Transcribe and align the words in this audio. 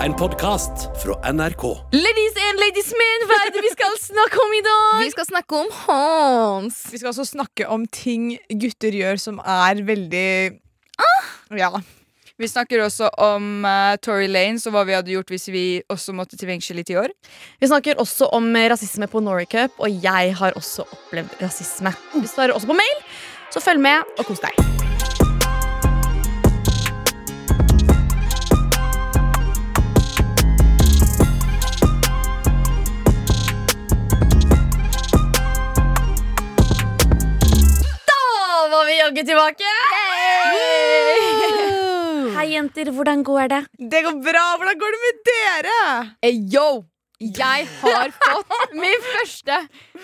En 0.00 0.14
podkast 0.16 0.86
fra 1.02 1.32
NRK. 1.32 1.62
Ladies 1.92 2.36
and 2.40 2.60
ladies 2.62 2.88
men, 2.96 3.24
hva 3.28 3.36
er 3.44 3.50
det 3.52 3.60
vi 3.66 3.72
skal 3.74 3.98
snakke 4.00 4.38
om 4.40 4.54
i 4.56 4.62
dag? 4.64 5.02
Vi 5.02 5.10
skal 5.12 5.26
snakke 5.28 5.58
om 5.58 5.68
Hans. 5.82 6.78
Vi 6.88 7.00
skal 7.02 7.10
også 7.10 7.26
snakke 7.28 7.66
om 7.68 7.84
ting 7.84 8.30
gutter 8.48 8.96
gjør 8.96 9.20
som 9.20 9.42
er 9.44 9.84
veldig 9.84 10.30
Ja. 11.60 11.70
Vi 12.40 12.48
snakker 12.48 12.80
også 12.86 13.12
om 13.20 13.66
uh, 13.68 14.00
Tory 14.00 14.24
Lanes 14.32 14.64
og 14.64 14.72
hva 14.72 14.86
vi 14.88 14.96
hadde 14.96 15.12
gjort 15.12 15.36
hvis 15.36 15.50
vi 15.52 15.66
også 15.92 16.16
måtte 16.16 16.40
til 16.40 16.48
fengsel 16.48 16.80
i 16.80 16.88
ti 16.88 16.96
år. 16.96 17.12
Vi 17.60 17.68
snakker 17.68 18.00
også 18.00 18.32
om 18.32 18.48
rasisme 18.56 19.04
på 19.04 19.20
Norway 19.20 19.68
og 19.68 20.00
jeg 20.00 20.32
har 20.40 20.56
også 20.56 20.88
opplevd 20.88 21.42
rasisme. 21.44 21.92
Vi 22.16 22.24
svarer 22.24 22.56
også 22.56 22.72
på 22.72 22.80
mail, 22.80 23.02
så 23.52 23.60
følg 23.60 23.84
med 23.84 24.00
og 24.16 24.24
kos 24.24 24.40
deg. 24.40 24.79
Jaggu 39.10 39.24
tilbake! 39.26 39.70
Hei, 42.36 42.44
jenter. 42.54 42.90
Hvordan 42.94 43.24
går 43.26 43.48
det? 43.50 43.58
Det 43.90 44.02
går 44.06 44.20
bra! 44.22 44.44
Hvordan 44.60 44.78
går 44.78 44.94
det 44.94 45.00
med 45.04 45.18
dere? 45.28 45.78
Hey, 46.22 46.36
yo! 46.52 46.84
Jeg 47.20 47.66
har 47.82 48.12
fått 48.20 48.76
min 48.78 49.02
første 49.08 49.56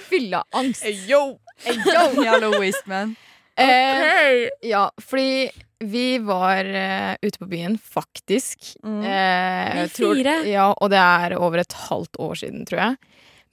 fylleangst. 0.09 0.83
Hey, 0.83 0.98
yo! 1.06 1.23
Hey, 1.62 1.78
yo. 1.87 2.02
Jævla 2.27 2.50
wasteman. 2.59 3.14
Eh, 3.56 4.48
ja, 4.66 4.88
fordi 5.00 5.47
vi 5.86 6.06
var 6.27 6.66
uh, 6.66 7.14
ute 7.23 7.38
på 7.38 7.47
byen, 7.52 7.78
faktisk. 7.78 8.73
Mm. 8.83 9.00
Eh, 9.06 9.83
Vi 9.84 9.88
tror- 10.00 10.19
fire. 10.19 10.38
Ja, 10.50 10.73
og 10.75 10.91
det 10.91 10.98
er 11.00 11.38
over 11.38 11.62
et 11.62 11.78
halvt 11.86 12.19
år 12.27 12.34
siden, 12.42 12.67
tror 12.67 12.83
jeg. 12.89 12.98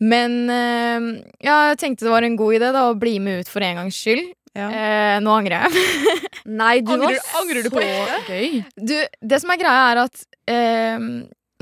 Men 0.01 0.39
uh, 0.49 1.11
ja, 1.45 1.67
jeg 1.69 1.83
tenkte 1.85 2.09
det 2.09 2.15
var 2.17 2.25
en 2.25 2.39
god 2.41 2.57
idé 2.57 2.73
da 2.73 2.87
å 2.89 2.97
bli 2.99 3.19
med 3.21 3.43
ut 3.45 3.51
for 3.53 3.61
en 3.63 3.83
gangs 3.83 4.01
skyld. 4.01 4.33
Ja. 4.53 4.67
Eh, 4.69 5.15
nå 5.25 5.31
angrer 5.33 5.63
jeg. 5.65 5.85
Nei, 6.61 6.75
du 6.85 6.91
Angrer- 6.93 7.17
var 7.17 7.39
angrer 7.41 7.65
du 7.65 7.69
på 7.73 7.81
så 7.81 8.17
gøy. 8.27 8.59
Du, 8.77 8.93
det 9.31 9.39
som 9.41 9.49
er 9.53 9.57
greia, 9.61 9.85
er 9.93 10.01
at 10.03 10.21
eh, 10.51 10.97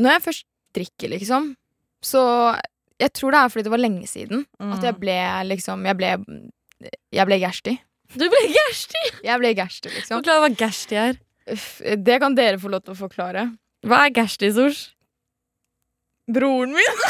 når 0.02 0.16
jeg 0.17 0.23
først 0.25 0.45
drikker, 0.75 1.12
liksom, 1.16 1.53
så 2.03 2.22
Jeg 3.02 3.12
tror 3.17 3.34
det 3.34 3.39
er 3.42 3.50
fordi 3.53 3.64
det 3.67 3.72
var 3.73 3.81
lenge 3.81 4.08
siden 4.09 4.44
Mm. 4.59 4.73
at 4.75 4.84
jeg 4.86 4.95
ble 5.02 5.16
liksom 5.50 5.86
Jeg 5.86 5.97
ble 5.97 6.09
Jeg 7.14 7.25
ble 7.30 7.38
gærsty. 7.42 7.73
Du 8.17 8.25
ble 8.30 8.42
gærsty! 8.52 9.02
Jeg 9.23 9.39
ble 9.39 9.53
gærsty, 9.56 9.88
liksom. 9.94 10.17
Forklar 10.19 10.42
hva 10.44 10.50
gærsty 10.59 10.95
er. 11.00 11.14
Det 11.97 12.17
kan 12.22 12.36
dere 12.36 12.59
få 12.59 12.67
lov 12.73 12.81
til 12.84 12.94
å 12.94 12.97
forklare. 13.00 13.45
Hva 13.88 14.02
er 14.08 14.12
gærsty, 14.17 14.50
Sosh? 14.52 14.89
Broren 16.31 16.73
min. 16.75 17.02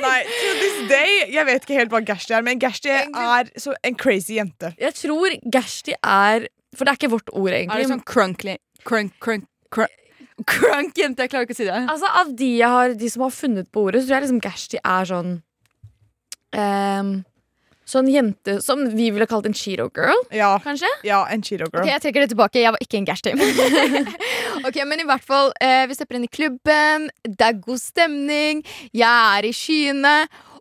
Nei, 0.00 0.22
to 0.24 0.48
this 0.60 0.76
day 0.90 1.30
Jeg 1.32 1.46
vet 1.48 1.64
ikke 1.66 1.78
helt 1.78 1.94
hva 1.94 2.00
Gashti 2.06 2.34
er, 2.36 2.44
men 2.46 2.60
Gashti 2.62 2.90
er 2.92 3.50
så 3.60 3.74
en 3.86 3.96
crazy 4.00 4.36
jente. 4.40 4.72
Jeg 4.80 4.96
tror 4.98 5.36
Gashti 5.56 5.94
er 6.02 6.48
For 6.76 6.84
det 6.86 6.92
er 6.94 7.00
ikke 7.00 7.12
vårt 7.14 7.32
ord, 7.32 7.52
egentlig. 7.54 7.78
Er 7.78 7.86
det 7.86 7.92
sånn 7.94 8.04
crunkly 8.06 8.58
Crunk, 8.86 9.16
crunk, 9.22 9.46
crunk 9.74 9.96
Crunk 10.48 10.96
jente, 10.96 11.20
jeg 11.26 11.32
klarer 11.34 11.44
ikke 11.44 11.52
å 11.52 11.58
si 11.58 11.66
det. 11.68 11.80
Altså, 11.84 12.08
Av 12.22 12.30
de, 12.32 12.46
jeg 12.62 12.70
har, 12.72 12.94
de 12.96 13.10
som 13.12 13.26
har 13.26 13.34
funnet 13.34 13.68
på 13.72 13.82
ordet, 13.88 14.00
så 14.02 14.08
tror 14.08 14.16
jeg 14.20 14.24
liksom 14.28 14.44
Gashti 14.46 14.78
er 14.80 15.10
sånn 15.10 15.34
um, 16.56 17.10
Sånn 17.90 18.06
jente 18.06 18.60
som 18.62 18.84
vi 18.94 19.08
ville 19.10 19.26
kalt 19.26 19.48
en 19.48 19.56
cheeto 19.56 19.88
girl, 19.96 20.20
Ja, 20.30 20.52
kanskje? 20.62 20.86
ja 21.02 21.24
en 21.32 21.42
cheeto 21.42 21.66
girl. 21.72 21.82
Ok, 21.82 21.88
Jeg 21.90 22.02
trekker 22.04 22.22
det 22.22 22.28
tilbake. 22.30 22.60
Jeg 22.62 22.70
var 22.76 22.84
ikke 22.84 23.00
en 23.00 23.08
Gashti. 23.08 23.32
ok, 24.68 24.78
men 24.86 25.02
i 25.02 25.06
hvert 25.08 25.26
fall, 25.26 25.50
eh, 25.58 25.88
vi 25.90 25.96
stepper 25.98 26.20
inn 26.20 26.28
i 26.28 26.30
klubben, 26.30 27.08
det 27.26 27.48
er 27.48 27.58
god 27.58 27.82
stemning, 27.82 28.62
jeg 28.94 29.10
er 29.10 29.48
i 29.48 29.50
skyene. 29.56 30.14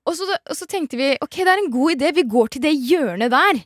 Og 0.09 0.17
så, 0.17 0.25
og 0.25 0.57
så 0.57 0.65
tenkte 0.69 0.97
vi 0.97 1.11
ok, 1.21 1.35
det 1.45 1.53
er 1.53 1.61
en 1.61 1.71
god 1.73 1.93
idé, 1.93 2.09
vi 2.17 2.25
går 2.25 2.49
til 2.55 2.63
det 2.65 2.73
hjørnet 2.73 3.29
der. 3.33 3.61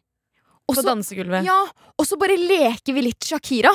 Og 0.67 0.75
På 0.75 0.81
så, 0.81 0.85
dansegulvet. 0.89 1.43
ja, 1.47 1.59
og 1.99 2.07
så 2.07 2.17
bare 2.19 2.35
leker 2.39 2.95
vi 2.95 3.07
litt 3.09 3.27
Shakira. 3.27 3.71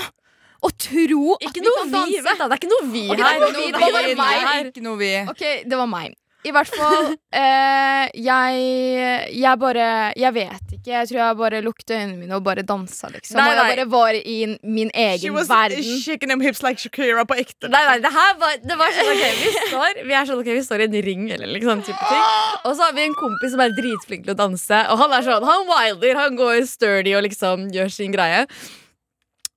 Og 0.66 0.72
tro 0.74 1.34
at 1.36 1.44
Ikke 1.46 1.62
vi 1.62 1.70
kan 1.70 1.92
danse. 1.92 2.08
Vi, 2.10 2.22
da, 2.26 2.32
det 2.34 2.46
er 2.48 2.58
ikke 2.58 2.70
noe 2.72 2.86
vi 2.90 3.02
det 3.12 3.22
her. 3.22 3.44
vi, 3.54 3.66
det 3.70 3.82
var 3.84 4.08
meg. 4.18 4.70
Ikke 4.72 4.82
noe 4.82 4.98
vi 4.98 5.10
Ok, 5.30 5.44
det 5.70 5.78
var 5.78 5.90
meg. 5.90 6.16
I 6.46 6.52
hvert 6.54 6.70
fall 6.70 7.12
eh, 7.42 8.04
jeg, 8.14 9.30
jeg 9.38 9.58
bare 9.58 9.86
Jeg 10.18 10.34
vet 10.34 10.74
ikke. 10.77 10.77
Jeg 10.88 11.08
tror 11.10 11.18
jeg 11.20 11.36
bare 11.38 11.58
lukket 11.64 11.90
øynene 11.92 12.16
mine 12.22 12.36
og 12.38 12.44
bare 12.46 12.62
dansa, 12.64 13.10
liksom. 13.12 13.36
Nei, 13.36 13.44
Og 13.50 13.58
jeg 13.58 13.76
bare 13.76 13.86
var 13.92 14.16
i 14.18 14.36
min 14.64 14.90
egen 14.94 15.20
She 15.20 15.30
was 15.34 15.50
verden. 15.52 15.84
shaking 16.04 16.32
them 16.32 16.40
hips 16.40 16.62
like 16.64 16.80
Shakira 16.80 17.26
på 17.28 17.36
ekte. 17.42 17.68
Nei, 17.68 17.82
nei, 17.90 17.98
det 18.04 18.12
her 18.14 18.32
var, 18.40 18.56
det 18.64 18.78
var 18.80 18.96
sånn, 18.96 19.12
ok, 19.12 19.26
vi 19.42 19.52
står, 19.58 20.02
vi 20.08 20.16
er 20.22 20.30
sånn, 20.32 20.40
ok, 20.42 20.50
vi 20.56 20.64
står 20.64 20.86
i 20.86 20.88
en 20.88 20.98
ring 21.10 21.28
eller 21.36 21.52
liksom 21.58 21.84
type 21.84 22.08
ting. 22.08 22.26
Og 22.64 22.72
så 22.78 22.88
har 22.88 22.96
vi 22.96 23.04
en 23.10 23.16
kompis 23.20 23.52
som 23.54 23.60
er 23.66 23.76
dritflink 23.76 24.24
til 24.26 24.32
å 24.34 24.40
danse, 24.42 24.82
og 24.88 25.02
han 25.04 25.16
er 25.18 25.28
sånn, 25.28 25.44
han 25.52 25.68
wilder, 25.68 26.18
han 26.24 26.40
går 26.40 26.64
sturdy 26.72 27.14
og 27.18 27.26
liksom 27.28 27.68
gjør 27.76 27.92
sin 28.00 28.16
greie. 28.16 28.46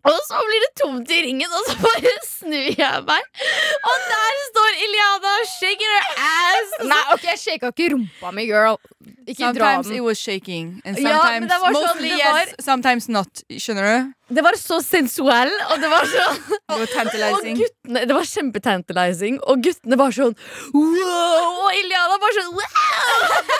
Og 0.01 0.15
så 0.25 0.39
blir 0.41 0.63
det 0.63 0.69
tomt 0.81 1.11
i 1.13 1.17
ringen, 1.27 1.51
og 1.53 1.67
så 1.67 1.75
bare 1.77 2.11
snur 2.25 2.71
jeg 2.73 3.01
meg. 3.05 3.41
Og 3.85 4.07
der 4.09 4.39
står 4.47 4.79
Iliana 4.87 5.33
shaking 5.51 5.91
her 5.93 6.07
ass. 6.25 6.71
Nei, 6.89 7.01
ok, 7.13 7.27
jeg 7.29 7.37
shaka 7.43 7.69
ikke 7.69 7.91
rumpa 7.93 8.31
mi, 8.33 8.47
girl. 8.49 8.79
Ikke 9.27 9.51
dra 9.53 9.75
Sometimes 9.77 9.89
it 9.93 10.01
was 10.01 10.17
shaking. 10.17 10.81
And 10.83 10.97
sometimes, 10.97 11.51
var 11.51 11.73
sånn, 11.73 11.73
mostly 11.75 12.09
det 12.09 12.17
yes, 12.17 12.33
var- 12.33 12.53
sometimes 12.65 13.07
not. 13.09 13.43
Skjønner 13.51 13.85
du? 13.91 14.13
Det 14.31 14.43
var 14.45 14.55
så 14.57 14.79
sensuell, 14.81 15.51
og 15.69 15.81
det 15.83 15.89
var 15.91 16.05
sånn 16.07 16.37
Det 16.47 16.77
var 16.79 16.87
tantalizing. 16.95 17.57
guttene, 17.59 18.05
det 18.07 18.15
var 18.15 18.23
kjempetantalizing, 18.23 19.39
og 19.43 19.61
guttene 19.65 19.97
var 19.99 20.15
sånn 20.15 20.33
wow, 20.73 21.67
og 21.67 21.75
Iliana 21.75 22.17
var 22.23 22.37
sånn 22.39 22.53
wow. 22.55 23.51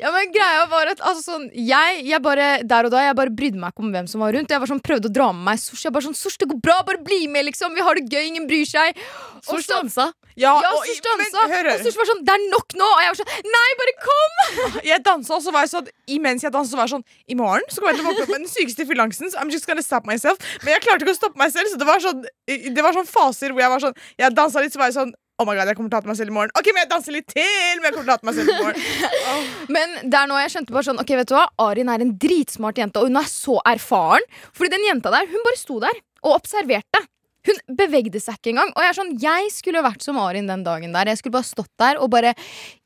Ja, 0.00 0.10
men 0.14 0.32
greia 0.34 0.64
var 0.70 0.90
at 0.90 1.00
altså, 1.04 1.22
sånn, 1.34 1.46
jeg, 1.54 2.00
jeg 2.08 2.20
bare, 2.24 2.48
Der 2.66 2.88
og 2.88 2.92
da 2.94 3.02
jeg 3.04 3.16
bare 3.18 3.32
brydde 3.34 3.60
meg 3.60 3.72
ikke 3.74 3.84
om 3.84 3.92
hvem 3.94 4.08
som 4.10 4.24
var 4.24 4.34
rundt. 4.34 4.50
Jeg 4.50 4.62
var 4.62 4.70
sånn, 4.70 4.82
prøvde 4.84 5.10
å 5.10 5.14
dra 5.14 5.28
med 5.36 5.44
meg 5.52 5.60
Sosh. 5.62 5.84
Jeg 5.86 5.94
bare 5.94 6.06
sånn, 6.08 6.16
Sosh, 6.18 6.36
det 6.40 6.48
går 6.50 6.60
bra, 6.64 6.80
bare 6.86 7.00
bli 7.04 7.26
med, 7.30 7.46
liksom. 7.48 7.74
Vi 7.76 7.84
har 7.84 7.98
det 7.98 8.08
gøy, 8.10 8.24
ingen 8.32 8.48
bryr 8.50 8.66
seg. 8.68 8.98
Sors 9.44 9.68
dansa. 9.70 10.10
Ja, 10.36 10.52
Ja, 10.60 10.70
og- 10.74 10.86
dansa. 11.04 11.44
Og 11.44 11.50
hør. 11.50 11.68
Var 11.70 12.08
sånn, 12.10 12.22
det 12.26 12.34
er 12.34 12.42
nok 12.50 12.74
nå. 12.74 12.88
Og 12.90 13.00
jeg 13.04 13.10
var 13.12 13.18
sånn, 13.20 13.32
nei, 13.54 13.70
bare 13.80 13.94
kom! 14.02 14.32
Jeg 14.90 15.02
dansa, 15.06 15.34
og 15.36 15.42
så 15.44 15.52
var 15.54 15.64
jeg 15.64 15.70
sånn 15.70 15.88
Imens 16.10 16.42
jeg 16.44 16.52
dansa, 16.52 16.70
så 16.74 16.76
var 16.78 16.88
jeg 16.88 16.94
sånn 16.96 17.04
I 17.30 17.34
morgen 17.38 17.64
så 17.70 17.80
kommer 17.80 17.94
jeg 17.94 18.00
til 18.00 18.06
å 18.06 18.10
våkne 18.10 18.24
opp 18.26 18.32
med 18.34 18.42
den 18.44 18.50
sykeste 18.52 18.86
fylleangsten. 18.88 19.30
so 19.30 19.38
I'm 19.38 19.50
just 19.50 19.66
gonna 19.66 19.82
stop 19.82 20.06
myself. 20.06 20.38
Men 20.62 20.74
jeg 20.74 20.82
klarte 20.86 21.06
ikke 21.06 21.14
å 21.14 21.20
stoppe 21.20 21.38
meg 21.40 21.52
selv, 21.54 21.70
så 21.70 21.78
det 21.80 21.86
var 21.88 22.02
sånn 22.02 22.24
Det 22.46 22.82
var 22.84 22.92
sånn 22.96 23.08
faser 23.08 23.54
hvor 23.54 23.62
jeg 23.64 23.70
var 23.70 23.80
sånn 23.84 23.94
Jeg 24.18 24.34
dansa 24.34 24.60
litt, 24.60 24.74
så 24.74 24.82
var 24.82 24.90
jeg 24.90 24.98
sånn 24.98 25.14
Oh 25.34 25.46
my 25.48 25.56
god, 25.58 25.66
jeg 25.66 25.74
kommer 25.74 25.90
til 25.90 25.98
å 25.98 26.00
hate 26.02 26.06
meg 26.12 26.16
selv 26.16 26.30
i 26.30 26.34
morgen. 26.36 26.50
Ok, 26.54 26.68
men 26.70 26.84
jeg 26.84 26.90
danser 26.92 27.10
litt 27.16 27.26
til, 27.26 27.80
men 27.82 27.88
jeg 27.88 27.94
kommer 27.96 28.06
til 28.06 28.12
å 28.12 28.14
hate 28.14 28.28
meg 28.28 28.34
selv 28.36 28.50
i 28.52 28.58
morgen. 28.62 28.78
Men 29.74 29.94
det 30.06 30.14
er 30.20 30.28
nå 30.30 30.36
jeg 30.38 30.52
skjønte 30.54 30.70
bare 30.76 30.86
sånn, 30.86 31.00
ok, 31.02 31.10
vet 31.18 31.26
du 31.26 31.34
hva? 31.34 31.48
Arin 31.64 31.90
er 31.90 32.04
en 32.04 32.12
dritsmart 32.22 32.78
jente, 32.78 33.02
og 33.02 33.10
hun 33.10 33.18
er 33.18 33.26
så 33.26 33.56
erfaren. 33.66 34.22
Fordi 34.54 34.70
den 34.76 34.86
jenta 34.86 35.10
der, 35.10 35.26
hun 35.26 35.42
bare 35.42 35.58
sto 35.58 35.80
der 35.82 35.98
og 36.22 36.36
observerte. 36.36 37.02
Hun 37.44 37.58
bevegde 37.76 38.20
seg 38.22 38.38
ikke 38.38 38.54
engang. 38.54 38.70
Og 38.72 38.84
jeg 38.84 38.90
er 38.92 38.96
sånn, 38.96 39.12
jeg 39.20 39.50
skulle 39.52 39.84
vært 39.84 40.04
som 40.04 40.18
Arin 40.20 40.48
den 40.48 40.64
dagen 40.64 40.94
der. 40.96 41.10
Jeg 41.12 41.20
skulle 41.20 41.36
bare 41.36 41.48
stått 41.48 41.72
der 41.80 42.00
og 42.00 42.08
bare 42.14 42.32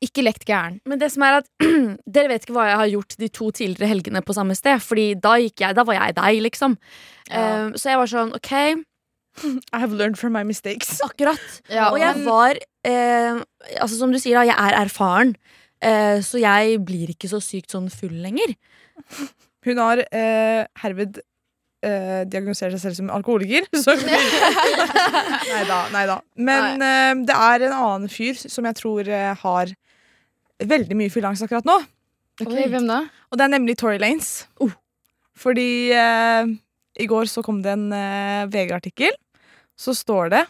ikke 0.03 0.25
lekt 0.25 0.43
gæren. 0.49 0.81
Men 0.89 0.99
det 1.01 1.11
som 1.13 1.23
er 1.27 1.39
at 1.39 1.49
dere 2.17 2.33
vet 2.33 2.45
ikke 2.45 2.57
hva 2.57 2.67
jeg 2.67 2.81
har 2.83 2.91
gjort 2.95 3.17
de 3.21 3.31
to 3.39 3.49
tidligere 3.61 3.91
helgene 3.93 4.23
på 4.25 4.35
samme 4.35 4.57
sted, 4.57 4.83
Fordi 4.83 5.13
da, 5.19 5.37
gikk 5.39 5.63
jeg, 5.63 5.77
da 5.77 5.85
var 5.87 5.99
jeg 5.99 6.17
deg, 6.19 6.43
liksom. 6.49 6.77
Ja. 7.29 7.69
Um, 7.69 7.73
så 7.79 7.93
jeg 7.93 8.01
var 8.01 8.11
sånn, 8.11 8.35
ok, 8.35 8.53
I 9.73 9.79
have 9.79 9.93
learned 9.93 10.19
from 10.19 10.33
my 10.33 10.43
mistakes. 10.43 10.99
akkurat. 11.07 11.39
Ja, 11.69 11.89
og 11.93 11.99
jeg 12.01 12.25
var 12.25 12.59
eh, 12.87 13.39
Altså 13.79 13.95
Som 13.95 14.13
du 14.13 14.19
sier, 14.19 14.39
da, 14.39 14.47
jeg 14.49 14.57
er 14.57 14.79
erfaren. 14.83 15.35
Eh, 15.79 16.19
så 16.25 16.41
jeg 16.41 16.81
blir 16.83 17.13
ikke 17.13 17.29
så 17.31 17.39
sykt 17.43 17.71
sånn 17.71 17.87
full 17.93 18.17
lenger. 18.23 18.55
Hun 19.67 19.79
har 19.79 20.01
eh, 20.15 20.65
herved 20.83 21.21
eh, 21.85 22.23
diagnosert 22.29 22.75
seg 22.75 22.81
selv 22.83 22.97
som 22.99 23.11
alkoholiker. 23.13 23.67
Så 23.83 23.95
Nei 25.53 25.63
da. 25.69 25.79
Nei 25.93 26.05
da. 26.09 26.19
Men 26.39 26.83
eh, 26.85 27.13
det 27.27 27.37
er 27.37 27.67
en 27.69 27.77
annen 27.77 28.11
fyr 28.11 28.37
som 28.39 28.67
jeg 28.69 28.79
tror 28.79 29.07
eh, 29.07 29.31
har 29.43 29.73
veldig 30.59 30.97
mye 30.99 31.13
fylleangst 31.13 31.45
akkurat 31.45 31.67
nå. 31.67 31.79
Oi, 32.45 32.67
hvem 32.71 32.87
da? 32.87 33.03
Og 33.31 33.39
det 33.39 33.45
er 33.45 33.51
nemlig 33.51 33.75
Tory 33.79 33.97
Lanes. 33.99 34.47
Oh. 34.63 34.71
Fordi 35.39 35.91
eh, 35.95 36.51
i 36.99 37.07
går 37.07 37.27
så 37.31 37.43
kom 37.45 37.61
det 37.63 37.73
en 37.75 37.89
eh, 37.95 38.47
VG-artikkel. 38.51 39.15
Så 39.79 39.95
står 39.95 40.31
det 40.35 40.43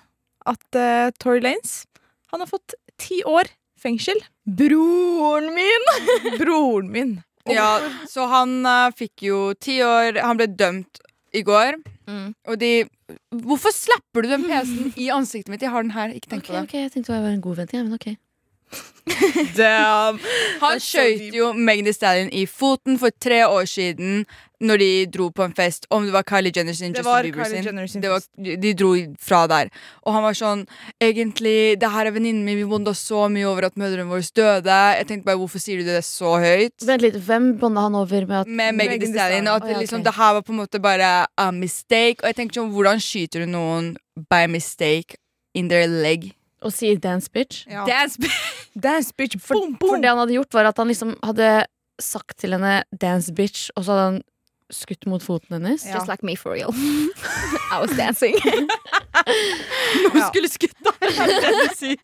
at 0.49 0.77
eh, 0.77 1.09
Tory 1.21 1.41
Lanes 1.45 1.83
han 2.29 2.43
har 2.43 2.49
fått 2.49 2.75
ti 3.01 3.23
år 3.25 3.49
fengsel. 3.79 4.19
Broren 4.45 5.49
min! 5.55 5.89
Broren 6.37 6.91
min. 6.93 7.17
Ja, 7.49 7.79
så 8.09 8.27
han 8.29 8.59
eh, 8.67 8.91
fikk 8.97 9.23
jo 9.25 9.37
ti 9.57 9.79
år 9.81 10.19
Han 10.21 10.37
ble 10.37 10.49
dømt 10.53 10.99
i 11.33 11.43
går. 11.45 11.77
Mm. 12.09 12.31
Og 12.47 12.59
de 12.61 12.71
Hvorfor 13.43 13.73
slapper 13.73 14.21
du 14.21 14.29
den 14.29 14.43
PC-en 14.45 14.93
i 14.97 15.09
ansiktet 15.13 15.49
mitt? 15.49 15.63
Jeg 15.65 15.73
har 15.73 15.81
den 15.81 15.95
her. 15.95 16.13
Ikke 16.13 16.29
tenk 16.29 16.43
okay, 16.43 16.53
på 16.53 16.57
det. 16.57 16.63
ok, 16.67 16.73
Jeg 16.73 16.91
tenkte 16.93 17.13
jeg 17.13 17.23
var 17.23 17.33
en 17.33 17.41
god 17.41 17.61
venn. 17.61 17.71
Ja, 17.73 17.83
men 17.83 17.93
ok 17.97 18.11
Damn. 19.57 20.19
Han 20.61 20.79
deep. 20.79 21.33
jo 21.33 21.53
Megan 21.53 21.85
Thee 21.85 21.93
Stallion 21.93 22.29
i 22.31 22.45
foten 22.45 22.99
for 23.01 23.09
tre 23.21 23.41
år 23.47 23.65
siden 23.69 24.25
når 24.59 24.81
de 24.81 24.89
dro 25.07 25.29
på 25.31 25.45
en 25.45 25.53
fest. 25.55 25.85
Om 25.89 26.05
det 26.09 26.13
var 26.13 26.25
Kylie 26.27 26.51
Jenner 26.55 26.75
sin, 26.75 26.91
Det 26.91 26.99
Justin 26.99 27.11
var 27.11 27.23
Bieber 27.23 27.43
Kylie 27.43 27.57
sin. 27.57 27.65
Jenner 27.65 27.87
sin 27.87 28.01
Det 28.01 28.09
var, 28.11 28.21
de 28.37 28.73
dro 28.73 28.91
fra 29.19 29.45
der. 29.47 29.69
Og 30.03 30.13
han 30.13 30.23
var 30.23 30.35
sånn 30.35 30.65
Egentlig, 30.99 31.79
det 31.79 31.91
her 31.93 32.09
er 32.09 32.15
venninnen 32.15 32.43
min, 32.45 32.59
vi 32.59 32.67
bonda 32.67 32.93
så 32.93 33.27
mye 33.31 33.47
over 33.47 33.69
at 33.69 33.77
mødrene 33.79 34.09
våre 34.09 34.25
døde. 34.35 34.79
Jeg 34.99 35.07
tenkte 35.07 35.29
bare, 35.29 35.39
Hvorfor 35.39 35.63
sier 35.63 35.79
du 35.79 35.87
det 35.87 36.03
så 36.05 36.35
høyt? 36.43 36.75
Vent 36.85 37.05
litt, 37.05 37.15
Hvem 37.23 37.53
bonda 37.61 37.87
han 37.87 37.95
over 37.95 38.27
med 38.27 38.41
at 38.41 38.47
Med 38.47 38.75
Megan 38.75 38.99
Thee 38.99 39.13
Stallion. 39.13 39.47
Og 39.47 39.63
at 39.63 39.71
ja, 39.71 39.79
liksom, 39.79 40.03
det 40.03 40.15
her 40.19 40.33
var 40.33 40.43
på 40.43 40.55
en 40.55 40.61
måte 40.63 40.83
bare 40.83 41.13
a 41.37 41.51
mistake. 41.55 42.19
Og 42.21 42.27
jeg 42.31 42.41
tenkte 42.41 42.59
sånn, 42.59 42.73
Hvordan 42.75 42.99
skyter 43.03 43.45
du 43.45 43.53
noen 43.55 43.95
by 44.29 44.43
mistake 44.51 45.15
in 45.55 45.71
their 45.71 45.87
leg? 45.87 46.33
Å 46.61 46.71
si 46.73 46.95
'dance 46.95 47.29
bitch'? 47.31 47.65
Ja. 47.69 47.85
Dance 47.87 48.19
Dance, 48.85 49.13
bitch. 49.15 49.37
For, 49.41 49.55
Boom, 49.55 49.77
for 49.79 49.95
for, 49.95 50.01
det 50.01 50.09
han 50.11 50.21
hadde 50.21 50.35
gjort, 50.37 50.53
var 50.53 50.69
at 50.69 50.77
han 50.77 50.87
liksom 50.91 51.15
hadde 51.25 51.65
sagt 51.99 52.37
til 52.39 52.55
henne 52.55 52.83
'dance 52.95 53.33
bitch', 53.33 53.69
og 53.75 53.85
så 53.85 53.95
hadde 53.95 54.07
han 54.09 54.21
skutt 54.69 55.07
mot 55.09 55.23
foten 55.23 55.57
hennes. 55.57 55.85
Ja. 55.85 55.97
Just 55.97 56.07
like 56.07 56.23
me 56.23 56.35
for 56.35 56.53
real. 56.53 56.73
I 57.73 57.79
was 57.81 57.95
dancing. 57.97 58.37
Hun 60.13 60.21
skulle 60.29 60.49
skutt 60.49 60.77
deg! 60.85 61.07
er 61.09 61.33
det 61.41 61.53
du 61.55 61.75
sier. 61.77 61.97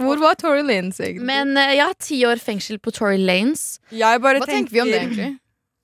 Hvor 0.00 0.16
var 0.16 0.34
Tori 0.40 0.62
Lanes, 0.64 1.00
egentlig? 1.00 1.26
Men 1.28 1.52
jeg 1.60 1.76
ja, 1.76 1.90
ti 2.00 2.22
år 2.24 2.40
fengsel 2.40 2.80
på 2.80 2.92
Tory 2.96 3.20
Lanes. 3.20 3.78
Jeg 3.92 4.22
bare 4.24 4.40
Hva 4.40 4.48
tenker 4.48 4.72
vi 4.72 4.82
om 4.82 4.88
det 4.88 5.00
egentlig? 5.02 5.30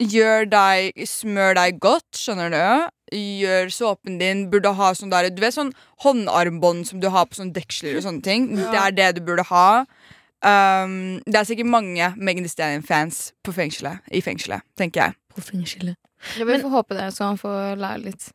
Gjør 0.03 0.45
deg, 0.53 0.99
smør 1.09 1.57
deg 1.57 1.79
godt, 1.81 2.19
skjønner 2.19 2.53
du? 2.53 3.17
Gjør 3.17 3.71
såpen 3.73 4.19
din. 4.21 4.45
Burde 4.53 4.75
ha 4.77 4.91
sånn 4.99 5.13
der 5.13 5.31
Du 5.33 5.41
vet 5.41 5.55
sånn 5.57 5.73
håndarmbånd 6.05 6.85
som 6.89 7.01
du 7.01 7.09
har 7.15 7.29
på 7.31 7.39
sånn 7.39 7.55
deksler 7.57 7.97
og 7.97 8.05
sånne 8.05 8.25
ting. 8.25 8.51
Det 8.59 8.77
er 8.77 8.93
det 8.93 9.11
du 9.17 9.23
burde 9.25 9.47
ha. 9.49 9.87
Um, 10.45 11.17
det 11.25 11.39
er 11.41 11.47
sikkert 11.49 11.71
mange 11.73 12.11
Megan 12.21 12.45
Thee 12.45 12.53
Stallion-fans 12.53 13.31
på 13.43 13.55
fengselet, 13.57 14.05
i 14.13 14.21
fengselet, 14.23 14.63
tenker 14.79 15.07
jeg. 15.07 15.17
På 15.33 15.43
fengselet. 15.43 15.97
Ja, 16.37 16.45
vi 16.45 16.59
får 16.61 16.75
håpe 16.75 16.97
det, 16.99 17.07
så 17.17 17.31
han 17.31 17.41
får 17.41 17.81
lære 17.81 18.03
litt. 18.05 18.29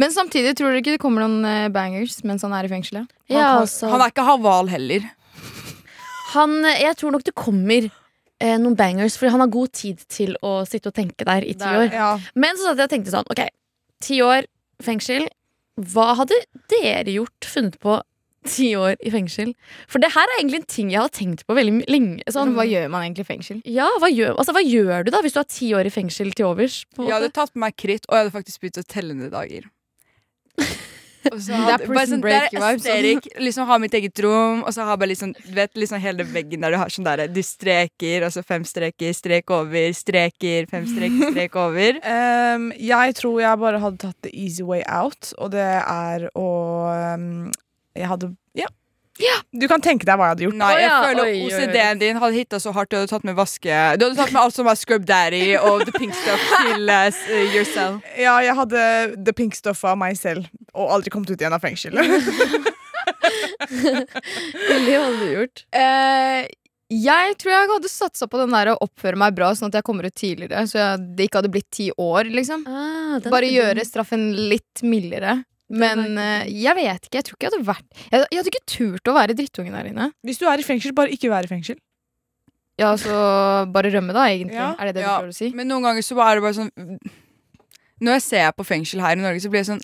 Men 0.00 0.12
samtidig 0.14 0.56
tror 0.56 0.72
dere 0.72 0.82
ikke 0.82 0.96
det 0.96 1.02
kommer 1.02 1.24
noen 1.24 1.46
eh, 1.46 1.68
bangers 1.72 2.18
mens 2.26 2.44
han 2.46 2.54
er 2.56 2.66
i 2.66 2.72
fengselet? 2.72 3.06
Ja, 3.30 3.44
han, 3.44 3.62
altså, 3.64 3.90
han 3.92 4.02
er 4.02 4.12
ikke 4.12 4.26
haval 4.26 4.70
heller. 4.72 5.06
han, 6.34 6.58
eh, 6.64 6.82
jeg 6.82 6.98
tror 7.00 7.14
nok 7.14 7.26
det 7.26 7.36
kommer 7.38 7.88
eh, 8.42 8.56
noen 8.60 8.76
bangers, 8.78 9.16
fordi 9.18 9.32
han 9.34 9.44
har 9.44 9.52
god 9.52 9.72
tid 9.76 10.02
til 10.12 10.34
å 10.44 10.58
sitte 10.68 10.90
og 10.92 10.96
tenke 10.98 11.26
der 11.28 11.46
i 11.46 11.54
ti 11.58 11.68
år. 11.68 11.88
Ja. 11.92 12.10
Men 12.34 12.58
så 12.58 12.70
satt 12.70 12.82
jeg 12.82 12.88
og 12.90 12.94
tenkte 12.96 13.14
sånn, 13.14 13.30
ok, 13.32 13.46
ti 14.04 14.20
år 14.24 14.48
fengsel. 14.84 15.28
Hva 15.92 16.14
hadde 16.20 16.36
dere 16.72 17.12
gjort, 17.12 17.44
funnet 17.44 17.76
på 17.82 17.98
ti 18.46 18.70
år 18.78 18.94
i 19.04 19.10
fengsel? 19.12 19.50
For 19.90 20.00
det 20.00 20.12
her 20.14 20.24
er 20.30 20.38
egentlig 20.38 20.62
en 20.62 20.68
ting 20.72 20.90
jeg 20.94 21.02
har 21.02 21.12
tenkt 21.12 21.44
på 21.48 21.56
veldig 21.56 21.84
lenge. 21.90 22.24
Sånn, 22.32 22.54
Hva 22.56 22.64
gjør 22.68 22.88
man 22.92 23.04
egentlig 23.04 23.26
i 23.26 23.30
fengsel? 23.32 23.60
ja, 23.68 23.88
hva 24.00 24.08
gjør, 24.12 24.36
altså, 24.38 24.54
hva 24.56 24.62
gjør 24.64 25.04
du 25.04 25.10
da 25.12 25.20
hvis 25.24 25.36
du 25.36 25.40
har 25.42 25.48
ti 25.50 25.72
år 25.76 25.88
i 25.90 25.92
fengsel 25.92 26.32
til 26.32 26.48
overs? 26.48 26.84
På 26.96 27.08
Jeg 27.08 27.16
hadde 27.18 27.32
tatt 27.36 27.52
med 27.54 27.66
meg 27.66 27.76
kritt, 27.76 28.06
og 28.08 28.16
jeg 28.16 28.24
hadde 28.24 28.36
faktisk 28.38 28.62
begynt 28.62 28.80
å 28.80 28.86
telle 28.88 29.16
ned 29.18 29.32
dager. 29.34 29.68
Og 31.32 31.40
så 31.42 31.58
Det 31.66 31.74
er 31.74 31.84
bare 31.86 32.06
sånn, 32.10 32.22
Break 32.24 32.50
det 32.52 32.60
er 32.60 32.64
vibes, 32.64 32.86
aesthetic, 32.86 33.28
liksom 33.42 33.68
Ha 33.70 33.78
mitt 33.82 33.96
eget 33.98 34.22
rom, 34.24 34.62
og 34.62 34.74
så 34.74 34.86
ha 34.88 34.96
bare 34.98 35.10
liksom, 35.12 35.34
du 35.36 35.52
vet, 35.56 35.72
liksom 35.78 36.02
hele 36.02 36.26
veggen 36.30 36.64
der 36.64 36.74
du 36.74 36.80
har 36.80 36.92
sånn 36.92 37.06
der 37.08 37.26
Du 37.32 37.42
streker, 37.46 38.26
og 38.26 38.34
så 38.34 38.44
fem 38.46 38.64
streker, 38.68 39.14
strek 39.16 39.52
over, 39.54 39.90
streker, 39.96 40.70
fem 40.70 40.88
streker, 40.90 41.30
strek 41.34 41.60
over. 41.60 42.00
um, 42.02 42.70
jeg 42.76 43.16
tror 43.18 43.40
jeg 43.42 43.62
bare 43.62 43.82
hadde 43.82 44.02
tatt 44.06 44.18
the 44.26 44.32
easy 44.32 44.64
way 44.66 44.82
out, 44.86 45.32
og 45.38 45.52
det 45.54 45.66
er 45.66 46.28
å 46.36 46.48
um, 47.14 47.46
Jeg 47.96 48.10
hadde 48.12 48.34
ja. 48.56 48.68
Du 49.56 49.64
kan 49.70 49.80
tenke 49.80 50.04
deg 50.04 50.18
hva 50.18 50.26
jeg 50.28 50.34
hadde 50.34 50.44
gjort. 50.46 50.58
Nei, 50.60 50.70
jeg 50.74 50.82
jeg 50.82 50.90
ja, 50.90 50.96
føler. 51.06 51.24
OCD-en 51.46 52.00
din 52.02 52.18
hadde 52.20 52.36
hitta 52.36 52.56
så 52.60 52.70
hardt. 52.76 52.90
Du 52.92 52.96
hadde 52.98 53.10
tatt 53.10 53.24
med 53.26 53.36
vaske 53.38 53.72
Du 53.96 54.02
hadde 54.06 54.18
tatt 54.18 54.32
med 54.34 54.40
alt 54.42 54.54
som 54.56 54.64
var 54.68 54.76
Scrub 54.78 55.04
Daddy 55.08 55.46
og 55.60 55.76
The 55.88 55.94
Pink 55.96 56.14
Stuff 56.18 56.42
til 56.66 56.82
uh, 56.90 56.94
yourself. 57.54 57.94
Ja, 58.20 58.34
jeg 58.44 58.54
hadde 58.58 58.80
the 59.16 59.32
pink 59.36 59.52
stuff 59.56 59.80
av 59.88 59.96
meg 60.00 60.12
selv, 60.20 60.42
og 60.76 60.84
aldri 60.98 61.08
kommet 61.14 61.30
ut 61.32 61.40
igjen 61.40 61.56
av 61.56 61.62
fengsel. 61.64 61.92
Lilly, 61.96 62.18
hva 64.94 65.02
hadde 65.06 65.22
du 65.22 65.28
gjort? 65.32 65.58
Uh, 65.74 66.40
jeg 67.08 67.26
tror 67.40 67.52
jeg 67.54 67.70
hadde 67.72 67.90
satsa 67.90 68.24
på 68.30 68.40
den 68.42 68.52
der 68.54 68.66
å 68.72 68.78
oppføre 68.84 69.18
meg 69.20 69.30
bra, 69.38 69.48
sånn 69.56 69.70
at 69.72 69.78
jeg 69.80 69.86
kommer 69.86 70.04
ut 70.06 70.16
tidligere. 70.16 70.58
Så 70.70 70.76
jeg, 70.80 70.92
det 71.16 71.22
ikke 71.28 71.38
hadde 71.42 71.54
blitt 71.56 71.70
ti 71.74 71.86
år, 71.92 72.24
liksom. 72.32 72.60
Ah, 72.68 73.18
Bare 73.26 73.48
gjøre 73.50 73.88
straffen 73.88 74.22
litt 74.52 74.76
mildere. 74.86 75.32
Men 75.68 76.14
uh, 76.14 76.44
jeg 76.46 76.76
vet 76.78 77.08
ikke. 77.08 77.18
Jeg 77.18 77.26
tror 77.26 77.36
ikke 77.36 77.48
jeg 77.48 77.52
hadde 77.56 77.66
vært 77.66 78.04
Jeg, 78.04 78.22
jeg 78.30 78.38
hadde 78.38 78.52
ikke 78.52 78.66
turt 78.70 79.10
å 79.10 79.16
være 79.16 79.34
drittungen 79.38 79.74
der 79.74 79.90
inne. 79.90 80.12
Hvis 80.26 80.38
du 80.38 80.46
er 80.46 80.62
i 80.62 80.66
fengsel, 80.66 80.94
bare 80.94 81.10
ikke 81.14 81.30
vær 81.32 81.48
i 81.48 81.50
fengsel. 81.50 81.78
Ja, 82.76 82.92
så 83.00 83.10
bare 83.72 83.90
rømme, 83.90 84.12
da, 84.12 84.26
egentlig. 84.28 84.58
Ja. 84.58 84.74
Er 84.78 84.90
det 84.90 84.98
det 84.98 85.06
Ja, 85.06 85.16
du 85.16 85.24
prøver 85.24 85.32
å 85.32 85.36
si? 85.36 85.50
Men 85.56 85.70
noen 85.72 85.86
ganger 85.86 86.04
så 86.04 86.18
er 86.20 86.36
det 86.36 86.44
bare 86.44 86.56
sånn 86.58 86.72
Når 88.04 88.18
jeg 88.18 88.24
ser 88.26 88.50
på 88.52 88.66
fengsel 88.68 89.00
her 89.00 89.16
i 89.16 89.22
Norge, 89.22 89.40
så 89.40 89.48
blir 89.52 89.62
jeg 89.62 89.70
sånn 89.70 89.80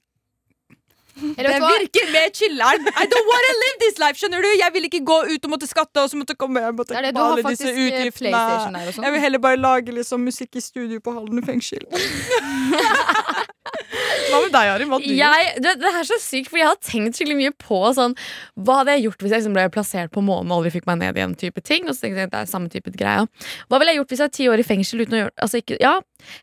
Det 1.23 1.57
virker 1.63 2.11
mer 2.13 2.29
chiller'n. 2.37 2.87
I 2.93 3.07
don't 3.09 3.31
wanna 3.31 3.55
live 3.63 3.81
this 3.81 3.99
life, 4.01 4.21
skjønner 4.21 4.45
du? 4.45 4.51
Jeg 4.61 4.75
vil 4.77 4.89
ikke 4.89 5.01
gå 5.09 5.19
ut 5.33 5.49
og 5.49 5.55
måtte 5.55 5.69
skatte 5.71 6.05
og 6.05 6.13
så 6.13 6.21
måtte 6.21 6.37
komme 6.37 6.61
hjem 6.65 6.85
og 6.85 6.89
tenke 6.89 7.13
på 7.17 7.25
alle 7.25 7.45
disse 7.49 7.69
eh, 7.73 7.81
utgiftene. 7.87 8.33
Og 8.37 8.77
Jeg 8.85 8.95
sånn. 8.97 9.09
vil 9.17 9.25
heller 9.25 9.43
bare 9.45 9.61
lage 9.61 9.97
liksom 9.97 10.25
musikk 10.29 10.61
i 10.61 10.65
studio 10.65 11.01
på 11.05 11.17
Halden 11.17 11.45
fengsel. 11.49 11.85
Hva 13.63 14.39
med 14.43 14.51
deg, 14.55 14.69
Ari? 14.73 14.87
Hva 14.91 14.99
du? 14.99 15.07
Jeg, 15.15 15.51
det, 15.63 15.75
det 15.79 15.91
er 15.93 16.07
så 16.09 16.17
sykt, 16.23 16.51
for 16.51 16.59
jeg 16.59 16.67
har 16.67 16.79
tenkt 16.83 17.19
skikkelig 17.19 17.37
mye 17.39 17.53
på 17.63 17.79
sånn, 17.95 18.17
Hva 18.59 18.81
hadde 18.81 18.97
jeg 18.97 19.05
gjort 19.07 19.23
hvis 19.23 19.35
jeg 19.35 19.43
liksom 19.45 19.57
ble 19.59 19.67
plassert 19.75 20.13
på 20.15 20.25
månen 20.25 20.51
og 20.51 20.61
aldri 20.61 20.73
fikk 20.75 20.89
meg 20.91 20.99
ned 21.03 21.21
igjen? 21.21 21.37
type 21.39 21.63
ting 21.67 21.87
Og 21.87 21.95
så 21.95 22.07
tenkte 22.07 22.25
jeg 22.25 22.31
at 22.31 22.35
det 22.35 22.41
er 22.43 22.51
samme 22.51 22.73
type 22.73 22.93
greia 22.97 23.27
Hva 23.71 23.79
ville 23.81 23.95
jeg 23.95 24.01
gjort 24.03 24.15
hvis 24.15 24.23
jeg 24.25 24.31
er 24.33 24.37
ti 24.39 24.49
år 24.51 24.63
i 24.63 24.67
fengsel 24.67 25.05
uten 25.05 25.19
å 25.19 25.21
gjøre 25.23 25.35
altså 25.47 25.63
ikke, 25.63 25.79
Ja, 25.83 25.95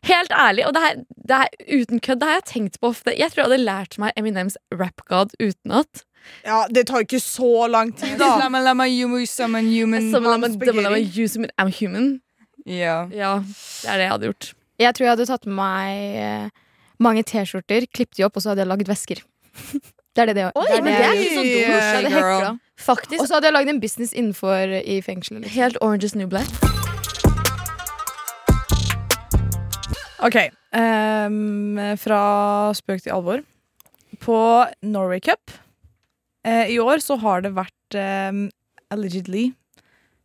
helt 0.08 0.32
ærlig, 0.36 0.66
og 0.68 0.76
det 0.76 0.84
her, 0.84 1.02
det 1.30 1.40
her 1.42 1.82
uten 1.82 2.04
kødd, 2.04 2.20
det 2.22 2.28
har 2.30 2.38
jeg 2.40 2.46
tenkt 2.50 2.80
på 2.80 2.90
ofte. 2.90 3.14
Jeg 3.16 3.32
tror 3.32 3.44
jeg 3.44 3.50
hadde 3.50 3.64
lært 3.64 3.98
meg 4.02 4.16
Eminems 4.20 4.56
Rap 4.74 5.04
God 5.08 5.32
utenat. 5.40 6.04
Ja, 6.44 6.64
det 6.68 6.86
tar 6.88 7.02
jo 7.02 7.08
ikke 7.08 7.22
så 7.22 7.66
lang 7.70 7.92
tid, 7.96 8.16
da. 8.20 8.34
Lama, 8.42 8.60
lama, 8.64 8.86
yumu, 8.88 9.22
summon, 9.28 9.68
human. 9.70 10.10
I'm, 10.12 11.72
human. 11.72 12.10
Ja. 12.66 13.06
Ja, 13.12 13.38
det 13.40 13.88
er 13.88 13.96
det 14.02 14.04
jeg 14.04 14.12
hadde 14.14 14.28
gjort. 14.30 14.50
Jeg 14.80 14.96
tror 14.96 15.06
jeg 15.06 15.14
hadde 15.14 15.28
tatt 15.28 15.46
med 15.48 15.56
meg 15.60 16.20
eh, 16.20 16.66
mange 17.00 17.22
T-skjorter, 17.26 17.86
klippet 17.94 18.16
de 18.20 18.26
opp, 18.26 18.36
og 18.36 18.44
så 18.44 18.52
hadde 18.52 18.64
jeg 18.66 18.70
lagd 18.74 18.90
vesker. 18.92 19.22
Det 20.10 20.24
er 20.24 20.26
det 20.26 20.34
det, 20.40 20.44
Oi, 20.58 20.64
det, 20.66 20.74
er 20.74 20.82
men 20.82 20.90
det 20.90 20.98
det 20.98 21.06
er 21.06 21.12
ikke 21.22 21.34
så 21.36 21.42
Jeg 21.46 21.66
dumt. 21.68 21.82
hadde 21.94 22.08
Girl. 22.10 22.32
hekla. 22.40 22.48
Faktisk 22.82 23.20
Og 23.22 23.28
så 23.28 23.34
hadde 23.36 23.46
jeg 23.46 23.54
lagd 23.54 23.68
en 23.70 23.78
business 23.80 24.12
innenfor 24.12 24.72
i 24.82 24.96
fengselet. 25.06 25.44
Liksom. 25.44 25.54
helt 25.54 25.78
Orange 25.80 26.04
is 26.08 26.14
New 26.18 26.26
Black. 26.26 26.50
Ok, 30.20 30.36
Um, 30.70 31.74
fra 31.98 32.18
spøk 32.78 33.00
til 33.02 33.10
alvor. 33.10 33.40
På 34.22 34.36
Norway 34.86 35.18
Cup 35.18 35.50
uh, 36.46 36.66
i 36.70 36.76
år 36.78 37.00
så 37.02 37.16
har 37.18 37.42
det 37.42 37.50
vært 37.56 37.96
um, 38.30 38.44
allegedly 38.94 39.48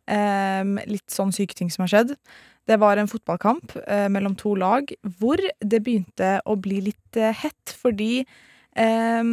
um, 0.06 0.76
litt 0.86 1.10
sånn 1.10 1.32
syke 1.34 1.56
ting 1.58 1.72
som 1.74 1.82
har 1.82 1.90
skjedd. 1.94 2.12
Det 2.66 2.78
var 2.82 2.98
en 2.98 3.08
fotballkamp 3.08 3.76
eh, 3.86 4.08
mellom 4.10 4.34
to 4.38 4.56
lag 4.58 4.90
hvor 5.20 5.40
det 5.60 5.82
begynte 5.86 6.40
å 6.44 6.56
bli 6.58 6.80
litt 6.88 7.18
eh, 7.18 7.34
hett 7.34 7.74
fordi 7.78 8.24
eh, 8.74 9.28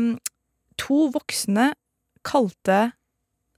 to 0.77 0.99
voksne 1.13 1.71
kalte 2.23 2.91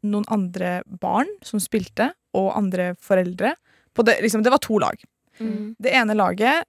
noen 0.06 0.28
andre 0.32 0.80
barn 1.02 1.30
som 1.46 1.62
spilte, 1.62 2.12
og 2.36 2.54
andre 2.58 2.94
foreldre 3.02 3.56
på 3.96 4.04
det, 4.04 4.20
liksom, 4.22 4.44
det 4.44 4.52
var 4.52 4.62
to 4.64 4.78
lag. 4.82 5.00
Mm. 5.40 5.76
Det 5.80 5.94
ene 5.96 6.16
laget 6.18 6.68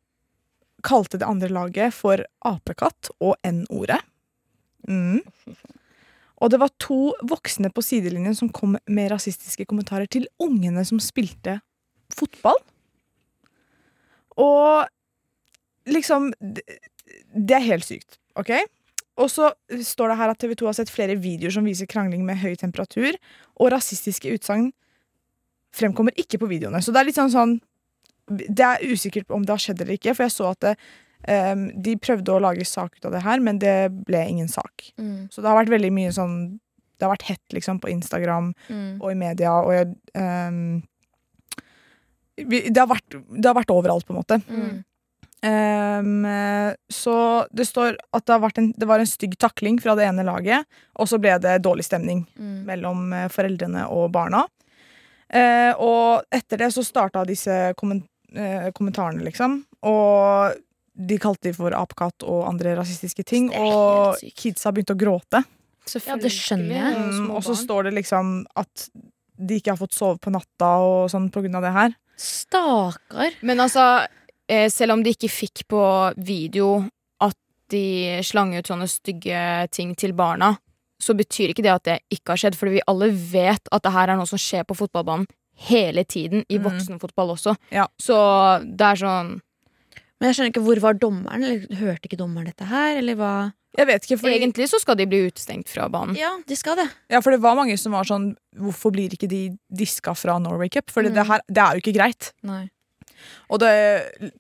kalte 0.87 1.19
det 1.19 1.27
andre 1.27 1.51
laget 1.51 1.95
for 1.95 2.23
apekatt 2.47 3.11
og 3.19 3.35
N-ordet. 3.47 3.99
Mm. 4.87 5.25
Og 6.37 6.53
det 6.53 6.61
var 6.63 6.71
to 6.83 7.01
voksne 7.27 7.73
på 7.75 7.83
sidelinjen 7.83 8.37
som 8.39 8.53
kom 8.53 8.77
med 8.87 9.11
rasistiske 9.11 9.67
kommentarer 9.67 10.07
til 10.11 10.29
ungene 10.43 10.85
som 10.87 11.01
spilte 11.03 11.59
fotball. 12.15 12.61
Og 14.37 14.87
liksom 15.87 16.33
Det, 16.41 17.55
er 17.57 17.63
helt 17.63 17.87
sykt, 17.87 18.19
OK? 18.37 18.51
Og 19.17 19.31
så 19.33 19.53
står 19.81 20.11
det 20.13 20.17
her 20.19 20.33
at 20.33 20.41
TV 20.43 20.55
2 20.59 20.67
har 20.69 20.77
sett 20.77 20.91
flere 20.93 21.17
videoer 21.17 21.55
som 21.55 21.65
viser 21.65 21.89
krangling 21.89 22.25
med 22.27 22.37
høy 22.43 22.57
temperatur, 22.61 23.17
og 23.57 23.71
rasistiske 23.73 24.29
utsagn 24.35 24.73
fremkommer 25.77 26.13
ikke 26.21 26.41
på 26.43 26.49
videoene. 26.51 26.83
Så 26.85 26.93
det 26.93 27.01
er 27.01 27.09
litt 27.11 27.19
sånn 27.19 27.33
sånn 27.33 27.57
Det 28.27 28.65
er 28.65 28.83
usikkert 28.83 29.31
om 29.31 29.45
det 29.47 29.53
har 29.55 29.63
skjedd 29.63 29.81
eller 29.85 29.95
ikke, 29.95 30.13
for 30.17 30.27
jeg 30.27 30.35
så 30.35 30.49
at 30.51 30.65
det, 30.65 30.73
um, 31.31 31.69
de 31.81 31.93
prøvde 31.97 32.33
å 32.35 32.41
lage 32.43 32.65
sak 32.67 32.97
ut 32.97 33.05
av 33.07 33.13
det 33.15 33.23
her, 33.23 33.39
men 33.39 33.61
det 33.63 33.77
ble 34.09 34.25
ingen 34.27 34.49
sak. 34.51 34.89
Mm. 34.99 35.29
Så 35.31 35.41
det 35.41 35.47
har 35.47 35.61
vært 35.61 35.71
veldig 35.71 35.93
mye 35.95 36.13
sånn 36.13 36.59
Det 36.99 37.05
har 37.05 37.13
vært 37.13 37.29
hett 37.29 37.53
liksom 37.53 37.79
på 37.79 37.91
Instagram 37.93 38.55
Mm. 38.69 39.03
og 39.03 39.11
i 39.13 39.15
media, 39.15 39.53
og 39.53 39.73
jeg 39.77 39.87
vi, 40.17 40.83
det, 42.37 42.77
har 42.79 42.91
vært, 42.91 43.17
det 43.17 43.49
har 43.49 43.57
vært 43.57 43.73
overalt, 43.75 44.07
på 44.07 44.15
en 44.15 44.21
måte. 44.21 44.41
Mm. 44.49 44.85
Ehm, 45.47 46.25
eh, 46.25 46.75
så 46.93 47.47
det 47.53 47.67
står 47.69 47.97
at 48.13 48.25
det, 48.25 48.33
har 48.33 48.43
vært 48.43 48.59
en, 48.61 48.73
det 48.77 48.89
var 48.89 49.03
en 49.03 49.09
stygg 49.09 49.37
takling 49.41 49.79
fra 49.83 49.95
det 49.99 50.07
ene 50.09 50.25
laget, 50.27 50.67
og 50.97 51.09
så 51.11 51.21
ble 51.23 51.37
det 51.43 51.59
dårlig 51.65 51.87
stemning 51.87 52.27
Mm. 52.39 52.65
mellom 52.69 53.13
eh, 53.13 53.29
foreldrene 53.33 53.87
og 53.93 54.11
barna. 54.13 54.47
Uh, 55.27 55.73
og 55.83 56.23
etter 56.31 56.61
det 56.61 56.69
så 56.71 56.85
starta 56.87 57.25
disse 57.27 57.51
komment, 57.75 58.05
uh, 58.39 58.69
kommentarene, 58.71 59.25
liksom. 59.27 59.57
Og 59.83 60.55
de 60.95 61.19
kalte 61.19 61.49
de 61.49 61.53
for 61.57 61.75
apekatt 61.75 62.23
og 62.23 62.45
andre 62.47 62.77
rasistiske 62.79 63.25
ting. 63.27 63.49
Og 63.59 64.23
kidsa 64.39 64.71
begynte 64.71 64.95
å 64.95 65.01
gråte. 65.01 65.43
Ja, 66.07 66.15
det 66.15 66.31
skjønner 66.31 66.79
jeg. 66.79 66.95
Mm, 66.95 67.29
og 67.35 67.43
så 67.43 67.57
står 67.59 67.89
det 67.89 67.97
liksom 67.99 68.47
at 68.55 68.87
de 69.37 69.59
ikke 69.59 69.75
har 69.75 69.81
fått 69.83 69.99
sove 69.99 70.19
på 70.23 70.31
natta 70.31 70.71
og 70.87 71.11
sånn 71.13 71.27
på 71.35 71.43
grunn 71.45 71.59
av 71.59 71.67
det 71.67 71.75
her. 71.75 71.99
Stakkar. 72.17 73.35
Men 73.43 73.61
altså, 73.61 74.07
eh, 74.49 74.69
selv 74.73 74.93
om 74.97 75.03
de 75.05 75.13
ikke 75.15 75.31
fikk 75.31 75.65
på 75.69 75.81
video 76.17 76.85
at 77.21 77.37
de 77.73 78.21
slang 78.27 78.55
ut 78.57 78.67
sånne 78.69 78.89
stygge 78.91 79.71
ting 79.75 79.95
til 79.99 80.13
barna, 80.17 80.55
så 81.03 81.13
betyr 81.17 81.53
ikke 81.53 81.63
det 81.67 81.73
at 81.75 81.85
det 81.85 81.97
ikke 82.11 82.33
har 82.33 82.41
skjedd, 82.41 82.57
fordi 82.57 82.79
vi 82.79 82.87
alle 82.89 83.11
vet 83.13 83.69
at 83.71 83.83
det 83.85 83.93
her 83.93 84.09
er 84.09 84.17
noe 84.17 84.29
som 84.31 84.41
skjer 84.41 84.65
på 84.65 84.77
fotballbanen 84.79 85.27
hele 85.69 86.05
tiden, 86.05 86.45
i 86.49 86.59
Mm. 86.59 86.65
voksenfotball 86.65 87.31
også. 87.37 87.57
Ja. 87.73 87.87
Så 88.01 88.17
det 88.65 88.81
er 88.81 88.97
sånn 88.97 89.41
Men 90.19 90.33
jeg 90.33 90.37
skjønner 90.37 90.53
ikke, 90.55 90.65
hvor 90.65 90.81
var 90.81 90.95
dommeren? 90.95 91.45
Eller 91.45 91.77
Hørte 91.77 92.09
ikke 92.09 92.17
dommeren 92.17 92.47
dette 92.47 92.65
her? 92.65 92.97
Eller 92.97 93.15
hva? 93.17 93.53
Jeg 93.77 93.87
vet 93.87 94.05
ikke, 94.07 94.19
fordi, 94.21 94.35
Egentlig 94.41 94.69
så 94.71 94.81
skal 94.81 94.97
de 94.97 95.07
bli 95.07 95.19
utestengt 95.29 95.69
fra 95.69 95.89
banen. 95.93 96.17
Ja, 96.17 96.31
de 96.47 96.57
skal 96.57 96.77
det. 96.77 96.89
ja, 97.13 97.21
for 97.21 97.31
det 97.35 97.41
var 97.43 97.57
mange 97.59 97.77
som 97.79 97.93
var 97.93 98.05
sånn 98.09 98.35
Hvorfor 98.57 98.91
blir 98.95 99.13
ikke 99.13 99.29
de 99.29 99.59
diska 99.71 100.15
fra 100.17 100.39
Norway 100.41 100.69
Cup? 100.73 100.91
For 100.91 101.03
det, 101.03 101.13
Mm. 101.13 101.27
her, 101.27 101.41
det 101.49 101.59
er 101.63 101.73
jo 101.77 101.81
ikke 101.85 101.97
greit. 101.99 102.33
Nei. 102.43 102.71
Og 103.51 103.61
det 103.61 104.33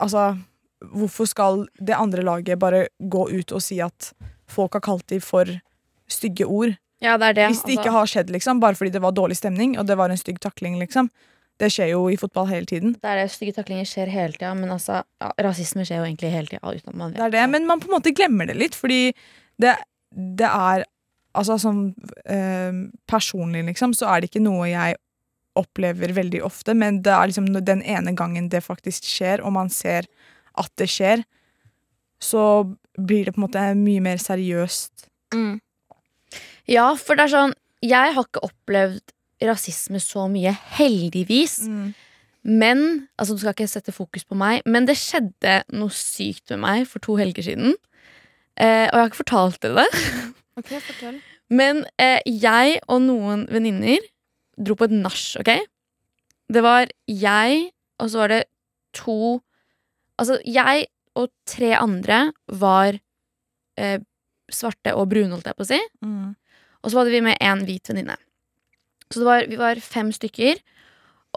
Altså, 0.00 0.38
hvorfor 0.82 1.28
skal 1.28 1.66
det 1.78 1.94
andre 1.94 2.22
laget 2.22 2.58
bare 2.58 2.88
gå 3.00 3.28
ut 3.30 3.52
og 3.52 3.62
si 3.62 3.78
at 3.80 4.12
folk 4.48 4.72
har 4.72 4.80
kalt 4.80 5.06
de 5.06 5.20
for 5.20 5.44
stygge 6.10 6.44
ord? 6.46 6.76
Ja, 7.00 7.16
det 7.18 7.28
er 7.28 7.32
det. 7.34 7.46
Hvis 7.52 7.62
det 7.66 7.76
ikke 7.78 7.92
har 7.92 8.06
skjedd, 8.06 8.30
liksom, 8.30 8.58
bare 8.60 8.74
fordi 8.74 8.90
det 8.92 9.02
var 9.02 9.12
dårlig 9.12 9.36
stemning, 9.36 9.76
og 9.78 9.86
det 9.86 9.96
var 9.98 10.10
en 10.10 10.16
stygg 10.16 10.38
takling, 10.40 10.78
liksom. 10.78 11.08
Det 11.62 11.68
skjer 11.70 11.92
jo 11.92 12.06
i 12.10 12.18
fotball 12.18 12.48
hele 12.50 12.66
tiden. 12.66 12.96
Det 12.98 13.06
er 13.06 13.20
det, 13.20 13.28
Stygge 13.30 13.54
taklinger 13.54 13.86
skjer 13.86 14.10
hele 14.10 14.34
tida, 14.34 14.50
men 14.58 14.72
altså, 14.74 15.02
ja, 15.22 15.28
rasisme 15.46 15.86
skjer 15.86 16.00
jo 16.00 16.08
egentlig 16.08 16.32
hele 16.32 16.50
tida. 16.50 16.94
Man 16.98 17.14
Det 17.14 17.22
er 17.28 17.36
det, 17.36 17.44
men 17.52 17.68
man 17.68 17.82
på 17.82 17.90
en 17.90 17.96
måte 17.98 18.14
glemmer 18.16 18.50
det 18.50 18.58
litt, 18.58 18.78
fordi 18.78 19.12
det, 19.62 19.76
det 20.10 20.50
er 20.50 20.88
Altså 21.32 21.54
sånn 21.56 21.94
eh, 22.28 22.74
personlig, 23.08 23.62
liksom, 23.70 23.94
så 23.96 24.10
er 24.12 24.20
det 24.20 24.28
ikke 24.28 24.42
noe 24.44 24.66
jeg 24.68 24.98
opplever 25.56 26.12
veldig 26.16 26.42
ofte, 26.44 26.74
men 26.76 26.98
det 27.04 27.12
er 27.12 27.30
liksom 27.30 27.46
den 27.56 27.80
ene 27.88 28.12
gangen 28.16 28.50
det 28.52 28.60
faktisk 28.64 29.06
skjer, 29.08 29.40
og 29.40 29.54
man 29.56 29.72
ser 29.72 30.08
at 30.60 30.68
det 30.76 30.90
skjer, 30.92 31.24
så 32.22 32.44
blir 33.00 33.26
det 33.26 33.34
på 33.34 33.40
en 33.40 33.46
måte 33.46 33.64
mye 33.80 34.04
mer 34.04 34.20
seriøst. 34.20 35.08
Mm. 35.32 35.56
Ja, 36.70 36.92
for 37.00 37.16
det 37.16 37.24
er 37.24 37.32
sånn 37.32 37.54
Jeg 37.82 38.12
har 38.14 38.26
ikke 38.28 38.44
opplevd 38.46 39.14
rasisme 39.48 40.00
så 40.02 40.26
mye, 40.30 40.52
heldigvis. 40.78 41.60
Men 42.42 43.08
altså, 43.18 43.34
Du 43.34 43.42
skal 43.42 43.54
ikke 43.54 43.70
sette 43.70 43.94
fokus 43.94 44.24
på 44.26 44.38
meg, 44.38 44.62
men 44.66 44.86
det 44.88 44.98
skjedde 44.98 45.62
noe 45.72 45.94
sykt 45.94 46.50
med 46.54 46.62
meg 46.64 46.86
for 46.90 47.02
to 47.04 47.16
helger 47.20 47.46
siden. 47.46 47.76
Eh, 48.60 48.86
og 48.90 48.94
jeg 48.94 49.00
har 49.00 49.10
ikke 49.10 49.24
fortalt 49.24 49.62
dere 49.62 49.84
det. 49.84 49.90
Okay, 50.52 50.82
fortell. 50.84 51.14
Men 51.48 51.78
eh, 51.96 52.20
jeg 52.28 52.74
og 52.84 52.98
noen 53.06 53.46
venninner 53.48 54.02
dro 54.60 54.74
på 54.76 54.84
et 54.84 54.92
nach, 54.92 55.22
ok? 55.40 55.48
Det 56.52 56.60
var 56.60 56.90
jeg, 57.08 57.70
og 57.96 58.10
så 58.12 58.20
var 58.20 58.34
det 58.34 58.42
to 58.92 59.40
Altså, 60.20 60.36
jeg 60.44 60.84
og 61.18 61.30
tre 61.48 61.72
andre 61.74 62.18
var 62.52 62.98
eh, 63.80 63.96
svarte 64.52 64.92
og 64.94 65.08
brune, 65.10 65.32
holdt 65.32 65.48
jeg 65.48 65.56
på 65.56 65.64
å 65.64 65.70
si. 65.70 65.78
Mm. 66.04 66.34
Og 66.84 66.92
så 66.92 67.00
hadde 67.00 67.14
vi 67.14 67.22
med 67.24 67.40
en 67.42 67.64
hvit 67.66 67.90
venninne. 67.90 68.18
Så 69.12 69.22
det 69.22 69.28
var, 69.28 69.46
vi 69.50 69.60
var 69.60 69.80
fem 69.84 70.12
stykker. 70.14 70.60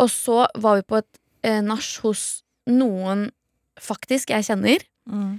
Og 0.02 0.10
så 0.12 0.46
var 0.60 0.80
vi 0.80 0.88
på 0.88 1.00
et 1.00 1.22
eh, 1.48 1.62
nach 1.64 1.92
hos 2.04 2.26
noen 2.68 3.30
faktisk 3.82 4.34
jeg 4.34 4.48
kjenner. 4.48 4.84
Mm. 5.12 5.38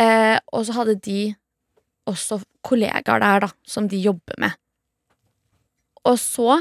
Eh, 0.00 0.36
og 0.52 0.66
så 0.66 0.76
hadde 0.80 0.98
de 1.04 1.34
også 2.10 2.42
kollegaer 2.64 3.22
der, 3.22 3.46
da, 3.46 3.50
som 3.68 3.88
de 3.88 4.00
jobber 4.00 4.36
med. 4.42 4.56
Og 6.04 6.18
så 6.20 6.58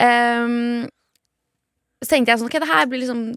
eh, 0.00 0.86
så 2.04 2.12
tenkte 2.12 2.34
jeg 2.34 2.40
sånn 2.40 2.50
Ok, 2.50 2.60
det 2.60 2.70
her 2.70 2.86
blir 2.90 3.04
liksom 3.04 3.32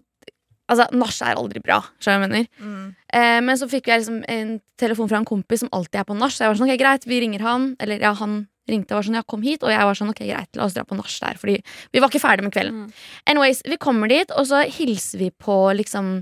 Altså, 0.68 0.84
nach 0.92 1.14
er 1.24 1.38
aldri 1.40 1.62
bra, 1.64 1.78
skjønner 1.96 2.26
jeg 2.26 2.28
mener. 2.28 2.48
Mm. 2.60 2.88
Eh, 3.16 3.38
men 3.40 3.56
så 3.56 3.64
fikk 3.72 3.86
jeg 3.88 4.02
liksom 4.02 4.18
en 4.28 4.50
telefon 4.76 5.08
fra 5.08 5.16
en 5.22 5.24
kompis 5.24 5.62
som 5.62 5.70
alltid 5.72 6.02
er 6.02 6.04
på 6.04 6.16
nach. 6.18 6.34
Så 6.34 6.42
jeg 6.44 6.50
var 6.50 6.58
sånn, 6.58 6.68
ok, 6.68 6.76
greit, 6.82 7.06
vi 7.08 7.20
ringer 7.22 7.40
han. 7.46 7.64
Eller 7.80 8.04
ja, 8.04 8.10
han 8.18 8.34
ringte 8.70 8.94
og 8.94 9.00
var 9.00 9.08
sånn, 9.08 9.18
ja, 9.20 9.24
kom 9.26 9.44
hit. 9.44 9.64
Og 9.66 9.72
jeg 9.72 9.88
var 9.88 9.98
sånn, 9.98 10.12
ok, 10.12 10.24
greit, 10.28 10.50
la 10.58 10.66
oss 10.66 10.76
dra 10.76 10.84
på 10.88 10.98
nach 10.98 11.14
der. 11.24 11.40
Fordi 11.40 11.58
vi 11.92 12.02
var 12.02 12.12
ikke 12.12 12.22
ferdig 12.22 12.46
med 12.46 12.54
kvelden. 12.56 12.86
Mm. 12.86 13.06
Anyways, 13.32 13.62
vi 13.66 13.80
kommer 13.80 14.10
dit, 14.12 14.32
og 14.34 14.48
så 14.50 14.64
hilser 14.78 15.24
vi 15.24 15.30
på 15.30 15.60
liksom 15.78 16.18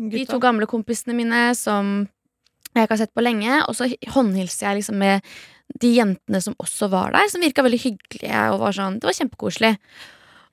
de 0.00 0.24
to 0.28 0.38
gamle 0.40 0.68
kompisene 0.70 1.16
mine 1.16 1.50
som 1.58 2.08
jeg 2.70 2.86
ikke 2.86 2.94
har 2.94 3.02
sett 3.02 3.16
på 3.16 3.24
lenge. 3.24 3.62
Og 3.66 3.76
så 3.78 3.90
håndhilser 4.14 4.68
jeg 4.68 4.80
liksom 4.80 5.00
med 5.02 5.26
de 5.80 5.92
jentene 5.94 6.40
som 6.42 6.56
også 6.58 6.90
var 6.90 7.14
der, 7.14 7.28
som 7.30 7.42
virka 7.44 7.64
veldig 7.66 7.82
hyggelige. 7.82 8.46
Og 8.54 8.62
var 8.62 8.76
sånn, 8.76 8.98
Det 9.00 9.10
var 9.10 9.18
kjempekoselig. 9.18 9.74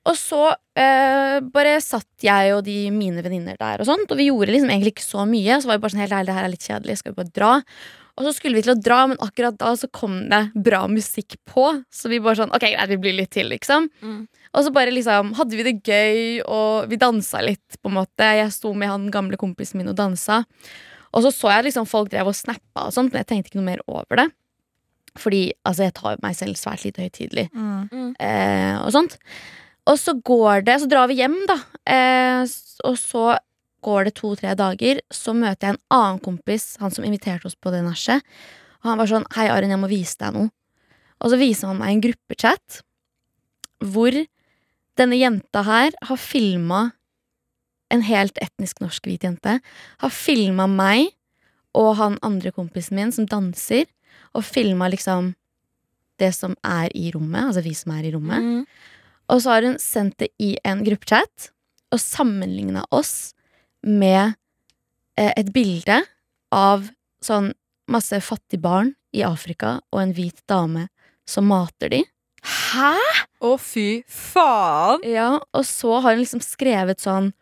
Og 0.08 0.16
så 0.16 0.42
øh, 0.54 1.38
bare 1.52 1.78
satt 1.84 2.24
jeg 2.24 2.54
og 2.54 2.62
de 2.64 2.76
mine 2.94 3.22
venninner 3.24 3.58
der, 3.60 3.82
og 3.82 3.88
sånt 3.88 4.12
Og 4.14 4.16
vi 4.16 4.28
gjorde 4.30 4.54
liksom 4.54 4.70
egentlig 4.70 4.94
ikke 4.94 5.04
så 5.04 5.26
mye. 5.28 5.58
Så 5.60 5.68
var 5.68 5.78
vi 5.78 5.84
bare 5.84 5.94
sånn, 5.94 6.04
helt 6.04 6.16
ærlig, 6.16 6.30
det 6.30 6.36
her 6.38 6.46
er 6.46 6.54
litt 6.54 6.68
kjedelig, 6.68 6.98
skal 7.00 7.12
vi 7.12 7.20
bare 7.22 7.34
dra? 7.34 7.52
Og 8.18 8.26
så 8.26 8.32
skulle 8.34 8.58
vi 8.58 8.64
til 8.66 8.74
å 8.74 8.80
dra, 8.82 9.04
men 9.06 9.20
akkurat 9.22 9.54
da 9.60 9.70
så 9.78 9.86
kom 9.94 10.16
det 10.30 10.40
bra 10.58 10.80
musikk 10.90 11.36
på. 11.46 11.68
Så 11.94 12.10
vi 12.10 12.18
bare 12.22 12.40
sånn, 12.40 12.50
ok, 12.50 12.64
greit, 12.66 12.90
vi 12.90 12.98
blir 13.04 13.14
litt 13.14 13.30
til, 13.36 13.46
liksom. 13.52 13.86
Mm. 14.02 14.24
Og 14.58 14.64
så 14.66 14.72
bare 14.74 14.90
liksom 14.94 15.30
hadde 15.38 15.54
vi 15.58 15.66
det 15.68 15.76
gøy, 15.86 16.40
og 16.50 16.88
vi 16.90 16.98
dansa 16.98 17.44
litt, 17.46 17.78
på 17.78 17.92
en 17.92 17.98
måte. 18.00 18.26
Jeg 18.40 18.50
sto 18.56 18.72
med 18.74 18.90
han 18.90 19.06
gamle 19.14 19.38
kompisen 19.38 19.78
min 19.78 19.92
og 19.92 19.96
dansa. 20.00 20.40
Og 21.14 21.22
så 21.24 21.30
så 21.32 21.52
jeg 21.54 21.68
liksom 21.68 21.86
folk 21.88 22.10
drev 22.12 22.32
og 22.32 22.36
snappa 22.36 22.88
og 22.88 22.92
sånt, 22.96 23.12
men 23.14 23.22
jeg 23.22 23.30
tenkte 23.30 23.52
ikke 23.52 23.60
noe 23.62 23.70
mer 23.70 23.84
over 23.86 24.24
det. 24.24 24.28
Fordi 25.18 25.44
altså, 25.66 25.86
jeg 25.86 25.94
tar 25.98 26.18
meg 26.22 26.36
selv 26.38 26.58
svært 26.58 26.84
lite 26.84 27.06
høytidelig 27.06 27.48
Mm. 27.54 28.14
eh, 28.18 28.76
og 28.82 28.92
sånt. 28.92 29.16
Og 29.88 29.96
så 29.96 30.12
går 30.20 30.64
det, 30.66 30.80
så 30.82 30.88
drar 30.90 31.08
vi 31.08 31.16
hjem, 31.22 31.38
da. 31.48 31.56
Eh, 31.86 32.42
og 32.84 32.98
så 33.00 33.38
går 33.88 34.08
det 34.08 34.14
to-tre 34.20 34.54
dager, 34.58 35.00
så 35.10 35.34
møter 35.36 35.70
jeg 35.70 35.76
en 35.76 35.84
annen 35.96 36.20
kompis, 36.22 36.74
han 36.82 36.92
som 36.94 37.06
inviterte 37.08 37.48
oss 37.48 37.56
på 37.56 37.72
det 37.74 37.82
nachet. 37.86 38.24
Og 38.82 38.92
han 38.92 39.00
var 39.00 39.10
sånn 39.10 39.26
Hei, 39.34 39.48
Arin, 39.50 39.72
jeg 39.72 39.80
må 39.80 39.90
vise 39.90 40.18
deg 40.20 40.36
noe. 40.36 40.52
Og 41.18 41.32
så 41.32 41.40
viser 41.40 41.72
han 41.72 41.80
meg 41.80 41.96
en 41.96 42.04
gruppechat 42.04 42.82
hvor 43.82 44.14
denne 44.98 45.18
jenta 45.18 45.62
her 45.66 45.94
har 46.08 46.18
filma 46.18 46.88
en 47.94 48.02
helt 48.04 48.38
etnisk 48.42 48.82
norsk 48.82 49.06
hvit 49.06 49.24
jente. 49.24 49.58
Har 50.02 50.12
filma 50.14 50.66
meg 50.70 51.14
og 51.78 51.94
han 51.98 52.18
andre 52.26 52.52
kompisen 52.54 52.98
min 52.98 53.12
som 53.14 53.28
danser, 53.28 53.86
og 54.36 54.44
filma 54.46 54.88
liksom 54.90 55.32
det 56.18 56.32
som 56.34 56.56
er 56.66 56.90
i 56.98 57.08
rommet, 57.14 57.48
altså 57.48 57.62
vi 57.62 57.74
som 57.78 57.94
er 57.94 58.08
i 58.08 58.12
rommet. 58.14 58.42
Mm. 58.42 58.64
Og 59.28 59.42
så 59.44 59.54
har 59.54 59.66
hun 59.66 59.78
sendt 59.80 60.18
det 60.22 60.32
i 60.42 60.56
en 60.66 60.82
gruppechat 60.86 61.50
og 61.94 62.02
sammenligna 62.02 62.82
oss 62.94 63.32
med 63.86 64.34
eh, 65.18 65.32
et 65.36 65.50
bilde 65.54 66.00
av 66.54 66.86
sånn 67.24 67.52
masse 67.88 68.20
fattige 68.24 68.62
barn 68.62 68.92
i 69.16 69.24
Afrika 69.24 69.78
og 69.92 70.02
en 70.02 70.14
hvit 70.16 70.40
dame 70.50 70.88
som 71.28 71.48
mater 71.48 71.92
de. 71.92 72.02
Hæ?! 72.44 72.94
Å, 73.44 73.54
fy 73.60 74.02
faen! 74.10 75.02
Ja, 75.06 75.36
og 75.38 75.66
så 75.66 75.98
har 75.98 76.14
hun 76.14 76.22
liksom 76.22 76.42
skrevet 76.44 77.02
sånn 77.02 77.32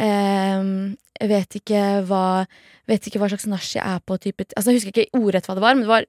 ehm, 0.00 0.96
Jeg 1.20 1.30
vet 1.30 1.58
ikke 1.60 1.82
hva 2.08 2.24
Vet 2.88 3.04
ikke 3.04 3.20
hva 3.20 3.28
slags 3.28 3.44
nach 3.44 3.66
jeg 3.68 3.84
er 3.84 4.00
på. 4.00 4.16
Type, 4.16 4.46
altså 4.56 4.72
Jeg 4.72 4.80
husker 4.80 4.94
ikke 4.94 5.20
ordrett 5.20 5.48
hva 5.48 5.58
det 5.58 5.64
var, 5.64 5.76
men 5.76 5.84
det 5.84 5.92
var 5.92 6.06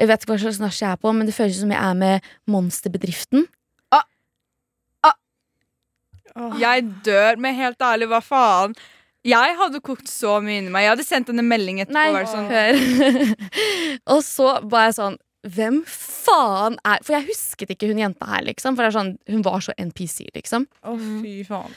Jeg 0.00 0.08
vet 0.08 0.24
ikke 0.24 0.32
hva 0.32 0.40
slags 0.46 0.62
nach 0.62 0.78
jeg 0.80 0.88
er 0.88 1.00
på, 1.00 1.12
men 1.12 1.28
det 1.28 1.36
føles 1.36 1.60
som 1.60 1.72
jeg 1.72 1.80
er 1.80 1.98
med 2.00 2.32
Monsterbedriften. 2.48 3.44
Jeg 6.60 6.84
dør, 7.04 7.36
men 7.38 7.54
helt 7.58 7.78
ærlig, 7.82 8.08
hva 8.12 8.20
faen? 8.24 8.74
Jeg 9.22 9.54
hadde 9.58 9.78
kokt 9.84 10.08
så 10.10 10.40
mye 10.42 10.58
inni 10.62 10.70
meg. 10.74 10.82
Jeg 10.86 10.90
hadde 10.96 11.04
sendt 11.06 11.28
henne 11.30 11.44
melding 11.46 11.78
etterpå. 11.84 11.94
Nei, 11.94 12.24
sånn, 12.26 13.36
og 14.14 14.22
så 14.26 14.56
var 14.66 14.88
jeg 14.88 14.96
sånn 14.98 15.18
Hvem 15.42 15.80
faen 15.90 16.76
er 16.86 17.00
For 17.02 17.16
jeg 17.16 17.26
husket 17.32 17.72
ikke 17.74 17.88
hun 17.90 17.98
jenta 17.98 18.28
her, 18.30 18.44
liksom. 18.46 18.76
For 18.78 18.94
sånn, 18.94 19.16
hun 19.30 19.42
var 19.46 19.58
så 19.64 19.74
NPC, 19.78 20.28
liksom. 20.36 20.68
Å, 20.86 20.94
fy 21.22 21.40
faen. 21.48 21.74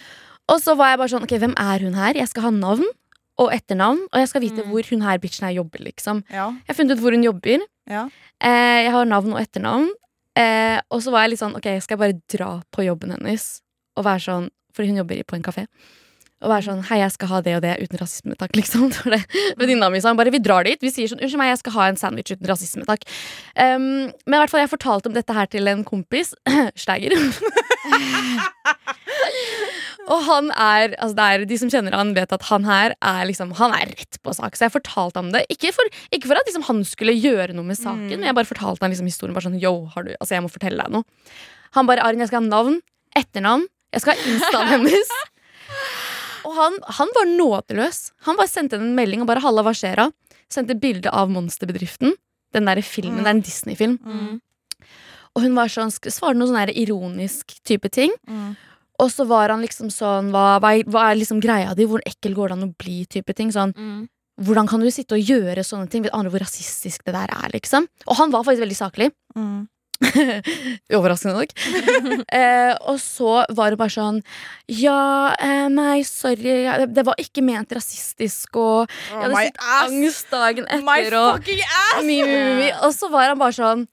Og 0.54 0.60
så 0.62 0.76
var 0.78 0.92
jeg 0.94 1.00
bare 1.02 1.14
sånn 1.16 1.26
Ok, 1.26 1.34
hvem 1.42 1.56
er 1.58 1.86
hun 1.88 1.98
her? 1.98 2.14
Jeg 2.20 2.30
skal 2.30 2.46
ha 2.48 2.54
navn 2.54 2.86
og 3.42 3.50
etternavn, 3.52 4.04
og 4.14 4.22
jeg 4.22 4.30
skal 4.32 4.42
vite 4.46 4.64
Mm. 4.64 4.70
hvor 4.72 4.86
hun 4.94 5.02
her 5.04 5.18
bitchen 5.20 5.44
her 5.44 5.56
jobber, 5.58 5.82
liksom. 5.84 6.22
Ja. 6.32 6.46
Jeg 6.56 6.70
har 6.70 6.78
funnet 6.78 6.96
ut 6.96 7.02
hvor 7.04 7.12
hun 7.12 7.26
jobber. 7.26 7.66
Ja. 7.92 8.06
Eh, 8.40 8.86
jeg 8.86 8.94
har 8.94 9.10
navn 9.10 9.34
og 9.34 9.42
etternavn. 9.42 9.90
Eh, 10.40 10.78
og 10.90 11.02
så 11.04 11.12
var 11.12 11.26
jeg 11.26 11.34
litt 11.34 11.42
sånn 11.42 11.56
Ok, 11.58 11.68
skal 11.84 11.98
jeg 11.98 12.00
bare 12.00 12.22
dra 12.32 12.50
på 12.72 12.86
jobben 12.86 13.12
hennes 13.12 13.62
og 13.96 14.08
være 14.08 14.26
sånn 14.30 14.50
Fordi 14.76 14.92
hun 14.92 15.04
jobber 15.04 15.24
på 15.24 15.38
en 15.38 15.46
kafé. 15.46 15.70
Og 16.44 16.52
være 16.52 16.66
sånn 16.68 16.82
Hei, 16.90 17.00
jeg 17.00 17.14
skal 17.16 17.32
ha 17.32 17.40
det 17.46 17.54
og 17.58 17.64
det 17.64 17.76
uten 17.82 18.02
rasisme, 18.02 18.36
takk. 18.40 18.56
liksom 18.60 18.90
Venninna 19.60 19.90
mi 19.94 20.02
sa 20.04 20.14
bare 20.18 20.34
vi 20.34 20.42
drar 20.44 20.68
dit. 20.68 20.82
Vi 20.84 20.92
sier 20.94 21.12
sånn 21.12 21.22
Unnskyld 21.24 21.42
meg, 21.42 21.54
jeg 21.54 21.62
skal 21.64 21.76
ha 21.78 21.84
en 21.90 22.00
sandwich 22.00 22.36
uten 22.36 22.50
rasisme, 22.50 22.84
takk. 22.88 23.06
Um, 23.56 24.12
men 24.12 24.36
i 24.36 24.42
hvert 24.42 24.52
fall, 24.52 24.64
jeg 24.66 24.74
fortalte 24.74 25.10
om 25.10 25.16
dette 25.16 25.36
her 25.36 25.48
til 25.52 25.72
en 25.72 25.86
kompis. 25.88 26.34
Steiger. 26.84 27.16
og 30.12 30.20
han 30.28 30.52
er, 30.52 30.96
altså 31.00 31.16
det 31.18 31.26
er 31.26 31.46
De 31.50 31.58
som 31.62 31.72
kjenner 31.72 31.96
han, 31.98 32.14
vet 32.18 32.36
at 32.36 32.48
han 32.50 32.64
her 32.68 32.96
er 33.00 33.24
liksom 33.30 33.54
Han 33.62 33.74
er 33.78 33.94
rett 33.94 34.20
på 34.22 34.36
sak. 34.36 34.58
Så 34.58 34.68
jeg 34.68 34.76
fortalte 34.76 35.22
ham 35.22 35.32
det. 35.34 35.46
Ikke 35.54 35.72
for, 35.76 35.86
ikke 36.12 36.30
for 36.30 36.42
at 36.42 36.50
liksom 36.50 36.68
han 36.68 36.84
skulle 36.88 37.16
gjøre 37.16 37.56
noe 37.56 37.68
med 37.68 37.80
saken, 37.80 38.18
men 38.20 38.28
jeg 38.28 38.38
bare 38.38 38.50
fortalte 38.50 38.84
ham 38.84 38.94
liksom 38.94 39.10
historien. 39.10 39.38
Bare 39.38 39.48
sånn, 39.48 39.62
Yo, 39.62 39.74
har 39.96 40.06
du, 40.06 40.12
altså 40.20 40.36
jeg 40.36 40.46
må 40.46 40.52
fortelle 40.52 40.84
deg 40.84 41.00
noe. 41.00 41.08
Han 41.80 41.90
bare 41.90 42.04
Arin, 42.06 42.22
jeg 42.24 42.32
skal 42.32 42.44
ha 42.44 42.48
navn, 42.48 42.78
etternavn, 43.16 43.66
jeg 43.96 44.04
skal 44.04 44.16
ha 44.16 44.34
instaen 44.34 44.72
hennes. 44.74 45.14
Og 46.46 46.54
han, 46.60 46.76
han 47.00 47.12
var 47.16 47.30
nådeløs. 47.32 48.02
Han 48.28 48.38
bare 48.38 48.52
sendte 48.52 48.78
henne 48.78 48.92
en 48.92 48.98
melding 48.98 49.24
og 49.24 49.30
bare 49.32 49.42
'halla, 49.42 49.64
hva 49.66 49.74
skjer 49.76 49.98
da?' 50.04 50.12
Sendte 50.52 50.76
bilde 50.78 51.10
av 51.10 51.32
Monsterbedriften. 51.34 52.14
Den 52.54 52.70
der 52.70 52.82
filmen, 52.86 53.24
Det 53.24 53.32
er 53.32 53.36
en 53.36 53.42
Disney-film. 53.42 53.98
Mm. 54.06 54.42
Og 55.36 55.42
hun 55.44 55.56
var 55.58 55.68
sånn, 55.68 55.92
svarte 55.92 56.38
noe 56.38 56.48
sånn 56.48 56.72
ironisk 56.72 57.58
type 57.66 57.90
ting. 57.92 58.14
Og 59.00 59.12
så 59.12 59.26
var 59.28 59.52
han 59.52 59.62
liksom 59.62 59.90
sånn 59.92 60.32
Hva, 60.32 60.60
hva, 60.64 60.72
hva 60.88 61.10
er 61.12 61.20
liksom 61.20 61.42
greia 61.44 61.74
di? 61.76 61.84
Hvor 61.90 62.00
ekkel 62.08 62.36
går 62.38 62.50
det 62.50 62.56
an 62.56 62.68
å 62.70 62.76
bli? 62.78 63.06
type 63.06 63.34
ting 63.36 63.52
Sånn, 63.52 63.74
Hvordan 64.40 64.68
kan 64.68 64.80
du 64.80 64.88
sitte 64.92 65.16
og 65.16 65.24
gjøre 65.24 65.64
sånne 65.64 65.90
ting? 65.90 66.04
Vet 66.04 66.14
andre 66.16 66.32
hvor 66.32 66.44
rasistisk 66.44 67.04
det 67.04 67.16
der 67.16 67.32
er? 67.32 67.50
liksom 67.52 67.88
Og 68.08 68.16
han 68.16 68.32
var 68.32 68.44
faktisk 68.44 68.64
veldig 68.64 68.80
saklig. 68.80 69.12
Mm. 69.36 69.68
Overraskende 70.98 71.36
nok. 71.38 71.54
eh, 72.40 72.74
og 72.90 73.00
så 73.02 73.38
var 73.56 73.74
det 73.74 73.80
bare 73.80 73.94
sånn 73.94 74.22
Ja, 74.72 75.34
eh, 75.40 75.68
nei, 75.72 76.02
sorry. 76.08 76.58
Det 76.92 77.06
var 77.08 77.20
ikke 77.22 77.44
ment 77.46 77.72
rasistisk, 77.76 78.60
og 78.60 78.92
jeg 79.10 79.22
hadde 79.22 79.32
oh, 79.32 79.44
sykt 79.46 79.62
angst 79.80 80.34
dagen 80.34 80.68
etter. 80.68 81.18
Og, 81.22 81.52
mi, 82.08 82.20
mi, 82.24 82.34
mi, 82.34 82.56
mi. 82.64 82.72
og 82.82 82.92
så 82.96 83.10
var 83.14 83.32
han 83.32 83.40
bare 83.42 83.56
sånn 83.56 83.86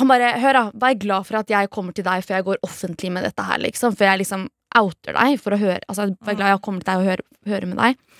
Han 0.00 0.10
bare 0.10 0.32
Hør, 0.40 0.56
da. 0.56 0.64
Vær 0.82 0.96
glad 1.02 1.28
for 1.28 1.40
at 1.42 1.52
jeg 1.52 1.70
kommer 1.74 1.96
til 1.96 2.06
deg 2.06 2.24
før 2.26 2.40
jeg 2.40 2.48
går 2.48 2.64
offentlig 2.66 3.12
med 3.14 3.28
dette 3.28 3.44
her, 3.46 3.60
liksom. 3.62 3.94
Før 3.98 4.12
jeg 4.12 4.24
liksom 4.24 4.48
outer 4.78 5.16
deg 5.18 5.40
for 5.42 5.56
å 5.56 5.60
høre 5.60 5.80
Altså, 5.90 6.10
vær 6.26 6.38
glad 6.38 6.54
jeg 6.54 6.64
kommer 6.64 6.82
til 6.82 6.92
deg 6.92 7.02
og 7.02 7.10
hører, 7.10 7.24
hører 7.52 7.70
med 7.70 7.80
deg. 7.82 8.10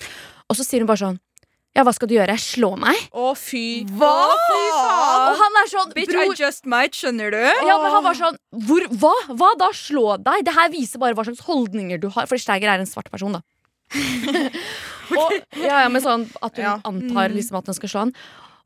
Og 0.51 0.59
så 0.59 0.67
sier 0.67 0.83
hun 0.83 0.89
bare 0.91 1.05
sånn 1.05 1.21
Ja, 1.71 1.85
hva 1.87 1.93
skal 1.95 2.09
du 2.11 2.15
gjøre? 2.17 2.33
Slå 2.41 2.73
meg? 2.79 2.97
Å, 3.15 3.29
fy 3.39 3.85
Hva? 3.87 4.11
Fy 4.49 4.57
Og 4.67 4.75
faen! 4.75 5.37
han 5.39 5.59
er 5.61 5.69
sånn 5.71 5.93
Bitch, 5.95 6.11
I 6.19 6.25
just 6.35 6.65
might, 6.67 6.97
skjønner 6.97 7.31
du? 7.31 7.39
Ja, 7.67 7.77
men 7.79 7.93
han 7.95 8.03
var 8.03 8.17
sånn 8.19 8.35
hvor, 8.67 8.83
hva? 8.99 9.13
hva 9.39 9.53
da? 9.61 9.69
Slå 9.77 10.17
deg? 10.19 10.43
Det 10.49 10.55
her 10.57 10.69
viser 10.73 10.99
bare 10.99 11.15
hva 11.15 11.23
slags 11.29 11.45
holdninger 11.47 12.01
du 12.03 12.09
har. 12.11 12.27
For 12.27 12.35
Steiger 12.41 12.73
er 12.73 12.83
en 12.83 12.89
svart 12.89 13.07
person, 13.13 13.37
da. 13.39 13.43
og, 15.21 15.33
ja, 15.59 15.81
ja, 15.83 15.87
men 15.91 15.99
sånn 16.03 16.21
At 16.39 16.55
hun 16.55 16.63
Ja. 16.63 16.77
antar 16.87 17.33
liksom 17.33 17.57
at 17.59 17.67
hun 17.67 17.75
skal 17.75 17.91
slå 17.91 18.03
han. 18.05 18.13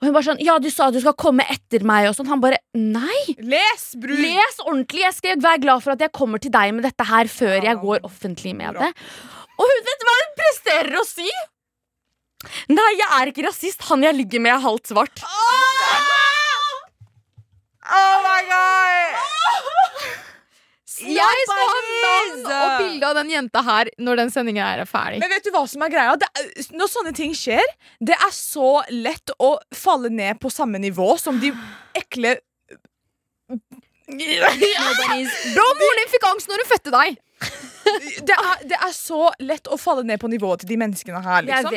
Og 0.01 0.05
hun 0.09 0.13
bare 0.13 0.27
sånn 0.27 0.41
Ja, 0.45 0.57
du 0.61 0.67
sa 0.73 0.89
du 0.93 0.99
skal 1.01 1.15
komme 1.17 1.45
etter 1.49 1.85
meg, 1.87 2.09
og 2.09 2.17
sånn. 2.17 2.27
Han 2.33 2.41
bare 2.43 2.59
Nei! 2.77 3.37
Les, 3.39 3.85
bror! 4.01 4.17
Les 4.21 4.59
ordentlig! 4.65 5.05
Jeg 5.05 5.17
skal 5.21 5.41
være 5.45 5.61
glad 5.65 5.85
for 5.85 5.93
at 5.95 6.01
jeg 6.05 6.13
kommer 6.13 6.41
til 6.41 6.53
deg 6.53 6.73
med 6.77 6.85
dette 6.89 7.05
her 7.09 7.29
før 7.31 7.57
jeg 7.69 7.81
går 7.85 8.01
offentlig 8.05 8.53
med 8.57 8.73
Bra. 8.75 8.89
det. 8.89 9.09
Og 9.55 9.69
hun 9.71 9.85
vet 9.87 10.05
hva 10.09 10.15
hun 10.21 10.33
presterer 10.41 10.97
å 10.99 11.05
si! 11.07 11.29
Nei, 12.71 12.91
jeg 12.99 13.09
er 13.19 13.31
ikke 13.31 13.45
rasist. 13.47 13.85
Han 13.89 14.05
jeg 14.05 14.17
ligger 14.17 14.43
med, 14.43 14.55
er 14.55 14.65
halvt 14.65 14.93
svart. 14.93 15.23
Oh 17.85 18.17
my 18.25 18.41
god! 18.49 19.35
Jeg 21.05 21.41
skal 21.43 21.59
ha 21.59 21.79
navn 21.83 22.45
og 22.47 22.69
bilde 22.79 23.07
av 23.09 23.17
den 23.17 23.31
jenta 23.33 23.61
her 23.67 23.89
når 23.99 24.19
den 24.21 24.29
sendingen 24.31 24.63
er 24.63 24.87
ferdig. 24.87 25.19
Men 25.19 25.31
vet 25.33 25.43
du 25.43 25.51
hva 25.51 25.65
som 25.67 25.83
er 25.83 25.91
greia? 25.91 26.13
Er, 26.15 26.47
når 26.71 26.91
sånne 26.91 27.11
ting 27.17 27.35
skjer, 27.35 27.65
det 27.99 28.15
er 28.15 28.31
så 28.33 28.79
lett 28.93 29.33
å 29.43 29.57
falle 29.75 30.09
ned 30.13 30.39
på 30.39 30.51
samme 30.53 30.79
nivå 30.81 31.17
som 31.21 31.39
de 31.41 31.51
ekle 31.99 32.37
Bro, 35.55 35.65
moren 35.79 35.99
din 35.99 36.11
fikk 36.13 36.25
angst 36.29 36.49
når 36.49 36.61
hun 36.63 36.69
fødte 36.69 36.93
deg! 36.93 37.19
Det 38.27 38.35
er, 38.35 38.63
det 38.69 38.77
er 38.79 38.93
så 38.95 39.29
lett 39.43 39.69
å 39.71 39.77
falle 39.79 40.03
ned 40.07 40.19
på 40.21 40.29
nivået 40.31 40.63
til 40.63 40.71
de 40.73 40.77
menneskene 40.81 41.21
her. 41.23 41.45
Liksom. 41.45 41.71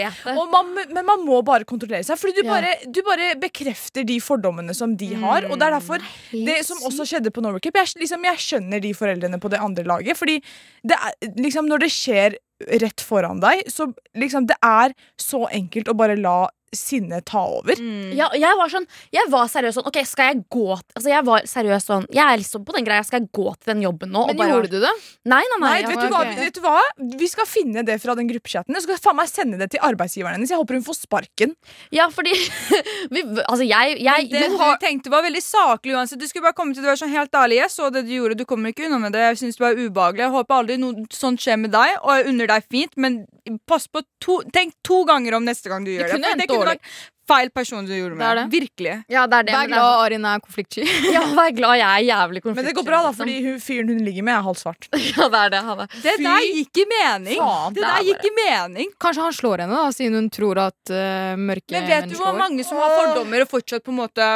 man, 0.53 0.73
men 0.95 1.07
man 1.07 1.25
må 1.27 1.41
bare 1.47 1.69
kontrollere 1.69 2.07
seg, 2.07 2.19
Fordi 2.21 2.37
du, 2.39 2.43
Ja. 2.47 2.53
bare, 2.55 2.75
du 2.87 3.01
bare 3.07 3.31
bekrefter 3.41 4.07
de 4.09 4.19
fordommene 4.25 4.75
som 4.77 4.97
de 4.97 5.13
har. 5.21 5.49
Og 5.51 5.59
det 5.59 5.69
er 5.69 5.77
derfor 5.77 6.05
det 6.33 6.59
som 6.67 6.81
også 6.89 7.07
skjedde 7.09 7.33
på 7.35 7.45
Norway 7.45 7.63
Cup 7.65 7.79
jeg, 7.81 7.95
liksom, 8.05 8.25
jeg 8.31 8.45
skjønner 8.45 8.83
de 8.85 8.93
foreldrene 8.97 9.41
på 9.43 9.51
det 9.53 9.61
andre 9.63 9.85
laget. 9.89 10.19
Fordi 10.19 10.39
det 10.87 10.97
er, 10.99 11.33
liksom, 11.39 11.69
når 11.71 11.85
det 11.87 11.93
skjer 11.95 12.39
rett 12.83 13.03
foran 13.05 13.39
deg, 13.43 13.67
så 13.71 13.87
liksom, 14.19 14.49
det 14.51 14.57
er 14.65 14.95
så 15.21 15.45
enkelt 15.55 15.91
å 15.93 15.97
bare 15.99 16.17
la 16.19 16.49
sinnet 16.77 17.25
ta 17.31 17.41
over. 17.59 17.79
Ja, 18.15 18.27
og 18.29 18.37
jeg 18.41 18.57
var 18.59 18.69
sånn 18.73 18.87
Jeg 19.15 19.31
var 19.33 19.47
seriøs 19.49 19.77
sånn 19.79 19.87
Ok, 19.89 19.99
skal 20.07 20.33
jeg 20.33 20.43
gå 20.53 20.67
Altså 20.77 21.09
jeg 21.09 21.25
var 21.25 21.47
seriøs 21.49 21.87
sånn 21.89 22.07
Jeg 22.13 22.25
er 22.25 22.41
liksom 22.43 22.65
på 22.69 22.75
den 22.77 22.85
greia 22.87 23.05
Skal 23.07 23.23
jeg 23.23 23.31
gå 23.33 23.47
til 23.57 23.73
den 23.73 23.83
jobben 23.87 24.11
nå? 24.13 24.23
og 24.27 24.33
Men 24.33 24.37
bare- 24.43 24.53
gjorde 24.53 24.71
du 24.73 24.79
det? 24.83 24.93
Nei, 25.25 25.41
nei, 25.41 25.59
nei, 25.63 25.71
Nei, 25.83 25.89
vet, 25.89 26.01
du 26.03 26.13
hva, 26.13 26.21
okay. 26.27 26.37
vet 26.45 26.55
du 26.59 26.61
hva? 26.65 26.81
Vi 27.23 27.29
skal 27.31 27.47
finne 27.49 27.85
det 27.87 27.97
fra 28.03 28.15
den 28.19 28.29
gruppechatten. 28.29 28.75
Jeg 28.77 28.85
skal 28.85 29.01
faen 29.03 29.17
meg 29.21 29.29
sende 29.31 29.59
det 29.61 29.71
til 29.75 29.81
arbeidsgiveren 29.85 30.37
hennes. 30.39 30.51
Jeg 30.53 30.59
håper 30.61 30.79
hun 30.79 30.85
får 30.87 30.99
sparken. 31.03 31.55
Ja, 31.95 32.09
fordi 32.13 32.33
vi, 33.15 33.23
Altså, 33.49 33.65
jeg, 33.67 33.99
jeg 34.05 34.29
Det 34.33 34.45
jo, 34.49 34.59
du 34.59 34.77
tenkte 34.83 35.11
var 35.13 35.23
veldig 35.27 35.43
saklig 35.45 35.95
uansett. 35.97 36.21
Du 36.21 36.27
skulle 36.29 36.47
bare 36.49 36.57
komme 36.59 36.75
til 36.77 36.85
det 36.85 36.91
var 36.93 37.01
sånn 37.01 37.13
helt 37.15 37.33
ærlig. 37.39 37.61
Jeg 37.63 37.73
så 37.75 37.89
det 37.95 38.05
du 38.09 38.13
gjorde, 38.17 38.39
du 38.39 38.45
kommer 38.49 38.73
ikke 38.75 38.87
unna 38.89 38.99
med 39.03 39.13
det. 39.17 39.25
Jeg 39.33 39.41
synes 39.43 39.59
det 39.61 39.65
var 39.67 39.79
ubehagelig. 39.79 40.25
Jeg 40.27 40.35
håper 40.37 40.59
aldri 40.61 40.79
noe 40.81 41.07
sånt 41.15 41.41
skjer 41.43 41.59
med 41.65 41.73
deg, 41.75 41.97
og 42.03 42.13
jeg 42.19 42.29
unner 42.33 42.53
deg 42.55 42.69
fint, 42.71 42.97
men 42.97 43.21
pass 43.69 43.87
på 43.89 44.03
to, 44.21 44.41
tenk 44.53 44.75
to 44.85 45.03
ganger 45.09 45.39
om 45.39 45.45
neste 45.49 45.71
gang 45.73 45.85
du 45.87 45.93
gjør 45.95 46.13
det. 46.17 46.35
det 46.39 46.49
kunne 46.59 46.75
vært 46.77 46.99
feil 47.29 47.51
person 47.53 47.87
du 47.87 47.93
gjorde 47.93 48.17
Det 48.17 48.27
er 48.27 48.39
med. 48.41 48.53
Virkelig. 48.53 48.95
Ja, 49.13 49.25
det 49.29 49.41
det. 49.49 49.55
Vær 49.55 49.69
det 49.69 49.73
glad 49.75 50.03
Arin 50.05 50.27
er 50.29 50.43
konfliktsky. 50.45 50.85
Ja, 51.17 51.23
vær 51.37 51.55
glad 51.57 51.79
jeg 51.81 51.89
er 51.89 52.05
jævlig 52.09 52.43
konfliktsky. 52.45 52.63
Men 52.63 52.69
det 52.71 52.77
går 52.79 52.87
bra, 52.89 53.01
da, 53.05 53.11
liksom. 53.13 53.25
fordi 53.25 53.37
hun, 53.47 53.59
fyren 53.65 53.93
hun 53.93 54.05
ligger 54.09 54.27
med, 54.29 54.35
er 54.35 54.47
halvt 54.49 54.63
svart. 54.65 54.91
Ja, 55.09 55.29
det 55.33 55.43
er 55.43 55.55
det. 55.55 55.65
Han 55.69 55.83
er. 55.85 55.97
Det 56.05 56.15
der 56.25 56.47
gikk 56.47 56.83
i 56.85 56.87
mening. 56.93 57.41
faen, 57.41 57.75
det 57.75 57.83
det 57.83 57.89
der 57.89 57.97
er 57.97 58.07
gikk 58.13 58.31
i 58.31 58.37
mening. 58.39 58.95
Kanskje 59.01 59.27
han 59.27 59.37
slår 59.41 59.65
henne, 59.65 59.83
da 59.83 59.97
siden 59.99 60.21
hun 60.21 60.31
tror 60.35 60.63
at 60.69 60.95
uh, 60.95 61.35
mørke 61.41 61.75
Men 61.77 61.91
vet 61.91 62.09
du 62.13 62.17
hvor 62.21 62.39
mange 62.39 62.65
som 62.67 62.81
har 62.81 62.97
fordommer 62.97 63.45
og 63.45 63.53
fortsatt 63.53 63.85
på 63.85 63.95
en 63.95 64.01
måte 64.05 64.31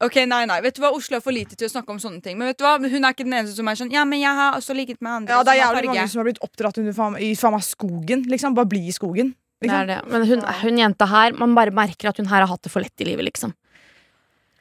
Ok, 0.00 0.16
nei, 0.24 0.46
nei, 0.48 0.56
vet 0.64 0.78
du 0.78 0.80
hva, 0.80 0.94
Oslo 0.96 1.18
er 1.18 1.22
for 1.24 1.34
lite 1.34 1.58
til 1.60 1.68
å 1.68 1.70
snakke 1.70 1.92
om 1.92 1.98
sånne 2.00 2.22
ting. 2.24 2.38
Men 2.40 2.48
vet 2.48 2.56
du 2.56 2.64
hva, 2.64 2.78
hun 2.80 3.04
er 3.04 3.12
ikke 3.12 3.26
den 3.26 3.36
eneste 3.36 3.58
som 3.58 3.68
er 3.68 3.76
sånn 3.76 3.92
Ja, 3.92 4.06
men 4.08 4.22
jeg 4.22 4.32
har 4.32 4.56
også 4.56 4.72
ligget 4.76 4.96
med 5.04 5.12
andre 5.12 5.36
Ja, 5.36 5.44
det 5.44 5.52
er 5.52 5.60
jævlig 5.60 5.90
mange 5.92 6.06
som 6.08 6.22
har 6.22 6.28
blitt 6.30 6.40
oppdratt 6.46 6.80
under 6.80 7.18
i 7.20 7.34
faen 7.36 7.58
skogen. 7.66 8.24
Liksom, 8.32 8.56
Bare 8.56 8.70
bli 8.70 8.86
i 8.88 8.96
skogen. 8.96 9.34
Det 9.60 9.70
er 9.76 9.88
det. 9.90 9.98
Men 10.08 10.22
hun, 10.28 10.44
hun 10.62 10.78
jenta 10.80 11.06
her, 11.10 11.34
man 11.36 11.54
bare 11.54 11.70
merker 11.74 12.08
at 12.08 12.16
hun 12.20 12.28
her 12.30 12.44
har 12.44 12.48
hatt 12.48 12.62
det 12.64 12.72
for 12.72 12.80
lett 12.84 13.02
i 13.04 13.08
livet, 13.10 13.26
liksom. 13.28 13.52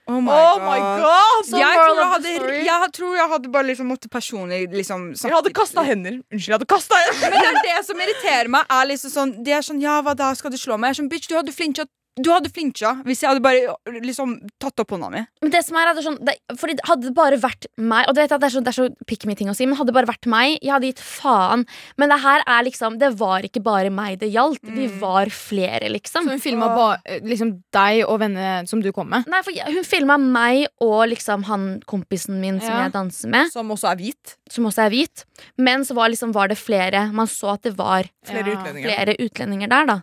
Oh 0.09 0.17
my 0.25 0.31
Oh 0.33 0.57
god. 0.57 0.63
my 0.65 0.79
god! 1.03 1.45
Så 1.45 1.59
jeg, 1.59 1.75
tror 1.77 1.99
jeg, 1.99 2.07
hadde, 2.13 2.61
jeg 2.65 2.91
tror 2.97 3.15
jeg 3.19 3.29
hadde 3.29 3.51
bare 3.53 3.67
liksom 3.67 3.91
måttet 3.93 4.09
personlig 4.09 4.63
liksom 4.73 5.03
Jeg 5.13 5.35
hadde 5.35 5.51
kasta 5.53 5.83
hender. 5.85 6.15
Unnskyld, 6.33 6.47
jeg 6.49 6.55
hadde 6.57 6.69
kasta 6.71 6.97
hender. 7.03 7.29
Men 7.29 7.37
det, 7.45 7.51
er 7.51 7.59
det 7.67 7.85
som 7.85 8.01
irriterer 8.01 8.49
meg, 8.49 8.65
er 8.73 8.89
liksom 8.89 9.13
sånn 9.13 9.33
Det 9.45 9.53
er 9.53 9.61
sånn 9.67 9.81
Ja, 9.83 9.99
hva 10.01 10.15
da? 10.17 10.31
Skal 10.39 10.49
du 10.51 10.57
slå 10.57 10.79
meg? 10.81 10.89
Jeg 10.89 10.97
er 10.97 10.99
sånn, 11.03 11.11
bitch, 11.13 11.29
du 11.29 11.35
hadde 11.37 11.53
flincha. 11.53 11.85
Du 12.19 12.31
hadde 12.33 12.49
flincha 12.51 12.95
hvis 13.05 13.21
jeg 13.23 13.29
hadde 13.29 13.41
bare 13.45 13.75
liksom 14.03 14.33
tatt 14.59 14.79
opp 14.81 14.89
hånda 14.91 15.09
mi. 15.13 15.21
Men 15.41 15.51
det 15.53 15.61
som 15.63 15.77
er, 15.79 15.87
er 15.91 15.95
det 15.95 16.03
sånn, 16.03 16.17
det, 16.25 16.33
fordi 16.59 16.75
hadde 16.83 17.05
det 17.07 17.13
bare 17.15 17.37
vært 17.39 17.67
meg 17.77 18.07
Og 18.09 18.15
du 18.15 18.19
vet 18.19 18.31
at 18.35 18.41
det 18.41 18.47
er 18.49 18.53
så, 18.57 18.63
det 18.65 18.71
er 18.73 18.77
så 18.79 18.87
pick 19.07 19.23
me 19.29 19.35
ting 19.39 19.47
å 19.47 19.55
si, 19.55 19.65
men 19.69 19.77
hadde 19.79 19.93
det 19.93 19.95
bare 19.95 20.09
vært 20.09 20.27
meg, 20.27 20.57
jeg 20.61 20.73
hadde 20.73 20.89
gitt 20.89 20.99
faen. 20.99 21.63
Men 21.97 22.09
det 22.11 22.19
her 22.19 22.43
er 22.45 22.65
liksom 22.67 22.97
Det 22.99 23.11
var 23.21 23.41
ikke 23.47 23.61
bare 23.63 23.89
meg 23.93 24.19
det 24.19 24.31
gjaldt. 24.33 24.59
Vi 24.63 24.87
var 24.99 25.31
flere, 25.31 25.87
liksom. 25.93 26.25
Så 26.27 26.35
hun 26.35 26.43
filma 26.43 26.67
ba- 26.75 26.97
liksom 27.23 27.53
deg 27.71 28.03
og 28.07 28.19
vennene 28.19 28.67
som 28.67 28.81
du 28.83 28.91
kom 28.91 29.07
med. 29.09 29.23
Nei, 29.31 29.41
for 29.45 29.51
jeg, 29.55 29.71
Hun 29.77 29.83
filma 29.87 30.17
meg 30.19 30.67
og 30.81 31.07
liksom 31.13 31.43
han 31.47 31.79
kompisen 31.87 32.41
min 32.41 32.59
som 32.59 32.69
Ja. 32.75 32.83
jeg 32.89 32.93
danser 32.93 33.29
med, 33.29 33.51
Som 33.51 33.69
også 33.71 33.91
er 33.93 33.95
hvit. 33.95 34.35
som 34.49 34.65
også 34.65 34.85
er 34.87 34.89
hvit. 34.89 35.25
Men 35.57 35.81
så 35.85 35.95
var, 35.95 36.09
liksom, 36.09 36.33
var 36.33 36.47
det 36.49 36.57
flere. 36.57 37.11
Man 37.13 37.27
så 37.27 37.53
at 37.53 37.61
det 37.63 37.77
var 37.77 38.03
Flere 38.25 38.45
Ja. 38.45 38.55
utlendinger. 38.59 38.89
flere 38.95 39.15
utlendinger 39.19 39.69
der, 39.69 39.85
da. 39.85 40.01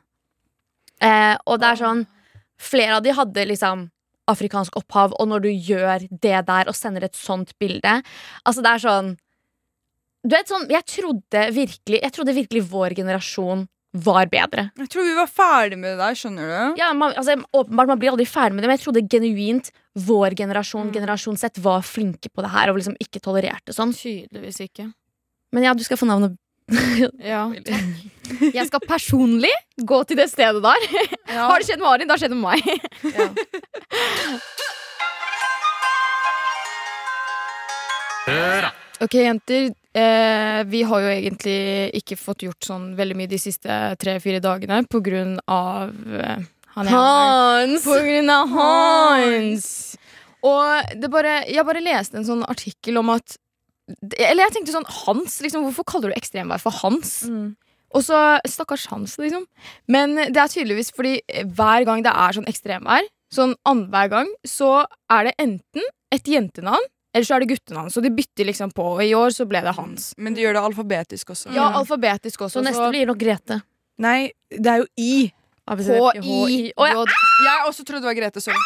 Eh, 1.03 1.37
og 1.45 1.61
det 1.61 1.73
er 1.73 1.83
sånn 1.83 2.07
Flere 2.57 2.97
av 2.97 3.03
de 3.05 3.13
hadde 3.13 3.43
liksom 3.51 3.83
afrikansk 4.33 4.79
opphav, 4.81 5.13
og 5.21 5.29
når 5.29 5.43
du 5.45 5.51
gjør 5.53 6.07
det 6.09 6.39
der 6.49 6.71
og 6.71 6.77
sender 6.77 7.05
et 7.05 7.19
sånt 7.19 7.53
bilde 7.61 7.99
Altså, 8.47 8.63
det 8.65 8.73
er 8.73 8.85
sånn 8.85 9.11
Du 10.25 10.35
vet 10.35 10.51
sånn, 10.51 10.69
jeg 10.73 10.87
trodde 10.89 11.43
virkelig 11.55 12.01
Jeg 12.03 12.15
trodde 12.17 12.37
virkelig 12.37 12.65
vår 12.73 12.97
generasjon 12.97 13.67
var 13.97 14.29
bedre. 14.29 14.67
Jeg 14.77 14.91
tror 14.93 15.07
vi 15.07 15.15
var 15.17 15.29
ferdig 15.31 15.79
med 15.81 15.95
det 15.95 16.01
der, 16.03 16.17
skjønner 16.19 16.51
du. 16.51 16.81
Ja, 16.81 16.91
man, 16.93 17.15
altså, 17.17 17.37
åpenbart, 17.57 17.89
man 17.89 18.01
blir 18.03 18.13
aldri 18.13 18.27
ferdig 18.29 18.53
med 18.53 18.65
det, 18.65 18.69
men 18.69 18.77
jeg 18.77 18.83
trodde 18.83 19.03
genuint 19.09 19.71
vår 20.07 20.37
generasjon 20.37 20.91
generasjon 20.93 21.39
sett 21.41 21.57
var 21.65 21.81
flinke 21.87 22.29
på 22.29 22.45
det 22.45 22.51
her 22.53 22.73
og 22.73 22.77
liksom 22.77 22.99
ikke 23.01 23.23
tolererte 23.25 23.73
sånn. 23.73 23.95
Tydeligvis 23.97 24.61
ikke. 24.67 24.91
Men 25.57 25.69
ja, 25.69 25.73
du 25.73 25.85
skal 25.87 25.97
få 25.97 26.09
navnet 26.11 26.37
Ja, 27.33 27.47
Jeg 28.53 28.67
skal 28.67 28.83
personlig 28.89 29.53
gå 29.79 30.01
til 30.09 30.19
det 30.19 30.29
stedet 30.33 30.63
der. 30.65 30.87
Har 31.37 31.61
det 31.61 31.69
skjedd 31.69 31.83
med 31.83 31.91
Arin, 31.93 32.11
da 32.11 32.17
skjedde 32.19 32.35
det 32.35 32.43
med 32.43 32.51
meg. 32.57 32.63
Ok, 39.05 39.15
jenter. 39.15 39.71
eh, 39.95 40.65
vi 40.67 40.83
har 40.83 41.01
jo 41.05 41.09
egentlig 41.13 41.59
ikke 42.01 42.17
fått 42.19 42.43
gjort 42.43 42.65
sånn 42.65 42.89
veldig 42.99 43.17
mye 43.17 43.31
de 43.31 43.39
siste 43.39 43.71
tre-fire 44.01 44.41
dagene 44.43 44.83
på 44.91 45.01
grunn 45.05 45.37
av 45.47 45.93
eh, 46.17 46.43
han. 46.75 46.91
Hans! 46.91 47.85
På 47.85 47.95
grunn 48.03 48.31
av 48.33 48.51
Hans! 48.57 49.69
Og 50.47 50.97
det 50.99 51.11
bare, 51.13 51.43
jeg 51.51 51.65
bare 51.67 51.85
leste 51.85 52.19
en 52.19 52.27
sånn 52.27 52.45
artikkel 52.49 52.99
om 53.01 53.15
at 53.15 53.37
Eller 54.19 54.47
jeg 54.47 54.55
tenkte 54.57 54.75
sånn 54.75 54.89
Hans, 55.05 55.39
liksom, 55.45 55.63
hvorfor 55.69 55.87
kaller 55.87 56.11
du 56.11 56.19
ekstremvær 56.19 56.63
for 56.63 56.75
Hans? 56.83 57.21
Mm. 57.31 57.55
Og 57.95 58.03
så 58.03 58.19
stakkars 58.51 58.89
Hans, 58.91 59.15
liksom. 59.23 59.47
Men 59.89 60.17
det 60.19 60.37
er 60.37 60.51
tydeligvis 60.53 60.91
fordi 60.95 61.21
hver 61.55 61.87
gang 61.87 62.03
det 62.05 62.13
er 62.13 62.37
sånn 62.37 62.49
ekstremvær, 62.51 63.07
sånn 63.33 63.55
annenhver 63.67 64.11
gang, 64.13 64.33
så 64.47 64.85
er 65.13 65.31
det 65.31 65.37
enten 65.43 65.87
et 66.15 66.29
jentenavn, 66.31 66.83
eller 67.17 67.27
så 67.27 67.37
er 67.37 67.45
det 67.45 67.49
guttenavn. 67.55 67.89
Så 67.95 68.03
de 68.05 68.11
bytter 68.13 68.51
liksom 68.51 68.75
på. 68.77 68.85
Og 68.99 69.03
i 69.07 69.15
år 69.17 69.33
så 69.33 69.47
ble 69.49 69.63
det 69.65 69.73
Hans. 69.79 70.11
Men 70.21 70.37
de 70.37 70.45
gjør 70.45 70.59
det 70.59 70.65
alfabetisk 70.69 71.33
også. 71.33 71.55
Ja, 71.57 71.71
alfabetisk 71.79 72.45
også. 72.45 72.61
Så 72.61 72.67
neste 72.67 72.91
blir 72.93 73.09
nok 73.09 73.23
Grete. 73.23 73.63
Nei, 74.03 74.33
det 74.53 74.69
er 74.69 74.83
jo 74.83 74.89
I. 75.01 75.31
Ja. 75.67 77.07
Jeg 77.47 77.65
også 77.67 77.87
trodde 77.87 78.05
det 78.05 78.11
var 78.11 78.19
Grete. 78.19 78.43
Sorry. 78.45 78.61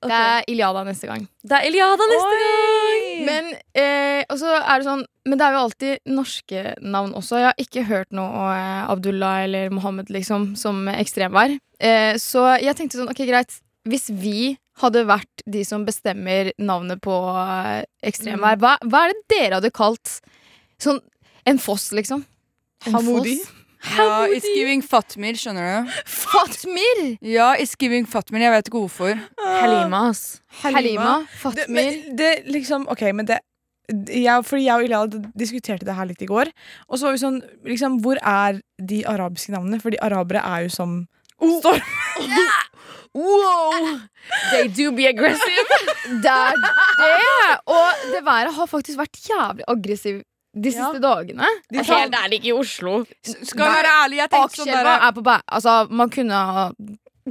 Det 0.00 0.16
er 0.16 0.44
Iliada 0.48 0.84
neste 0.84 1.08
gang. 1.08 1.24
Det 1.44 1.56
er 1.56 1.66
Iliada 1.68 2.06
neste 2.12 2.36
gang! 2.44 3.09
Men, 3.26 3.50
eh, 3.74 4.22
er 4.24 4.80
det 4.80 4.86
sånn, 4.86 5.04
men 5.26 5.38
det 5.38 5.46
er 5.46 5.56
jo 5.56 5.62
alltid 5.64 6.10
norske 6.10 6.64
navn 6.80 7.14
også. 7.18 7.40
Jeg 7.40 7.48
har 7.50 7.64
ikke 7.64 7.86
hørt 7.88 8.16
noe 8.16 8.48
eh, 8.54 8.90
Abdullah 8.90 9.44
eller 9.44 9.70
Mohammed 9.74 10.10
liksom, 10.12 10.54
som 10.60 10.88
ekstremvær. 10.92 11.58
Eh, 11.80 12.14
så 12.20 12.46
jeg 12.62 12.76
tenkte 12.78 13.00
sånn, 13.00 13.10
ok 13.12 13.22
greit 13.24 13.54
Hvis 13.88 14.10
vi 14.12 14.58
hadde 14.82 15.06
vært 15.08 15.44
de 15.48 15.62
som 15.64 15.86
bestemmer 15.86 16.52
navnet 16.60 17.00
på 17.04 17.14
eh, 17.40 17.86
ekstremvær, 18.10 18.60
hva, 18.60 18.74
hva 18.84 19.06
er 19.06 19.14
det 19.14 19.24
dere 19.32 19.60
hadde 19.60 19.72
kalt 19.72 20.18
sånn 20.80 21.00
en 21.48 21.60
foss, 21.60 21.90
liksom? 21.96 22.24
En 22.86 22.96
Hamodi? 22.96 23.38
foss? 23.40 23.59
Ja, 23.96 24.26
It's 24.28 24.48
giving 24.54 24.82
Fatmir, 24.84 25.38
skjønner 25.40 25.66
du. 25.86 25.92
Fatmir! 26.06 26.98
Ja, 27.24 27.54
It's 27.56 27.76
giving 27.80 28.04
Fatmir. 28.08 28.42
Jeg 28.44 28.52
vet 28.52 28.68
ikke 28.68 28.82
hvorfor. 28.82 29.14
Halima, 29.40 30.02
ass. 30.10 30.40
Halima. 30.62 30.80
Halima 30.80 31.14
Fatmir. 31.40 31.68
men 31.68 32.16
det 32.18 32.32
liksom 32.52 32.84
Ok, 32.92 33.06
men 33.14 33.26
det 33.30 33.38
jeg, 33.90 34.44
fordi 34.46 34.64
jeg 34.68 34.74
og 34.78 34.84
Iliad 34.86 35.14
diskuterte 35.34 35.82
det 35.88 35.94
her 35.96 36.06
litt 36.06 36.20
i 36.22 36.26
går. 36.30 36.46
Og 36.88 36.98
så 37.00 37.08
var 37.08 37.16
vi 37.16 37.22
sånn 37.24 37.40
liksom, 37.66 37.96
Hvor 38.04 38.20
er 38.22 38.60
de 38.78 39.00
arabiske 39.10 39.50
navnene? 39.50 39.80
Fordi 39.82 39.98
arabere 40.00 40.44
er 40.46 40.68
jo 40.68 40.74
som 40.76 41.00
Står- 41.40 41.80
Wow! 43.14 43.98
They 44.52 44.68
do 44.68 44.92
be 44.92 45.08
aggressive. 45.08 45.66
Det 46.22 46.30
er 46.30 46.54
det! 46.60 47.58
Og 47.66 48.04
det 48.12 48.20
været 48.26 48.54
har 48.54 48.66
faktisk 48.70 48.98
vært 48.98 49.18
jævlig 49.26 49.64
aggressivt 49.68 50.22
de 50.54 50.70
Ja. 50.70 50.86
siste 50.90 51.00
dagene. 51.00 51.46
De 51.70 51.78
Helt 51.84 52.14
ærlig, 52.14 52.40
ikke 52.40 52.50
i 52.50 52.52
Oslo. 52.58 53.04
Skal 53.22 53.64
jeg 53.66 53.76
være 53.76 53.92
ærlig, 54.04 54.16
jeg 54.18 54.30
tenkte 54.30 54.56
sånn 54.56 54.66
der, 54.66 54.86
er 55.08 55.12
på 55.12 55.22
bæ... 55.22 55.36
Altså, 55.52 55.90
man 55.90 56.10
kunne 56.10 56.32
ha 56.34 56.70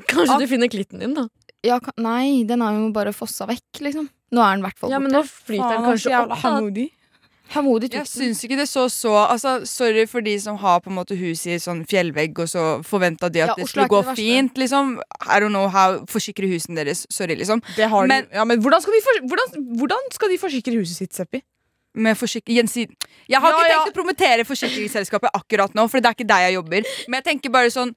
Kanskje 0.08 0.40
du 0.40 0.48
finner 0.48 0.70
klitten 0.72 1.00
din, 1.02 1.14
da. 1.18 1.28
ja, 1.66 1.80
ka- 1.80 1.92
Nei, 1.98 2.44
den 2.48 2.62
er 2.62 2.72
jo 2.78 2.92
bare 2.96 3.12
fossa 3.12 3.46
vekk, 3.50 3.82
liksom. 3.82 4.08
Nå 4.32 4.40
er 4.40 4.56
den 4.56 4.64
i 4.64 4.68
hvert 4.70 4.80
fall 4.80 4.92
Ja, 4.92 5.00
men 5.00 5.12
nå 5.12 5.24
flyter 5.26 5.66
Faen, 5.66 5.84
den 5.84 5.90
kanskje 5.92 6.16
opp. 6.22 6.38
Hamoudi. 6.44 6.86
Hamoudi 7.50 7.90
Jeg 7.92 8.06
syns 8.06 8.44
ikke 8.46 8.56
det 8.60 8.68
så 8.70 8.84
så 8.94 9.10
altså, 9.28 9.66
Sorry 9.66 10.06
for 10.06 10.22
de 10.22 10.36
som 10.40 10.56
har 10.62 10.80
på 10.86 10.92
en 10.92 10.96
måte 11.00 11.18
hus 11.18 11.48
i 11.50 11.56
sånn 11.58 11.82
fjellvegg, 11.90 12.38
og 12.40 12.48
så 12.48 12.84
forventa 12.86 13.28
de 13.34 13.42
at 13.42 13.50
Ja, 13.50 13.56
det 13.58 13.68
skulle 13.68 13.88
gå 13.90 14.04
det 14.06 14.16
fint. 14.16 14.54
liksom 14.56 15.00
I 15.26 15.40
don't 15.42 15.50
know 15.50 15.68
how 15.68 16.06
Forsikre 16.06 16.48
husene 16.48 16.76
deres. 16.78 17.08
Sorry, 17.10 17.36
liksom. 17.36 17.62
Det 17.76 17.90
har 17.90 18.06
Men- 18.08 18.26
de. 18.30 18.36
Ja, 18.38 18.46
men 18.46 18.62
hvordan 18.62 18.80
skal, 18.82 18.94
de 18.94 19.02
for, 19.02 19.28
hvordan, 19.28 19.78
hvordan 19.82 20.12
skal 20.14 20.30
de 20.30 20.38
forsikre 20.38 20.78
huset 20.78 20.96
sitt, 20.96 21.12
Seppi? 21.14 21.42
Med 21.96 22.18
forsikring 22.18 22.60
gjensid... 22.62 22.92
Jeg 23.30 23.40
har 23.42 23.52
Ja, 23.52 23.58
ikke 23.58 23.70
ja. 23.72 23.80
tenkt 23.84 23.92
å 23.94 23.98
promotere 24.02 24.46
forsikringsselskapet 24.46 25.30
akkurat 25.34 25.74
nå, 25.74 25.88
for 25.90 26.00
det 26.00 26.10
er 26.12 26.16
ikke 26.18 26.28
der 26.30 26.48
jeg 26.50 26.54
jobber. 26.60 26.82
Men 27.08 27.22
jeg 27.22 27.24
tenker 27.32 27.50
bare 27.54 27.70
sånn 27.74 27.96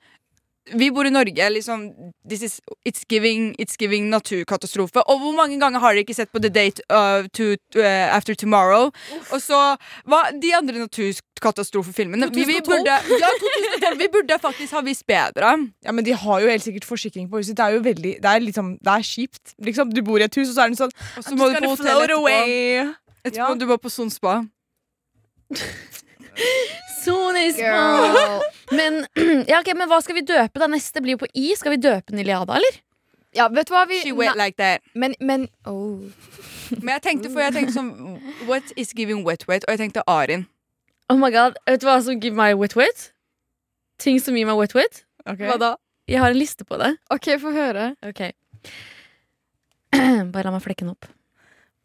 Vi 0.78 0.90
bor 0.94 1.02
i 1.05 1.11
Norge. 1.11 1.48
liksom 1.50 1.88
this 2.28 2.40
is, 2.46 2.61
It's 2.87 3.02
giving, 3.11 3.48
it's 3.59 3.74
giving 3.76 4.09
naturkatastrofe. 4.12 5.02
Og 5.11 5.18
hvor 5.18 5.35
mange 5.35 5.59
ganger 5.59 5.81
har 5.83 5.92
dere 5.92 6.05
ikke 6.05 6.14
sett 6.14 6.31
på 6.31 6.38
The 6.38 6.48
Date 6.55 6.81
uh, 6.88 7.26
to, 7.35 7.57
uh, 7.81 8.14
After 8.14 8.35
Tomorrow? 8.38 8.92
Og 9.33 9.40
så 9.42 9.59
hva, 10.07 10.20
De 10.38 10.52
andre 10.55 10.85
naturkatastrofefilmene. 10.87 12.31
Vi, 12.31 12.44
vi, 12.46 12.61
burde, 12.62 12.94
ja, 12.94 13.33
2012, 13.42 13.98
vi 13.98 14.09
burde 14.14 14.38
faktisk 14.38 14.72
ha 14.78 14.85
visst 14.87 15.02
bedre. 15.11 15.50
Ja, 15.83 15.92
men 15.92 16.05
De 16.07 16.14
har 16.14 16.40
jo 16.40 16.48
helt 16.55 16.62
sikkert 16.62 16.87
forsikring 16.87 17.26
på 17.28 17.42
huset. 17.42 17.57
Det 17.59 17.64
er 17.66 17.74
jo 17.76 17.83
veldig 17.83 18.14
Det 18.22 18.31
er 18.37 18.40
liksom, 18.46 18.76
det 18.78 18.94
er 18.94 19.02
kjipt. 19.02 19.57
Liksom, 19.66 19.90
Du 19.92 20.02
bor 20.07 20.20
i 20.22 20.28
et 20.31 20.35
hus, 20.38 20.48
og 20.48 20.55
så 20.55 20.62
er 20.62 20.68
det 20.70 20.78
sånn 20.78 20.94
Og 21.18 21.24
så 21.26 21.35
må 21.37 21.50
du 21.50 21.59
på 21.59 21.74
hotellet 21.74 22.07
etterpå. 22.07 22.20
away. 22.22 22.92
Etterpå 23.24 23.52
Ja. 23.52 23.54
du 23.54 23.66
var 23.66 23.78
på 23.78 23.90
Son 23.90 24.11
spa. 24.11 24.40
Sonispa! 27.04 28.40
Men, 28.70 29.06
ja, 29.50 29.61
okay, 29.61 29.74
men 29.74 29.88
hva 29.90 30.00
skal 30.02 30.16
vi 30.16 30.24
døpe? 30.26 30.58
da? 30.61 30.68
Neste 30.70 31.02
blir 31.04 31.16
jo 31.16 31.22
på 31.24 31.28
I. 31.35 31.52
Skal 31.58 31.74
vi 31.76 31.80
døpe 31.82 32.12
den 32.12 32.22
Iliada, 32.22 32.56
eller? 32.58 32.80
Ja, 33.37 33.46
vet 33.48 33.68
du 33.68 33.72
hva 33.74 33.87
vi 33.88 34.00
She 34.02 34.12
went 34.16 34.37
like 34.37 34.56
that. 34.61 34.82
Men, 34.94 35.14
men 35.20 35.48
oh. 35.66 36.00
Men 36.80 36.94
jeg 36.96 37.02
tenkte, 37.06 37.30
for 37.32 37.40
jeg 37.44 37.54
tenkte 37.56 37.72
sånn 37.74 37.90
What 38.48 38.72
is 38.80 38.92
giving 38.96 39.22
wet 39.26 39.46
wet? 39.48 39.64
Og 39.68 39.74
jeg 39.74 39.80
tenkte 39.87 40.04
Arin. 40.08 40.46
Oh 41.12 41.16
my 41.20 41.30
god, 41.32 41.56
Vet 41.68 41.80
du 41.82 41.88
hva 41.88 41.98
som 42.04 42.20
gir 42.20 42.32
meg 42.37 42.56
wet-wet? 42.61 43.11
Ting 44.00 44.20
som 44.22 44.37
gir 44.38 44.46
meg 44.48 44.56
wet-wet? 44.61 45.02
Okay. 45.26 45.48
Hva 45.48 45.58
da? 45.61 45.72
Jeg 46.08 46.20
har 46.22 46.32
en 46.32 46.38
liste 46.38 46.64
på 46.68 46.78
det. 46.80 46.94
OK, 47.12 47.28
få 47.42 47.52
høre. 47.54 47.92
Ok 48.04 48.22
Bare 50.32 50.46
la 50.48 50.54
meg 50.54 50.64
flekke 50.64 50.85
den 50.87 50.94
opp. 50.94 51.08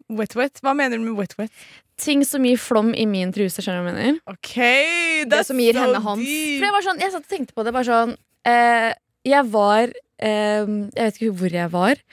Wet 0.09 0.35
wet? 0.39 0.61
Hva 0.63 0.73
mener 0.77 0.99
du 0.99 1.03
med 1.03 1.17
wet 1.19 1.35
wet? 1.39 1.51
Ting 1.99 2.21
som 2.27 2.45
gir 2.45 2.59
flom 2.61 2.93
i 2.95 3.07
min 3.09 3.33
truse. 3.35 3.63
Skjønner 3.63 3.81
du 3.81 3.87
hva 3.89 3.91
jeg 3.91 3.97
mener? 3.97 4.19
Ok, 4.29 4.53
Det 5.31 5.41
som 5.47 5.59
gir 5.59 5.79
henne 5.79 5.99
hans. 6.03 6.29
For 6.29 6.67
jeg 6.67 6.75
var 6.75 6.85
sånn, 6.85 7.01
jeg 7.03 7.13
satt 7.15 7.25
og 7.25 7.33
tenkte 7.33 7.57
på 7.57 7.65
det. 7.65 7.73
Bare 7.75 7.87
sånn 7.89 8.13
eh, 8.47 8.91
Jeg 9.27 9.47
var 9.51 9.89
eh, 9.91 10.63
Jeg 10.67 11.01
vet 11.01 11.19
ikke 11.19 11.37
hvor 11.41 11.57
jeg 11.59 11.73
var. 11.73 12.03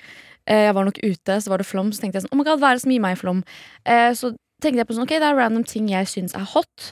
Eh, 0.49 0.65
jeg 0.69 0.75
var 0.77 0.89
nok 0.89 0.99
ute, 1.05 1.37
så 1.41 1.53
var 1.53 1.63
det 1.63 1.69
flom. 1.69 1.93
Så 1.93 2.03
tenkte 2.03 2.19
jeg 2.19 2.27
sånn, 2.27 2.35
oh 2.35 2.41
my 2.41 2.49
god, 2.49 2.63
hva 2.63 2.73
er 2.73 2.81
det 2.81 2.85
som 2.87 2.95
gir 2.97 3.05
meg 3.05 3.21
flom? 3.21 3.45
Eh, 3.85 4.11
så 4.19 4.33
tenkte 4.65 4.83
jeg 4.83 4.89
på 4.89 4.97
sånn, 4.97 5.07
ok, 5.07 5.15
det 5.21 5.29
er 5.31 5.39
random 5.39 5.69
ting 5.69 5.93
jeg 5.93 6.11
syns 6.11 6.35
er 6.39 6.49
hot. 6.55 6.91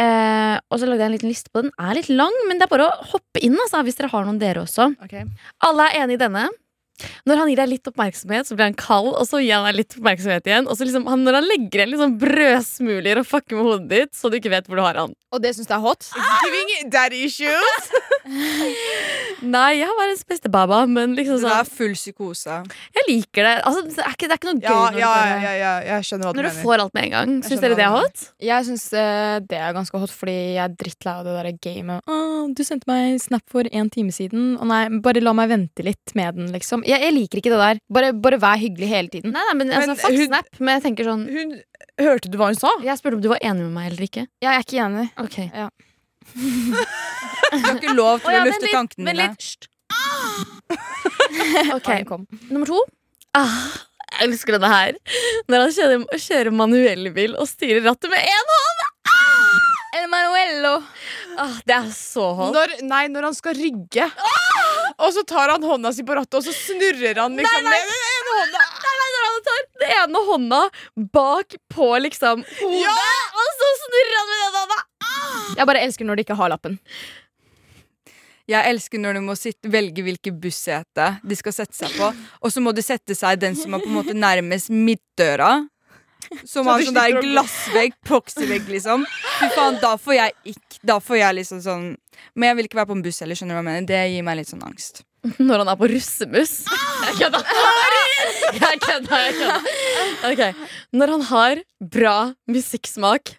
Eh, 0.00 0.56
og 0.70 0.80
så 0.80 0.86
lagde 0.88 1.02
jeg 1.02 1.10
en 1.10 1.16
liten 1.18 1.30
liste 1.32 1.52
på 1.52 1.64
den. 1.64 1.74
Den 1.74 1.90
er 1.90 1.98
litt 1.98 2.10
lang, 2.14 2.36
men 2.48 2.60
det 2.60 2.66
er 2.66 2.72
bare 2.72 2.88
å 2.88 3.06
hoppe 3.12 3.42
inn 3.44 3.58
altså, 3.58 3.82
hvis 3.84 3.98
dere 3.98 4.12
har 4.14 4.26
noen 4.26 4.40
dere 4.40 4.64
også. 4.64 4.92
Okay. 5.04 5.26
Alle 5.66 5.90
er 5.90 6.04
enig 6.04 6.16
i 6.16 6.22
denne. 6.24 6.46
Når 7.28 7.42
han 7.42 7.50
gir 7.52 7.60
deg 7.62 7.72
litt 7.72 7.90
oppmerksomhet, 7.90 8.48
så 8.48 8.56
blir 8.56 8.70
han 8.70 8.78
kald, 8.78 9.12
og 9.14 9.26
så 9.28 9.40
gir 9.42 9.56
han 9.56 9.68
deg 9.68 9.80
litt 9.82 9.96
oppmerksomhet 9.98 10.50
igjen. 10.50 10.68
Og 10.70 10.78
så 10.78 10.88
liksom, 10.88 11.06
han, 11.10 11.24
når 11.26 11.40
han 11.40 11.48
legger 11.50 11.82
igjen 11.82 11.92
liksom 11.94 12.16
brødsmuler 12.22 13.22
og 13.22 13.28
fucker 13.28 13.58
med 13.58 13.68
hodet 13.68 13.88
ditt, 13.90 14.14
så 14.16 14.30
du 14.30 14.38
ikke 14.40 14.52
vet 14.52 14.70
hvor 14.70 14.80
du 14.80 14.84
har 14.86 15.00
han. 15.04 15.16
Og 15.30 15.42
det 15.44 15.54
syns 15.54 15.68
du 15.70 15.74
er 15.76 15.82
hot? 15.84 16.08
Giving 16.44 16.90
daddy 16.90 17.24
issues. 17.28 17.90
Nei, 19.54 19.68
jeg 19.78 19.86
har 19.88 19.96
verdens 19.96 20.24
beste 20.28 20.50
baba, 20.52 20.82
men 20.90 21.14
liksom 21.16 21.38
sånn 21.40 21.50
Du 21.50 21.56
er 21.56 21.68
full 21.68 21.94
psykose. 21.96 22.58
Jeg 22.96 23.06
liker 23.08 23.46
det. 23.46 23.54
Altså, 23.68 23.84
det, 23.86 23.96
er 24.04 24.16
ikke, 24.16 24.28
det 24.28 24.34
er 24.34 24.40
ikke 24.40 24.50
noe 24.50 24.60
gøy 24.60 24.68
Ja, 24.68 24.80
når, 24.80 24.98
ja, 25.00 25.10
du, 25.10 25.20
bare, 25.20 25.38
ja, 25.44 25.52
ja, 25.60 25.72
jeg 25.88 26.08
skjønner 26.08 26.28
hva 26.28 26.32
du 26.34 26.40
når 26.40 26.48
du 26.48 26.58
får 26.60 26.84
alt 26.84 26.96
med 26.96 27.06
en 27.06 27.14
gang. 27.14 27.34
Syns 27.46 27.64
dere 27.64 27.78
det 27.78 27.86
er 27.86 27.94
hot? 27.94 28.26
Jeg 28.50 28.68
syns 28.68 28.86
det 28.90 29.60
er 29.60 29.76
ganske 29.76 30.02
hot, 30.02 30.14
fordi 30.14 30.36
jeg 30.56 30.62
er 30.66 30.76
drittlei 30.82 31.14
av 31.14 31.26
det 31.28 31.36
derre 31.38 31.54
gamet. 31.68 32.10
Oh, 32.10 32.50
du 32.56 32.62
sendte 32.66 32.90
meg 32.90 33.16
snap 33.22 33.46
for 33.50 33.70
en 33.70 33.90
time 33.92 34.14
siden. 34.14 34.54
Å 34.60 34.68
nei, 34.68 34.82
bare 35.04 35.22
la 35.24 35.34
meg 35.36 35.50
vente 35.54 35.86
litt 35.86 36.14
med 36.18 36.36
den, 36.38 36.50
liksom. 36.54 36.84
Jeg, 36.90 37.00
jeg 37.06 37.14
liker 37.16 37.40
ikke 37.40 37.52
det 37.54 37.60
der. 37.62 37.80
Bare, 37.96 38.10
bare 38.26 38.38
vær 38.42 38.58
hyggelig 38.60 38.88
hele 38.90 39.08
tiden. 39.12 39.32
Nei, 39.34 39.42
nei, 39.48 39.54
men, 39.60 39.70
altså, 39.76 39.92
Men 39.94 40.00
fuck 40.02 40.16
hun- 40.16 40.26
snap. 40.30 40.48
Men 40.60 40.74
jeg 40.76 40.82
tenker 40.88 41.08
sånn 41.10 41.24
Hun, 41.30 41.54
hørte 42.02 42.30
du 42.32 42.36
hva 42.40 42.50
hun 42.50 42.58
sa? 42.58 42.72
Jeg 42.84 42.98
spurte 43.00 43.18
om 43.20 43.24
du 43.24 43.28
var 43.32 43.40
enig 43.44 43.62
med 43.68 43.74
meg 43.78 43.90
eller 43.92 44.06
ikke. 44.08 44.26
Ja, 44.42 44.54
Jeg 44.54 44.58
er 44.58 44.64
ikke 44.66 44.80
enig. 44.86 45.06
Ok 45.20 45.36
Du 46.30 47.56
har 47.66 47.76
ikke 47.78 47.94
lov 47.96 48.20
til 48.20 48.30
Å 48.30 48.34
ja, 48.34 48.42
å 48.42 48.48
lufte 48.50 48.66
litt, 48.66 48.74
tankene 48.76 49.12
dine. 49.14 49.28
litt. 49.28 49.40
Hysj. 49.40 49.68
Ok, 51.74 51.88
kom. 52.08 52.26
Nummer 52.50 52.66
to. 52.68 52.80
Ah, 53.36 53.54
jeg 54.18 54.28
elsker 54.28 54.56
denne 54.56 54.70
her. 54.70 54.96
Når 55.50 55.64
han 55.64 55.72
kjører, 55.76 56.04
kjører 56.24 56.54
manuellbil 56.54 57.36
og 57.40 57.46
styrer 57.50 57.82
rattet 57.86 58.10
med 58.12 58.22
én 58.26 58.52
hånd. 58.54 58.86
Emanuello. 60.00 60.74
Ah, 61.40 61.56
det 61.66 61.74
er 61.76 61.88
så 61.94 62.28
hot. 62.38 62.54
Når, 62.54 62.76
nei, 62.86 63.04
når 63.10 63.28
han 63.30 63.36
skal 63.38 63.56
rygge. 63.58 64.06
Og 65.00 65.14
så 65.16 65.22
tar 65.24 65.48
han 65.54 65.62
hånda 65.64 65.92
si 65.96 66.04
på 66.04 66.16
rattet, 66.18 66.36
og 66.40 66.44
så 66.44 66.52
snurrer 66.54 67.16
han 67.22 67.36
liksom 67.38 67.64
Nei, 67.64 67.70
nei. 67.70 67.78
med 67.78 67.94
den 67.94 68.04
ene 68.10 68.34
hånda. 68.40 68.64
Nei, 68.84 68.94
nei, 69.00 69.08
nei, 69.14 69.24
han 69.30 69.40
tar 69.48 69.62
den 69.80 69.94
ene 69.96 70.22
hånda 70.28 70.60
bak 71.16 71.56
på 71.72 71.88
liksom 72.04 72.44
hodet, 72.60 73.16
og 73.40 73.48
så 73.62 73.70
snurrer 73.86 74.18
han 74.20 74.30
med 74.32 74.44
den 74.44 74.54
hånda. 74.58 74.78
Jeg 75.60 75.68
bare 75.70 75.82
elsker 75.86 76.08
når 76.08 76.20
de 76.20 76.24
ikke 76.26 76.36
har 76.38 76.52
lappen. 76.52 76.76
Jeg 78.50 78.66
elsker 78.74 78.98
når 78.98 79.14
du 79.18 79.20
må 79.28 79.34
sitte, 79.38 79.70
velge 79.70 80.02
hvilket 80.02 80.38
bussete 80.42 81.06
de 81.22 81.36
skal 81.38 81.54
sette 81.54 81.76
seg 81.76 81.92
på. 81.94 82.08
Og 82.42 82.50
så 82.52 82.62
må 82.64 82.72
de 82.74 82.82
sette 82.82 83.14
seg 83.14 83.38
den 83.40 83.54
som 83.58 83.76
er 83.76 83.82
på 83.84 83.86
en 83.90 83.98
måte 84.00 84.16
nærmest 84.16 84.72
midtdøra. 84.74 85.52
Som 86.46 86.68
har 86.70 86.82
sånn 86.86 86.94
der 86.94 87.16
glassvegg, 87.24 87.96
proxyvegg, 88.06 88.68
liksom. 88.70 89.04
Fy 89.40 89.48
faen, 89.56 89.78
da 89.82 89.96
får 89.98 90.14
jeg 90.14 90.34
ikke 90.54 90.80
Da 90.86 90.98
får 91.02 91.18
jeg 91.20 91.36
liksom 91.40 91.58
sånn 91.64 91.86
Men 92.38 92.46
jeg 92.50 92.58
vil 92.58 92.68
ikke 92.68 92.78
være 92.78 92.90
på 92.92 92.96
en 92.98 93.02
buss 93.04 93.18
heller, 93.24 93.38
skjønner 93.38 93.56
du 93.56 93.58
hva 93.58 93.62
jeg 93.64 93.68
mener? 93.70 93.88
Det 93.90 94.02
gir 94.12 94.26
meg 94.26 94.38
litt 94.38 94.52
sånn 94.52 94.62
angst. 94.66 95.02
Når 95.48 95.64
han 95.64 95.72
er 95.72 95.80
på 95.80 95.88
russebuss. 95.90 96.54
Jeg 97.10 97.18
kødda. 97.18 97.42
Jeg 98.60 98.80
kødda. 98.86 99.20
jeg 99.24 99.34
kødda. 99.40 99.58
Okay. 100.30 100.54
Når 100.96 101.14
han 101.16 101.26
har 101.32 101.62
bra 101.80 102.16
musikksmak 102.50 103.34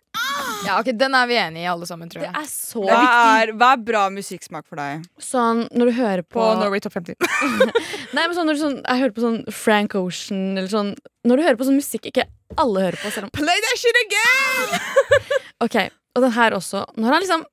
Ja, 0.67 0.75
ok, 0.79 0.91
Den 0.97 1.15
er 1.17 1.29
vi 1.29 1.37
enige 1.41 1.63
i, 1.63 1.69
alle 1.71 1.87
sammen, 1.89 2.09
tror 2.11 2.25
jeg. 2.25 2.33
Det 2.33 2.41
er 2.43 2.49
så 2.51 2.83
Hva 2.85 2.97
viktig. 3.01 3.31
er, 3.41 3.53
hva 3.61 3.69
er 3.75 3.85
bra 3.91 4.03
musikksmak 4.13 4.67
for 4.69 4.81
deg? 4.81 5.07
Sånn 5.21 5.63
når 5.71 5.91
du 5.91 5.93
hører 5.97 6.23
på, 6.25 6.37
På 6.39 6.49
Norway 6.59 6.83
Top 6.83 6.93
50. 6.97 7.17
Nei, 8.15 8.25
men 8.25 8.35
sånn 8.37 8.49
når 8.49 8.59
du 8.59 8.63
sånn 8.65 8.77
Jeg 8.81 9.01
hører 9.03 9.15
på 9.17 9.25
sånn 9.25 9.39
Frank 9.55 9.95
Ocean 9.99 10.43
eller 10.57 10.69
sånn 10.71 10.93
Når 11.27 11.39
du 11.41 11.45
hører 11.47 11.59
på 11.61 11.67
sånn 11.69 11.79
musikk 11.81 12.11
ikke 12.11 12.27
alle 12.59 12.85
hører 12.89 12.99
på, 12.99 13.09
selv 13.15 13.29
om 13.29 13.33
Play 13.35 13.61
that 13.63 13.79
shit 13.79 13.99
again! 14.05 14.85
Ok, 15.65 15.75
og 16.17 16.23
den 16.25 16.33
her 16.33 16.55
også. 16.57 16.79
Når 16.97 17.13
han 17.13 17.21
liksom 17.21 17.43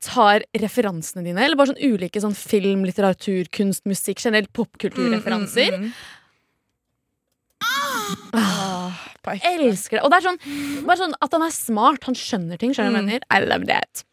tar 0.00 0.44
referansene 0.62 1.24
dine, 1.26 1.42
eller 1.44 1.58
bare 1.58 1.72
sånn 1.74 1.82
ulike 1.82 2.22
sånn 2.22 2.36
film, 2.38 2.86
litteratur, 2.88 3.50
kunst, 3.52 3.82
musikk, 3.90 4.22
generelt 4.22 4.52
popkulturreferanser. 4.56 5.74
Mm, 5.76 5.82
mm, 5.82 5.90
mm. 5.90 6.19
Ah, 8.36 8.96
elsker 9.26 9.98
det. 9.98 10.02
Og 10.04 10.12
det 10.12 10.20
er 10.20 10.26
sånn, 10.28 10.40
bare 10.86 11.00
sånn 11.02 11.14
at 11.20 11.36
han 11.36 11.44
er 11.46 11.54
smart. 11.54 12.06
Han 12.08 12.18
skjønner 12.18 12.60
ting. 12.60 12.74
Skjønner 12.76 12.94
mm. 12.94 12.98
jeg 13.00 13.08
mener? 13.08 13.28
I 13.30 13.40
love 13.46 13.68
that. 13.70 14.04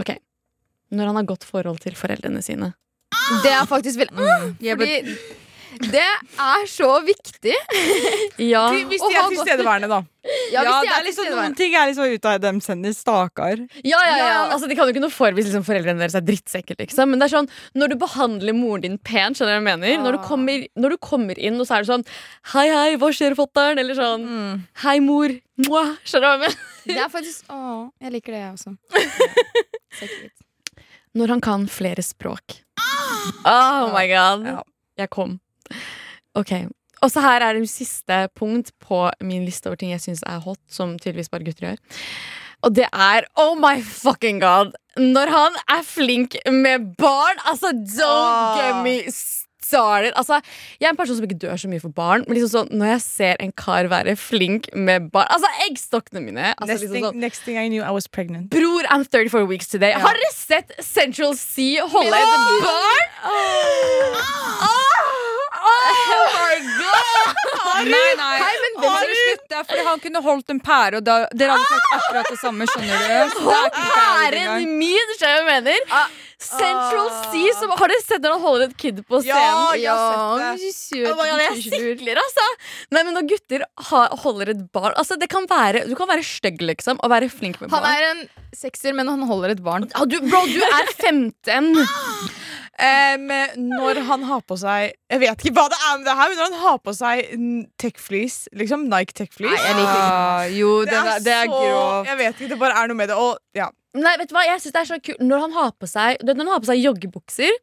Ok, 0.00 0.16
Når 0.92 1.10
han 1.10 1.18
har 1.20 1.26
godt 1.28 1.46
forhold 1.48 1.80
til 1.82 1.96
foreldrene 1.98 2.42
sine. 2.44 2.74
Det 3.42 3.50
er 3.50 3.64
faktisk 3.66 4.04
veldig 4.04 4.76
Fordi 4.76 5.16
det 5.76 6.04
er 6.40 6.66
så 6.70 6.90
viktig. 7.04 7.54
Ja, 8.40 8.68
Hvis 8.72 9.02
de 9.02 9.12
er 9.12 9.28
tilstedeværende, 9.32 9.88
da. 9.90 9.98
Ja, 10.52 10.62
ja 10.62 10.72
de 10.80 10.86
det 10.88 10.94
er 10.96 11.04
liksom. 11.06 11.28
Noen 11.34 11.54
ting 11.58 11.74
er 11.74 11.88
liksom 11.90 12.12
ute 12.12 12.30
av 12.32 12.40
dem 12.44 12.60
sender, 12.64 12.92
stakkar. 12.96 13.58
ja, 13.82 13.98
ja, 13.98 14.16
ja. 14.16 14.26
Ja, 14.26 14.42
Altså, 14.54 14.68
De 14.68 14.76
kan 14.78 14.86
jo 14.88 14.94
ikke 14.94 15.02
noe 15.02 15.10
for 15.14 15.30
hvis 15.36 15.48
liksom, 15.48 15.64
foreldrene 15.66 15.98
deres 16.02 16.14
er 16.18 16.24
drittsekker. 16.26 16.76
Liksom. 16.78 17.10
Men 17.10 17.18
det 17.22 17.26
er 17.28 17.34
sånn, 17.38 17.48
når 17.74 17.92
du 17.92 17.96
behandler 18.02 18.54
moren 18.56 18.84
din 18.86 18.98
pent, 18.98 19.36
skjønner 19.38 19.56
du 19.58 19.64
hva 19.64 19.72
jeg 19.74 19.80
mener? 19.80 20.02
Når, 20.04 20.12
du 20.18 20.18
Ah. 20.22 20.28
kommer, 20.28 20.66
når 20.76 20.90
du 20.90 20.98
kommer 20.98 21.38
inn, 21.38 21.58
og 21.60 21.66
så 21.66 21.76
er 21.78 21.84
det 21.84 21.90
sånn 21.90 22.06
Hei, 22.52 22.68
hei, 22.70 22.96
hva 22.96 23.10
skjer, 23.12 23.34
fatter'n? 23.38 23.78
Eller 23.82 23.94
sånn 23.98 24.26
Hei, 24.84 24.98
mor. 25.00 25.28
Mwah. 25.66 25.96
Skjønner 26.04 26.20
du 26.20 26.28
hva 26.28 26.36
jeg 26.36 26.42
mener? 26.46 26.58
Det 26.86 26.98
er 27.02 27.08
faktisk 27.10 27.48
Å, 27.50 27.90
jeg 28.00 28.12
liker 28.12 28.32
det, 28.36 28.40
jeg 28.44 28.52
også. 28.54 28.76
Når 31.16 31.28
han 31.32 31.40
kan 31.40 31.66
flere 31.72 32.02
språk. 32.04 32.58
Oh 33.46 33.88
my 33.94 34.04
god. 34.10 34.44
Ja. 34.46 34.62
Jeg 35.00 35.10
kom. 35.10 35.38
Ok. 36.36 36.52
Og 37.06 37.12
så 37.14 37.22
her 37.22 37.44
er 37.46 37.54
det 37.54 37.68
siste 37.70 38.24
punkt 38.34 38.72
på 38.82 39.04
min 39.22 39.44
liste 39.46 39.70
over 39.70 39.78
ting 39.78 39.92
jeg 39.94 40.02
syns 40.02 40.24
er 40.26 40.42
hot, 40.42 40.58
som 40.66 40.96
tydeligvis 40.98 41.30
bare 41.30 41.46
gutter 41.46 41.68
gjør. 41.68 41.78
Og 42.66 42.74
det 42.74 42.88
er 42.90 43.28
oh 43.38 43.54
my 43.54 43.76
fucking 43.84 44.40
god! 44.42 44.74
Når 44.98 45.30
han 45.30 45.58
er 45.70 45.82
flink 45.86 46.34
med 46.50 46.94
barn! 46.98 47.38
Altså, 47.46 47.70
don't 47.70 48.02
Ah. 48.10 48.56
get 48.58 48.82
me 48.82 48.96
started. 49.66 50.12
Altså, 50.16 50.40
jeg 50.80 50.86
er 50.86 50.90
en 50.94 50.98
person 50.98 51.16
som 51.18 51.26
ikke 51.26 51.38
dør 51.42 51.56
så 51.58 51.68
mye 51.70 51.82
for 51.82 51.94
barn, 51.94 52.24
men 52.26 52.36
liksom 52.38 52.52
sånn, 52.54 52.68
når 52.78 52.90
jeg 52.94 53.02
ser 53.04 53.40
en 53.44 53.52
kar 53.52 53.88
være 53.90 54.14
flink 54.18 54.68
med 54.74 55.10
barn 55.14 55.26
Altså, 55.34 55.50
eggstokkene 55.68 56.22
mine 56.22 56.52
altså, 56.54 56.70
Next, 56.72 56.82
liksom 56.86 56.94
thing, 56.96 57.06
sånn, 57.08 57.20
next 57.26 57.46
thing 57.46 57.58
I 57.58 57.68
knew, 57.68 57.82
I 57.82 57.90
was 57.94 58.06
pregnant. 58.06 58.50
Bror, 58.50 58.86
I'm 58.90 59.04
34 59.04 59.44
weeks 59.46 59.68
today. 59.68 59.90
Ja. 59.94 60.02
Har 60.06 60.14
dere 60.18 60.32
sett 60.34 60.72
Central 60.82 61.34
Sea 61.38 61.86
holde 61.86 62.18
et 62.18 62.62
barn? 62.66 63.06
Oh, 63.26 64.22
oh 64.70 64.95
my 65.86 66.56
god! 66.80 67.16
Nei, 67.86 68.10
nei. 68.18 68.36
Hei, 68.40 68.52
men 68.62 68.78
dere 68.82 69.16
slutte, 69.20 69.62
fordi 69.68 69.82
han 69.86 70.02
kunne 70.04 70.22
holdt 70.24 70.52
en 70.54 70.60
pære, 70.64 71.00
og 71.00 71.06
da, 71.06 71.16
dere 71.36 71.56
hadde 71.56 71.66
sagt 71.72 71.96
akkurat 71.98 72.30
det 72.32 72.38
samme. 72.40 72.68
skjønner 72.70 73.02
du? 73.02 73.34
Så 73.34 73.42
det 73.46 73.56
er 73.56 73.66
ikke 73.70 73.88
pærer 73.90 74.38
engang. 74.40 74.62
Æren 74.62 74.78
min, 74.80 75.12
skjønner 75.18 75.36
jeg 75.36 75.44
hva 75.48 75.58
jeg 75.58 75.66
mener? 75.66 76.14
Central 76.36 77.10
Sea, 77.30 77.52
som, 77.56 77.70
har 77.80 77.92
dere 77.92 78.04
sett 78.04 78.24
når 78.24 78.34
han 78.36 78.42
holder 78.44 78.64
et 78.68 78.74
kid 78.80 78.98
på 79.08 79.20
scenen? 79.24 79.36
Ja, 79.40 79.76
jeg. 79.80 81.12
Oh 81.12 81.22
jeg 81.24 81.60
sikler, 81.64 82.20
altså! 82.20 82.48
Nei, 82.92 83.04
men 83.06 83.16
Når 83.16 83.28
gutter 83.30 83.64
ha, 83.90 84.02
holder 84.24 84.52
et 84.52 84.64
barn 84.74 84.92
altså, 85.00 85.16
det 85.16 85.30
kan 85.32 85.48
være, 85.48 85.86
Du 85.88 85.94
kan 85.96 86.10
være 86.10 86.24
stygg 86.26 86.60
liksom, 86.60 87.00
og 87.00 87.12
være 87.12 87.30
flink 87.32 87.62
med 87.62 87.72
Han 87.72 87.86
er 87.88 88.08
en 88.10 88.26
sekser, 88.56 88.92
men 88.96 89.08
han 89.08 89.24
holder 89.28 89.52
et 89.56 89.62
barn. 89.64 89.88
Ah, 89.96 90.04
du, 90.08 90.16
bro, 90.24 90.44
du 90.48 90.60
er 90.64 90.92
15! 90.96 91.72
Em, 92.76 93.22
når 93.56 94.02
han 94.04 94.24
har 94.28 94.42
på 94.44 94.56
seg 94.60 94.90
Jeg 95.08 95.20
vet 95.22 95.44
ikke 95.46 95.54
hva 95.56 95.62
det 95.72 95.78
er 95.80 95.94
med 95.96 96.04
det 96.10 96.16
her, 96.18 96.28
men 96.28 96.36
når 96.36 96.50
han 96.50 96.60
har 96.60 96.78
på 96.84 96.92
seg 96.92 97.30
tech-fleece, 97.80 98.50
liksom 98.52 98.82
Nike 98.92 99.14
tech-fleece 99.16 99.70
Ah, 99.80 100.44
jo, 100.52 100.82
det 100.84 100.92
er, 100.92 101.22
det 101.24 101.32
er 101.32 101.46
så 101.48 101.54
grovt. 101.54 102.10
Jeg 102.10 102.18
vet 102.20 102.34
ikke, 102.42 102.50
det 102.52 102.58
bare 102.60 102.76
er 102.82 102.90
noe 102.92 102.98
med 102.98 103.08
det. 103.12 103.16
Og 103.16 103.38
ja 103.56 103.70
Nei, 103.96 104.12
vet 104.20 104.28
du 104.28 104.34
hva, 104.36 104.42
jeg 104.44 104.60
synes 104.60 104.74
det 104.76 104.82
er 104.82 104.90
så 104.90 104.98
kult 105.00 105.22
Når 105.24 105.46
han 105.46 105.54
har 105.56 105.70
på 105.80 105.88
seg 105.88 106.20
Når 106.20 106.36
han 106.42 106.50
har 106.52 106.60
på 106.60 106.68
seg 106.68 106.82
joggebukser 106.84 107.54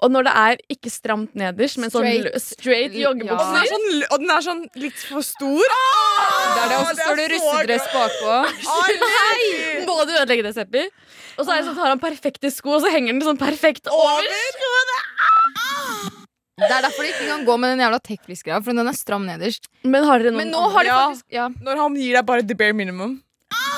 Og 0.00 0.14
når 0.14 0.24
det 0.30 0.32
er 0.46 0.62
ikke 0.72 0.92
stramt 0.94 1.34
nederst 1.36 1.76
Men 1.82 1.92
sånn 1.92 2.08
Straight. 2.08 2.40
straight 2.46 2.96
Ja. 2.96 3.10
og, 3.10 3.20
joggebukser 3.20 3.58
er 3.60 3.68
sånn, 3.74 3.88
og 4.08 4.16
den 4.24 4.32
er 4.32 4.46
sånn 4.48 4.64
litt 4.80 4.96
for 5.10 5.20
stor. 5.26 5.60
Det 5.60 6.62
er 6.62 6.72
det, 6.72 6.78
og 6.78 6.86
så 6.86 6.94
er 6.94 7.00
står 7.02 7.20
det 7.20 7.26
russedress 7.34 7.88
bakpå. 7.92 8.38
Nei! 9.04 9.84
Må 9.84 9.98
du 10.06 10.12
ødelegge 10.14 10.46
det, 10.46 10.54
Seppi? 10.56 10.84
Og 11.38 11.42
så 11.44 11.50
er 11.50 11.60
det 11.60 11.66
sånn, 11.68 11.78
har 11.80 11.92
han 11.94 12.02
perfekte 12.02 12.50
sko 12.52 12.76
Og 12.76 12.84
så 12.84 12.90
henger 12.94 13.14
den 13.16 13.24
sånn 13.26 13.40
perfekt 13.40 13.88
over 13.90 14.22
Det 16.54 16.70
er 16.70 16.84
derfor 16.86 17.02
de 17.02 17.10
ikke 17.10 17.26
kan 17.32 17.44
gå 17.48 17.56
med 17.58 17.74
den 17.74 17.82
jævla 17.82 17.98
tech-fleece-greia, 17.98 18.60
for 18.62 18.76
den 18.78 18.86
er 18.86 18.94
stram 18.94 19.24
nederst. 19.26 19.66
Men 19.82 20.04
har 20.06 20.22
dere 20.22 20.30
noen 20.30 20.44
Men 20.44 20.52
nå 20.54 20.62
har 20.76 20.86
de 20.86 20.92
faktisk 20.94 21.34
Ja. 21.34 21.48
Når 21.66 21.80
han 21.82 21.96
gir 21.98 22.14
deg 22.14 22.26
bare 22.28 22.46
the 22.46 22.54
bare 22.58 22.76
minimum. 22.78 23.16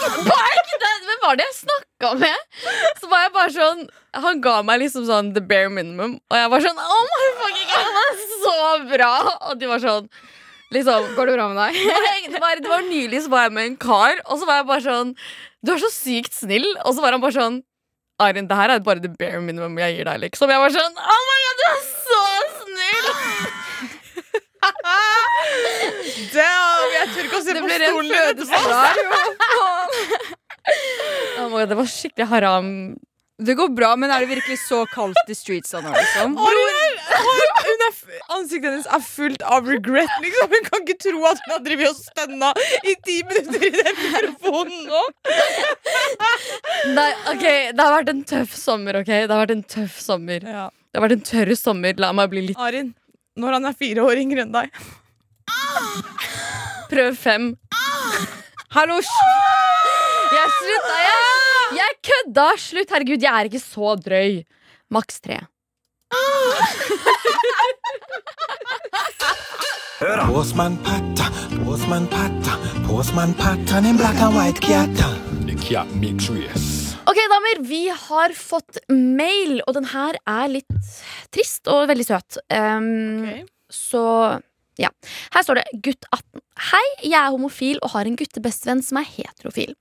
Hvem 0.06 1.22
var 1.22 1.38
det 1.38 1.46
jeg 1.46 1.56
snakket 1.62 2.20
med? 2.20 2.38
Så 3.00 3.08
var 3.10 3.24
jeg 3.24 3.32
bare 3.34 3.52
sånn 3.54 3.80
Han 4.26 4.40
ga 4.44 4.56
meg 4.66 4.82
liksom 4.84 5.06
sånn 5.08 5.32
the 5.34 5.42
bare 5.42 5.70
minimum 5.72 6.18
Og 6.30 6.36
jeg 6.38 6.50
var 6.52 6.64
sånn, 6.66 6.78
oh 6.78 7.02
my 7.10 7.28
fucking 7.40 7.70
god 7.72 7.88
Han 7.96 8.02
er 8.04 8.16
så 8.44 8.56
bra 8.92 9.10
Og 9.50 9.58
de 9.60 9.70
var 9.72 9.82
sånn 9.82 10.10
Liksom 10.74 11.12
Går 11.14 11.28
det 11.30 11.36
bra 11.36 11.46
med 11.52 11.58
deg? 11.60 11.76
Nei, 12.06 12.20
det 12.32 12.40
var, 12.42 12.58
det 12.62 12.70
var 12.72 12.82
nylig 12.88 13.20
så 13.22 13.30
var 13.32 13.46
jeg 13.46 13.54
med 13.54 13.68
en 13.70 13.76
kar, 13.80 14.18
og 14.26 14.40
så 14.40 14.48
var 14.48 14.60
jeg 14.60 14.68
bare 14.72 14.84
sånn 14.86 15.12
Du 15.62 15.72
er 15.76 15.80
så 15.82 15.90
sykt 15.94 16.34
snill. 16.34 16.66
Og 16.84 16.96
så 16.96 17.04
var 17.04 17.14
han 17.16 17.22
bare 17.22 17.36
sånn 17.38 17.60
Arin, 18.22 18.46
det 18.48 18.56
her 18.56 18.72
er 18.72 18.80
bare 18.80 19.02
the 19.04 19.10
bare 19.12 19.42
minimum 19.44 19.76
jeg 19.76 19.98
gir 19.98 20.06
deg, 20.08 20.22
liksom. 20.24 20.48
Jeg 20.48 20.62
var 20.62 20.72
sånn 20.72 20.94
Oh 20.96 21.22
my 21.30 21.36
god, 21.44 21.56
du 21.60 21.64
er 21.68 21.80
så 21.84 22.22
snill! 22.62 23.08
Damn, 26.32 26.86
jeg 26.94 27.10
tør 27.12 27.28
ikke 27.28 27.38
å 27.38 27.44
se 27.44 27.54
Det 27.54 27.62
på 27.62 27.68
stolen 27.70 28.10
etterpå. 28.22 29.68
Oh 31.36 31.44
my 31.52 31.60
god, 31.60 31.68
det 31.70 31.76
var 31.78 31.86
skikkelig 31.86 32.26
haram. 32.32 32.68
Det 33.38 33.52
går 33.54 33.68
bra, 33.76 33.90
men 34.00 34.08
er 34.10 34.22
det 34.24 34.30
virkelig 34.30 34.56
så 34.62 34.78
kaldt 34.88 35.28
i 35.28 35.34
streetsa 35.36 35.82
nå, 35.84 35.90
liksom? 35.92 36.36
Hun 36.40 37.82
er, 37.84 37.96
ansiktet 38.32 38.70
hennes 38.70 38.86
er 38.88 39.02
fullt 39.04 39.42
av 39.44 39.68
regret. 39.68 40.08
Liksom. 40.24 40.48
Hun 40.54 40.64
kan 40.70 40.80
ikke 40.86 40.96
tro 41.04 41.20
at 41.28 41.42
hun 41.44 41.52
har 41.52 41.60
drevet 41.66 41.90
og 41.90 41.98
stønna 42.00 42.52
i 42.80 42.94
ti 43.04 43.18
minutter 43.28 43.66
i 43.68 43.72
den 43.76 44.00
mikrofonen 44.00 44.88
nå. 44.88 45.02
Nei, 46.96 47.10
ok, 47.34 47.44
Det 47.76 47.82
har 47.84 47.92
vært 47.98 48.12
en 48.14 48.24
tøff 48.32 48.56
sommer. 48.56 49.02
ok? 49.02 49.12
Det 49.12 49.28
har 49.34 49.42
vært 49.44 49.54
en 49.58 49.66
tøff 49.76 50.00
sommer. 50.00 50.40
Ja. 50.56 50.66
Det 50.72 50.96
har 51.02 51.04
vært 51.08 51.18
en 51.18 51.26
tørr 51.28 51.52
sommer. 51.60 52.00
La 52.00 52.12
meg 52.16 52.32
bli 52.32 52.46
litt 52.48 52.62
Arin, 52.70 52.94
når 53.36 53.58
han 53.58 53.68
er 53.68 53.76
fire 53.76 54.06
år 54.08 54.22
yngre 54.24 54.46
enn 54.46 54.56
deg 54.56 54.72
Prøv 56.88 57.16
fem. 57.20 57.52
Hallo, 58.76 58.96
Jeg 60.36 60.48
slutta, 60.52 60.96
jeg! 61.00 61.76
Jeg 61.78 61.92
kødda! 62.04 62.42
Slutt. 62.60 62.90
Herregud, 62.92 63.22
jeg 63.24 63.32
er 63.32 63.48
ikke 63.48 63.60
så 63.62 63.94
drøy. 63.96 64.42
Maks 64.92 65.22
tre. 65.24 65.38
Postman 70.28 70.76
Patta, 70.84 71.30
Postman 71.62 72.04
Patta, 72.12 72.58
Postman 72.84 73.32
Patta, 73.40 73.80
en 73.80 73.96
black 73.96 74.20
and 74.20 74.36
white 74.36 74.60
cat. 74.60 74.92
The 75.48 75.56
cat 75.56 75.88
makes 75.96 76.28
race. 76.28 76.98
Ok, 77.08 77.16
damer, 77.32 77.62
vi 77.64 77.86
har 77.88 78.36
fått 78.36 78.82
mail, 78.92 79.62
og 79.64 79.72
den 79.78 79.88
her 79.94 80.20
er 80.28 80.52
litt 80.52 80.92
trist 81.32 81.64
og 81.72 81.88
veldig 81.88 82.06
søt. 82.12 82.42
Um, 82.52 83.46
Så 83.72 84.04
ja. 84.80 84.90
Her 85.32 85.44
står 85.44 85.60
det 85.60 85.66
'Gutt 85.84 86.04
18'. 86.12 86.42
Hei, 86.70 86.84
jeg 87.04 87.16
er 87.18 87.32
homofil 87.32 87.78
og 87.82 87.92
har 87.92 88.08
en 88.08 88.16
guttebestevenn 88.16 88.82
som 88.84 88.98
er 89.00 89.08
heterofil. 89.08 89.74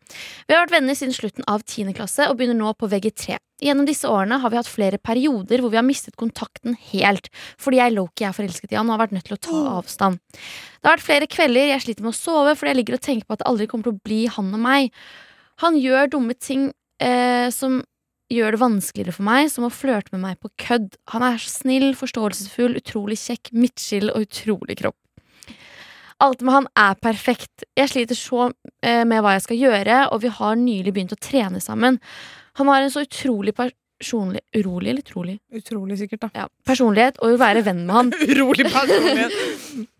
Vi 0.47 0.53
har 0.55 0.65
vært 0.65 0.75
venner 0.75 0.95
siden 0.97 1.15
slutten 1.15 1.45
av 1.47 1.63
10. 1.63 1.93
klasse 1.95 2.27
og 2.29 2.37
begynner 2.39 2.57
nå 2.59 2.73
på 2.75 2.89
VG3. 2.91 3.37
Gjennom 3.63 3.87
disse 3.87 4.07
årene 4.11 4.41
har 4.43 4.51
vi 4.51 4.59
hatt 4.59 4.67
flere 4.67 4.99
perioder 4.99 5.63
hvor 5.63 5.71
vi 5.71 5.79
har 5.79 5.87
mistet 5.87 6.17
kontakten 6.19 6.75
helt, 6.91 7.29
fordi 7.61 7.79
jeg 7.79 7.95
Loki 7.95 8.27
er 8.27 8.35
forelsket 8.35 8.75
i 8.75 8.79
han 8.79 8.89
og 8.89 8.97
har 8.97 9.05
vært 9.05 9.15
nødt 9.15 9.29
til 9.29 9.37
å 9.37 9.43
ta 9.47 9.61
avstand. 9.79 10.19
Det 10.35 10.89
har 10.89 10.97
vært 10.97 11.07
flere 11.07 11.31
kvelder 11.31 11.71
jeg 11.71 11.85
sliter 11.85 12.03
med 12.03 12.11
å 12.11 12.19
sove 12.19 12.55
fordi 12.55 12.73
jeg 12.73 12.81
ligger 12.81 12.99
og 12.99 13.05
tenker 13.07 13.27
på 13.27 13.37
at 13.37 13.43
det 13.43 13.49
aldri 13.51 13.69
kommer 13.71 13.87
til 13.87 13.95
å 13.95 14.03
bli 14.03 14.21
han 14.35 14.51
og 14.51 14.63
meg. 14.67 14.91
Han 15.63 15.79
gjør 15.79 16.11
dumme 16.17 16.35
ting 16.35 16.69
eh, 16.99 17.47
som 17.55 17.79
gjør 18.31 18.55
det 18.55 18.61
vanskeligere 18.61 19.13
for 19.15 19.27
meg, 19.27 19.49
som 19.53 19.67
å 19.67 19.73
flørte 19.73 20.13
med 20.15 20.23
meg 20.23 20.39
på 20.41 20.51
kødd. 20.61 20.95
Han 21.13 21.25
er 21.25 21.41
så 21.41 21.51
snill, 21.61 21.91
forståelsesfull, 21.97 22.77
utrolig 22.79 23.17
kjekk, 23.21 23.51
midtskill 23.53 24.11
og 24.13 24.25
utrolig 24.25 24.79
kropp. 24.81 24.97
Alt 26.23 26.43
med 26.45 26.55
han 26.55 26.67
er 26.79 26.99
perfekt. 27.03 27.65
Jeg 27.75 27.91
sliter 27.91 28.17
så 28.17 28.47
eh, 28.47 29.03
med 29.07 29.19
hva 29.21 29.35
jeg 29.35 29.45
skal 29.45 29.59
gjøre, 29.59 29.97
og 30.15 30.21
vi 30.23 30.31
har 30.31 30.59
nylig 30.59 30.93
begynt 30.95 31.15
å 31.15 31.19
trene 31.19 31.59
sammen. 31.63 31.99
Han 32.59 32.71
har 32.71 32.85
en 32.85 32.93
så 32.93 33.03
utrolig 33.03 33.55
personlig 33.57 34.41
Urolig 34.55 34.89
eller 34.91 35.03
trolig? 35.07 35.35
Utrolig 35.55 35.97
sikkert, 35.99 36.25
da. 36.25 36.29
Ja, 36.35 36.47
personlighet, 36.67 37.19
og 37.23 37.31
vil 37.31 37.39
være 37.39 37.63
venn 37.67 37.85
med 37.87 37.95
han. 37.95 38.15
Urolig 38.31 38.71
personlighet. 38.71 39.35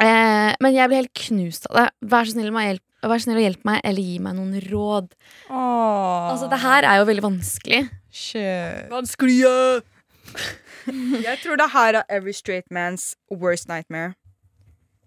Eh, 0.00 0.54
men 0.64 0.72
jeg 0.72 0.88
blir 0.88 1.02
helt 1.02 1.18
knust 1.26 1.66
av 1.68 1.74
det. 1.76 1.82
Vær 2.08 2.24
så 2.24 2.32
snill, 2.32 2.46
må 2.54 2.62
hjelp, 2.64 2.80
vær 3.08 3.18
snill 3.24 3.36
og 3.40 3.42
hjelp 3.46 3.64
meg, 3.64 3.80
eller 3.84 4.02
gi 4.02 4.18
meg 4.20 4.34
noen 4.36 4.60
råd. 4.68 5.14
Åh, 5.48 6.30
Altså, 6.34 6.48
det 6.52 6.58
her 6.60 6.84
er 6.84 6.96
jo 7.00 7.04
veldig 7.08 7.22
vanskelig. 7.24 7.88
shit. 8.12 8.90
Vanskelige! 8.90 9.82
jeg 11.26 11.38
tror 11.42 11.56
det 11.56 11.70
her 11.72 11.94
er 12.00 12.02
every 12.10 12.32
straight 12.32 12.66
man's 12.70 13.14
worst 13.30 13.68
nightmare. 13.68 14.12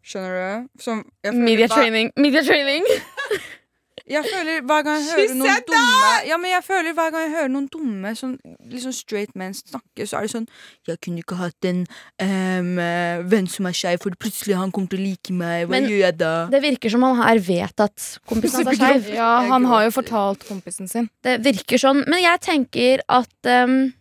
Skjønner 0.03 0.33
du? 0.63 0.67
Som, 0.83 1.05
Media 1.33 1.67
training. 1.67 2.11
Media 2.17 2.41
training. 2.43 2.83
Jeg 4.09 4.25
føler 4.27 4.59
hver 4.67 4.81
gang 4.83 4.97
jeg 4.99 5.15
hører 5.15 5.35
noen 5.39 5.61
dumme 5.69 6.07
Ja, 6.27 6.37
men 6.41 6.51
jeg 6.51 6.63
føler 6.65 6.95
hver 6.97 7.11
gang 7.13 7.23
jeg 7.23 7.31
hører 7.37 7.51
noen 7.53 7.67
dumme 7.71 8.11
sånn, 8.19 8.33
liksom 8.67 8.91
straight 8.95 9.31
men 9.39 9.55
snakke, 9.55 10.03
så 10.09 10.19
er 10.19 10.27
det 10.27 10.33
sånn 10.33 10.47
Jeg 10.89 10.99
kunne 11.05 11.23
ikke 11.23 11.37
hatt 11.39 11.69
en 11.69 11.85
eh, 12.19 13.23
venn 13.31 13.47
som 13.47 13.69
er 13.69 13.77
skeiv, 13.77 14.03
for 14.03 14.17
plutselig 14.19 14.57
han 14.59 14.73
kommer 14.75 14.91
til 14.91 14.99
å 14.99 15.05
like 15.07 15.31
meg. 15.39 15.69
Hva 15.69 15.77
Men- 15.77 15.87
gjør 15.87 16.01
jeg 16.03 16.17
da? 16.19 16.33
Det 16.51 16.61
virker 16.65 16.91
som 16.91 17.07
han 17.07 17.15
her 17.21 17.39
vet 17.47 17.83
at 17.87 18.07
kompisen 18.27 18.67
hans 18.67 18.75
er 18.75 18.81
skeiv. 18.81 19.09
Ja, 19.15 19.31
han 19.47 19.65
har 19.71 19.87
jo 19.87 19.95
fortalt 19.95 20.43
kompisen 20.49 20.91
sin. 20.91 21.09
Det 21.23 21.39
virker 21.45 21.79
sånn. 21.79 22.03
Men 22.07 22.23
jeg 22.25 22.43
tenker 22.43 23.03
at 23.07 23.51
um, 23.63 23.93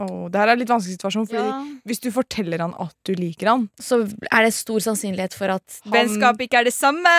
Åh, 0.00 0.30
det 0.32 0.38
her 0.40 0.48
er 0.48 0.54
en 0.56 0.60
litt 0.62 0.70
vanskelig 0.72 0.96
situasjon, 0.96 1.26
Fordi 1.28 1.80
hvis 1.90 2.00
du 2.00 2.08
forteller 2.14 2.62
han 2.64 2.72
at 2.80 2.94
du 3.04 3.12
liker 3.18 3.50
han 3.50 3.66
så 3.80 3.98
er 4.30 4.46
det 4.46 4.52
stor 4.56 4.80
sannsynlighet 4.80 5.34
for 5.36 5.52
at 5.52 5.80
han- 5.84 5.92
Vennskap 5.92 6.40
ikke 6.40 6.60
er 6.62 6.64
det 6.70 6.72
samme! 6.72 7.12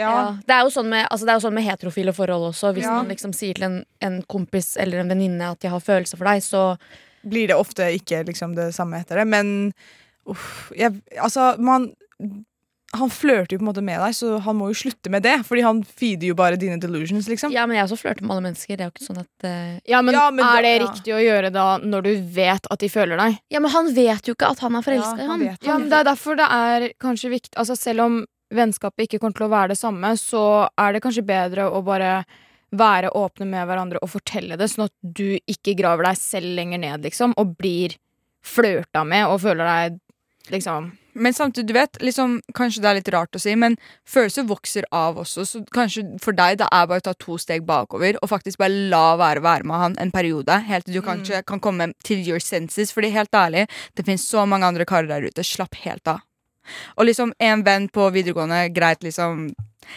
Ja, 0.00 0.10
ja, 0.10 0.24
det, 0.42 0.50
er 0.56 0.62
jo 0.66 0.72
sånn 0.74 0.88
med, 0.90 1.06
altså 1.10 1.28
det 1.28 1.30
er 1.34 1.38
jo 1.38 1.44
sånn 1.46 1.54
med 1.54 1.64
heterofile 1.68 2.14
forhold 2.16 2.48
også. 2.50 2.72
Hvis 2.74 2.82
Ja. 2.88 2.96
man 3.02 3.08
liksom 3.08 3.32
sier 3.32 3.54
til 3.54 3.64
en, 3.68 3.84
en 4.02 4.22
kompis 4.22 4.76
eller 4.76 4.98
en 5.04 5.08
venninne 5.14 5.52
at 5.52 5.60
de 5.60 5.68
har 5.68 5.80
følelser 5.80 6.16
for 6.18 6.24
deg, 6.24 6.42
så 6.42 6.76
blir 7.24 7.46
det 7.48 7.56
ofte 7.56 7.86
ikke 7.94 8.24
liksom 8.26 8.54
det 8.56 8.72
samme 8.74 8.98
etter 9.00 9.16
det. 9.22 9.26
Men 9.28 9.72
uff, 10.26 10.72
jeg, 10.76 11.00
altså, 11.20 11.54
man 11.58 11.92
Han 12.94 13.10
flørter 13.10 13.56
jo 13.56 13.60
på 13.60 13.64
en 13.64 13.68
måte 13.70 13.82
med 13.84 13.98
deg, 14.00 14.14
så 14.16 14.36
han 14.44 14.56
må 14.58 14.68
jo 14.70 14.76
slutte 14.78 15.10
med 15.10 15.24
det. 15.26 15.34
Fordi 15.48 15.64
han 15.66 15.80
feeder 15.84 16.28
jo 16.30 16.36
bare 16.38 16.58
dine 16.60 16.76
delusions, 16.82 17.26
liksom. 17.30 17.52
Ja, 17.54 17.64
men 17.66 17.76
jeg 17.78 17.88
også 17.88 17.98
flørter 18.00 18.22
med 18.26 18.34
alle 18.36 18.44
mennesker. 18.48 18.76
Det 18.78 18.84
er 18.86 18.90
jo 18.90 18.94
ikke 18.94 19.06
sånn 19.08 19.22
at 19.22 19.46
uh... 19.48 19.72
Ja, 19.90 20.00
men, 20.06 20.14
Ja, 20.14 20.28
men 20.30 20.44
er 20.46 20.54
da- 20.54 20.62
det 20.68 20.74
ja. 20.74 20.82
riktig 20.86 21.14
å 21.16 21.22
gjøre 21.24 21.50
da 21.54 21.66
når 21.82 22.06
du 22.06 22.12
vet 22.36 22.70
at 22.70 22.84
de 22.84 22.90
føler 22.92 23.20
deg? 23.20 23.40
Ja, 23.54 23.60
men 23.64 23.74
han 23.74 23.90
vet 23.96 24.30
jo 24.30 24.36
ikke 24.36 24.52
at 24.54 24.62
han 24.64 24.78
er 24.78 24.86
forelska 24.86 25.18
Ja, 25.18 25.24
i 25.24 25.28
han 25.32 25.44
han. 25.48 25.58
Ja, 25.66 25.78
men 25.78 25.90
Det 25.90 25.98
er 26.00 26.08
derfor 26.12 26.38
det 26.38 26.46
er 26.60 26.86
kanskje 27.02 27.30
viktig 27.34 27.58
Altså 27.60 27.76
Selv 27.78 28.04
om 28.06 28.20
vennskapet 28.54 29.06
ikke 29.08 29.18
kommer 29.22 29.34
til 29.38 29.46
å 29.48 29.52
være 29.52 29.72
det 29.74 29.78
samme, 29.80 30.12
så 30.20 30.44
er 30.78 30.94
det 30.94 31.02
kanskje 31.02 31.24
bedre 31.26 31.64
å 31.74 31.80
bare 31.82 32.20
være 32.74 33.10
åpne 33.14 33.46
med 33.50 33.66
hverandre 33.66 33.98
og 34.02 34.10
fortelle 34.12 34.56
det, 34.58 34.68
sånn 34.70 34.86
at 34.86 34.94
du 35.02 35.38
ikke 35.50 35.74
graver 35.78 36.06
deg 36.08 36.18
selv 36.20 36.52
lenger 36.58 36.80
ned, 36.82 37.02
liksom, 37.06 37.34
og 37.40 37.54
blir 37.58 37.96
flørta 38.44 39.02
med 39.08 39.26
og 39.30 39.40
føler 39.42 39.64
deg 39.70 39.98
liksom 40.54 40.90
Men 41.14 41.34
samtidig, 41.34 41.68
du 41.68 41.76
vet, 41.76 42.00
liksom, 42.02 42.36
kanskje 42.54 42.82
det 42.82 42.90
er 42.90 42.98
litt 42.98 43.12
rart 43.14 43.38
å 43.38 43.42
si, 43.42 43.54
men 43.58 43.76
følelser 44.08 44.48
vokser 44.48 44.86
av 44.94 45.20
også. 45.22 45.46
Så 45.48 45.62
kanskje 45.74 46.06
for 46.22 46.36
deg 46.36 46.58
det 46.60 46.68
er 46.70 46.90
bare 46.90 47.02
å 47.02 47.06
ta 47.08 47.14
to 47.18 47.38
steg 47.40 47.66
bakover 47.68 48.18
og 48.20 48.30
faktisk 48.32 48.60
bare 48.62 48.90
la 48.90 49.14
være 49.20 49.42
å 49.42 49.46
være 49.46 49.68
med 49.70 49.82
han 49.84 49.98
en 50.02 50.14
periode. 50.14 50.60
Helt 50.68 50.88
til 50.88 50.98
du 50.98 51.02
kanskje 51.06 51.42
kan 51.46 51.62
komme 51.62 51.92
til 52.04 52.22
your 52.26 52.42
senses. 52.42 52.92
Fordi 52.94 53.12
helt 53.14 53.34
ærlig, 53.34 53.66
det 53.94 54.06
finnes 54.06 54.26
så 54.28 54.46
mange 54.46 54.66
andre 54.66 54.86
karer 54.88 55.10
der 55.10 55.28
ute. 55.30 55.46
Slapp 55.46 55.78
helt 55.84 56.08
av. 56.10 56.22
Og 56.96 57.08
liksom 57.08 57.32
en 57.38 57.62
venn 57.66 57.88
på 57.92 58.10
videregående, 58.14 58.68
greit, 58.74 59.02
liksom 59.04 59.48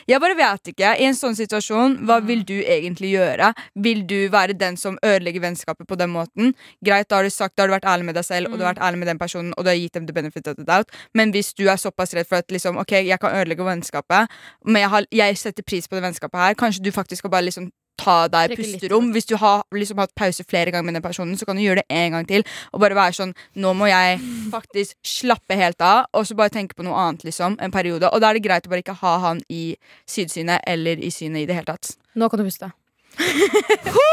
Jeg 0.04 0.20
bare 0.20 0.36
vet 0.36 0.68
ikke. 0.68 0.90
I 1.00 1.06
en 1.08 1.16
sånn 1.16 1.36
situasjon, 1.38 1.94
hva 2.04 2.18
vil 2.20 2.42
du 2.44 2.58
egentlig 2.60 3.14
gjøre? 3.14 3.54
Vil 3.86 4.02
du 4.04 4.28
være 4.34 4.58
den 4.60 4.76
som 4.76 4.98
ødelegger 5.00 5.46
vennskapet 5.46 5.88
på 5.88 5.96
den 5.96 6.12
måten? 6.12 6.52
Greit, 6.84 7.08
da 7.08 7.22
har 7.22 7.24
du 7.24 7.32
sagt, 7.32 7.56
da 7.56 7.64
har 7.64 7.72
du 7.72 7.76
vært 7.78 7.88
ærlig 7.88 8.10
med 8.10 8.20
deg 8.20 8.28
selv, 8.28 8.52
og 8.52 8.60
du 8.60 8.66
har 8.66 8.74
vært 8.74 8.84
ærlig 8.84 9.00
med 9.00 9.08
den 9.14 9.22
personen, 9.22 9.54
og 9.56 9.64
du 9.64 9.72
har 9.72 9.80
gitt 9.80 9.96
dem 9.96 10.06
the 10.10 10.14
benefit 10.14 10.52
of 10.52 10.60
the 10.60 10.68
doubt. 10.68 10.92
Men 11.16 11.32
hvis 11.32 11.54
du 11.56 11.70
er 11.72 11.80
såpass 11.80 12.12
redd 12.20 12.28
for 12.28 12.44
at 12.44 12.52
liksom, 12.52 12.78
ok, 12.84 12.98
jeg 13.00 13.20
kan 13.24 13.40
ødelegge 13.40 13.64
vennskapet, 13.64 14.28
men 14.66 14.84
jeg, 14.84 14.92
har, 14.92 15.08
jeg 15.24 15.38
setter 15.40 15.64
pris 15.64 15.88
på 15.88 15.96
det 15.96 16.04
vennskapet 16.04 16.40
her, 16.40 16.60
kanskje 16.60 16.84
du 16.84 16.92
faktisk 16.92 17.24
skal 17.24 17.32
bare 17.32 17.48
liksom 17.48 17.72
ta 17.98 18.18
deg 18.32 18.56
pusterom. 18.58 19.12
Hvis 19.16 19.28
du 19.30 19.36
har 19.42 19.64
liksom 19.76 20.00
hatt 20.02 20.14
pause 20.18 20.46
flere 20.48 20.72
ganger 20.74 20.88
med 20.90 20.98
den 21.00 21.06
personen, 21.06 21.38
så 21.38 21.48
kan 21.48 21.58
du 21.58 21.64
gjøre 21.66 21.82
det 21.82 21.88
en 21.90 22.18
gang 22.18 22.28
til. 22.30 22.46
Og 22.72 22.84
bare 22.84 22.98
være 22.98 23.18
sånn 23.18 23.34
Nå 23.58 23.74
må 23.78 23.90
jeg 23.90 24.20
faktisk 24.54 24.96
slappe 25.06 25.58
helt 25.60 25.82
av, 25.84 26.06
og 26.14 26.28
så 26.28 26.38
bare 26.38 26.54
tenke 26.54 26.78
på 26.78 26.86
noe 26.88 26.98
annet, 26.98 27.26
liksom. 27.28 27.58
En 27.64 27.74
periode. 27.74 28.10
Og 28.14 28.22
da 28.22 28.32
er 28.32 28.38
det 28.38 28.46
greit 28.46 28.68
å 28.68 28.72
bare 28.72 28.86
ikke 28.86 29.00
ha 29.02 29.16
han 29.28 29.42
i 29.50 29.76
sidesynet 30.10 30.62
eller 30.68 31.02
i 31.02 31.12
synet 31.14 31.44
i 31.44 31.50
det 31.50 31.58
hele 31.58 31.74
tatt. 31.74 31.96
Nå 32.18 32.30
kan 32.30 32.42
du 32.42 32.48
puste. 32.48 32.72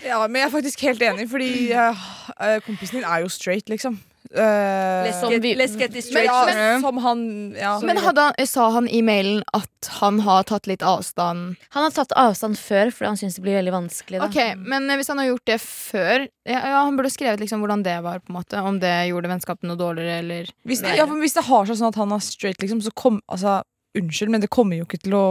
Ja, 0.00 0.26
men 0.26 0.40
jeg 0.40 0.46
er 0.46 0.52
faktisk 0.52 0.80
helt 0.86 1.02
enig, 1.04 1.26
fordi 1.28 1.72
eh, 1.76 2.60
kompisen 2.64 2.96
din 2.96 3.04
er 3.04 3.20
jo 3.20 3.28
straight, 3.28 3.68
liksom. 3.68 3.98
Eh, 4.30 5.06
Let's 5.06 5.22
get, 5.30 5.42
vi- 5.42 5.56
let's 5.56 5.76
get 5.78 5.92
this 5.92 6.12
men, 6.12 6.28
straight. 6.28 7.02
han 7.02 7.54
ja. 7.58 7.80
Men 7.80 7.96
han, 7.96 8.46
sa 8.46 8.70
han 8.70 8.88
i 8.88 9.00
mailen 9.02 9.42
at 9.52 9.88
han 10.00 10.20
har 10.20 10.44
tatt 10.46 10.68
litt 10.70 10.82
avstand? 10.86 11.56
Han 11.74 11.82
har 11.82 11.90
tatt 11.90 12.12
avstand 12.12 12.58
før 12.60 12.92
fordi 12.94 13.08
han 13.08 13.18
syns 13.18 13.34
det 13.34 13.42
blir 13.42 13.58
veldig 13.58 13.74
vanskelig. 13.74 14.20
Da. 14.20 14.28
Okay, 14.28 14.54
Men 14.54 14.90
eh, 14.90 15.00
hvis 15.00 15.10
han 15.10 15.18
har 15.18 15.32
gjort 15.32 15.46
det 15.50 15.58
før 15.64 16.28
ja, 16.46 16.60
ja, 16.60 16.84
Han 16.84 16.96
burde 16.96 17.10
skrevet 17.10 17.40
liksom 17.40 17.64
hvordan 17.64 17.82
det 17.82 17.98
var. 18.04 18.20
på 18.20 18.30
en 18.30 18.38
måte 18.38 18.62
Om 18.62 18.78
det 18.80 18.94
gjorde 19.10 19.32
vennskapet 19.32 19.66
noe 19.66 19.80
dårligere 19.80 20.18
eller 20.22 20.50
Hvis 20.64 20.82
det, 20.84 20.96
ja, 20.96 21.06
men 21.06 21.20
hvis 21.24 21.34
det 21.34 21.46
har 21.48 21.66
seg 21.66 21.80
sånn 21.80 21.90
at 21.90 22.00
han 22.00 22.12
er 22.12 22.22
straight, 22.24 22.60
liksom, 22.62 22.82
så 22.84 22.94
kom 22.94 23.20
Altså, 23.30 23.62
unnskyld, 23.98 24.30
men 24.30 24.40
det 24.44 24.50
kommer 24.50 24.78
jo 24.78 24.86
ikke 24.86 25.02
til 25.02 25.16
å 25.18 25.26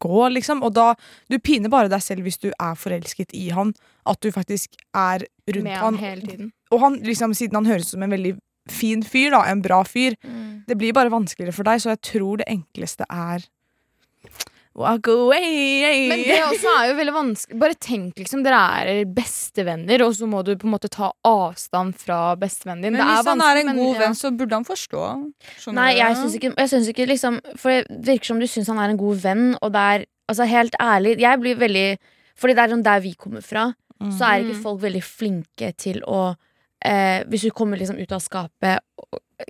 gå, 0.00 0.28
liksom. 0.32 0.62
Og 0.64 0.74
da 0.74 0.94
Du 1.30 1.38
piner 1.38 1.68
bare 1.72 1.90
deg 1.92 2.02
selv 2.02 2.24
hvis 2.26 2.40
du 2.40 2.50
er 2.50 2.74
forelsket 2.78 3.34
i 3.36 3.50
han. 3.54 3.74
At 4.06 4.20
du 4.20 4.30
faktisk 4.32 4.74
er 4.94 5.24
rundt 5.48 5.64
med 5.64 5.76
han. 5.76 5.94
han 5.94 6.02
hele 6.02 6.26
tiden. 6.26 6.52
Og 6.74 6.80
han, 6.82 6.98
liksom, 7.06 7.34
siden 7.38 7.54
han 7.60 7.66
høres 7.70 7.86
ut 7.88 7.94
som 7.94 8.02
en 8.06 8.10
veldig 8.14 8.34
fin 8.72 9.02
fyr, 9.04 9.30
da, 9.34 9.42
en 9.52 9.60
bra 9.62 9.82
fyr, 9.84 10.14
Mm. 10.24 10.64
det 10.66 10.76
blir 10.80 10.92
bare 10.96 11.10
vanskeligere 11.12 11.52
for 11.54 11.64
deg, 11.68 11.80
så 11.84 11.92
jeg 11.94 12.00
tror 12.10 12.38
det 12.40 12.46
enkleste 12.48 13.04
er 13.10 13.44
Walk 14.74 15.06
away. 15.06 16.08
Men 16.10 16.22
det 16.26 16.40
også 16.48 16.70
er 16.80 16.88
jo 16.88 16.94
veldig 16.98 17.12
vanskelig. 17.14 17.58
Bare 17.62 17.76
tenk, 17.78 18.16
liksom. 18.18 18.40
Dere 18.42 18.58
er 18.82 19.04
bestevenner, 19.06 20.02
og 20.02 20.16
så 20.18 20.26
må 20.26 20.40
du 20.42 20.56
på 20.58 20.66
en 20.66 20.72
måte 20.72 20.90
ta 20.90 21.12
avstand 21.30 21.94
fra 22.00 22.34
bestevennen 22.40 22.82
din. 22.88 22.96
Men 22.96 23.06
hvis 23.06 23.28
han 23.30 23.40
er 23.46 23.60
en 23.60 23.70
god 23.76 23.92
men- 23.92 24.00
venn, 24.02 24.16
så 24.18 24.32
burde 24.34 24.50
han 24.58 24.64
forstå. 24.66 25.04
Skjønner 25.60 25.78
Nei, 25.78 25.92
jeg 26.00 26.16
syns 26.18 26.34
ikke, 26.40 26.50
jeg 26.58 26.68
syns 26.72 26.88
ikke 26.90 27.06
liksom 27.06 27.38
For 27.56 27.70
det 27.86 28.02
virker 28.08 28.24
som 28.32 28.40
du 28.40 28.46
syns 28.50 28.66
han 28.66 28.78
er 28.82 28.90
en 28.90 28.96
god 28.98 29.16
venn, 29.22 29.44
og 29.62 29.70
det 29.72 29.78
er 29.92 30.04
altså 30.28 30.46
helt 30.48 30.74
ærlig 30.80 31.18
Jeg 31.20 31.38
blir 31.40 31.54
veldig 31.56 31.98
Fordi 32.34 32.54
det 32.54 32.58
er 32.64 32.74
sånn 32.74 32.82
der 32.82 33.00
vi 33.00 33.14
kommer 33.14 33.42
fra, 33.46 33.68
så 34.10 34.22
er 34.26 34.42
ikke 34.42 34.56
Mm. 34.58 34.62
folk 34.62 34.80
veldig 34.82 35.02
flinke 35.04 35.76
til 35.76 36.00
å 36.02 36.34
eh, 36.84 37.24
Hvis 37.28 37.42
du 37.46 37.50
kommer 37.50 37.76
liksom 37.80 37.98
ut 37.98 38.12
av 38.12 38.20
skapet 38.20 38.80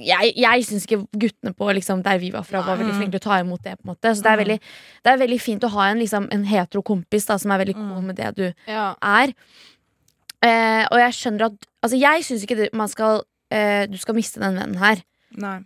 Jeg, 0.00 0.32
jeg 0.40 0.64
syns 0.64 0.86
ikke 0.86 1.02
guttene 1.20 1.52
på 1.54 1.68
liksom, 1.76 2.02
der 2.02 2.18
vi 2.18 2.30
var 2.32 2.42
fra, 2.48 2.62
var 2.64 2.78
veldig 2.80 2.94
flinke 2.96 3.18
til 3.18 3.20
å 3.20 3.26
ta 3.30 3.40
imot 3.42 3.62
det. 3.62 3.76
på 3.78 3.84
en 3.84 3.92
måte 3.92 4.14
Så 4.16 4.22
det 4.24 4.30
er 4.32 4.40
veldig, 4.40 4.58
det 5.04 5.12
er 5.12 5.18
veldig 5.20 5.40
fint 5.40 5.64
å 5.64 5.70
ha 5.74 5.90
en, 5.90 5.98
liksom, 6.00 6.28
en 6.32 6.44
hetero 6.48 6.82
kompis 6.82 7.26
da, 7.28 7.36
som 7.38 7.50
er 7.52 7.58
veldig 7.64 7.74
god 7.76 8.02
med 8.08 8.16
det 8.16 8.30
du 8.36 8.46
Ja. 8.66 8.94
er. 9.02 9.34
Eh, 10.44 10.84
og 10.90 10.98
jeg 10.98 11.12
skjønner 11.20 11.46
at 11.50 11.66
Altså, 11.84 11.96
jeg 12.00 12.24
syns 12.24 12.42
ikke 12.46 12.56
det, 12.56 12.70
man 12.72 12.88
skal 12.88 13.22
eh, 13.52 13.84
du 13.86 13.98
skal 14.00 14.14
miste 14.16 14.40
den 14.40 14.56
vennen 14.56 14.78
her. 14.80 15.02
Nei. 15.36 15.58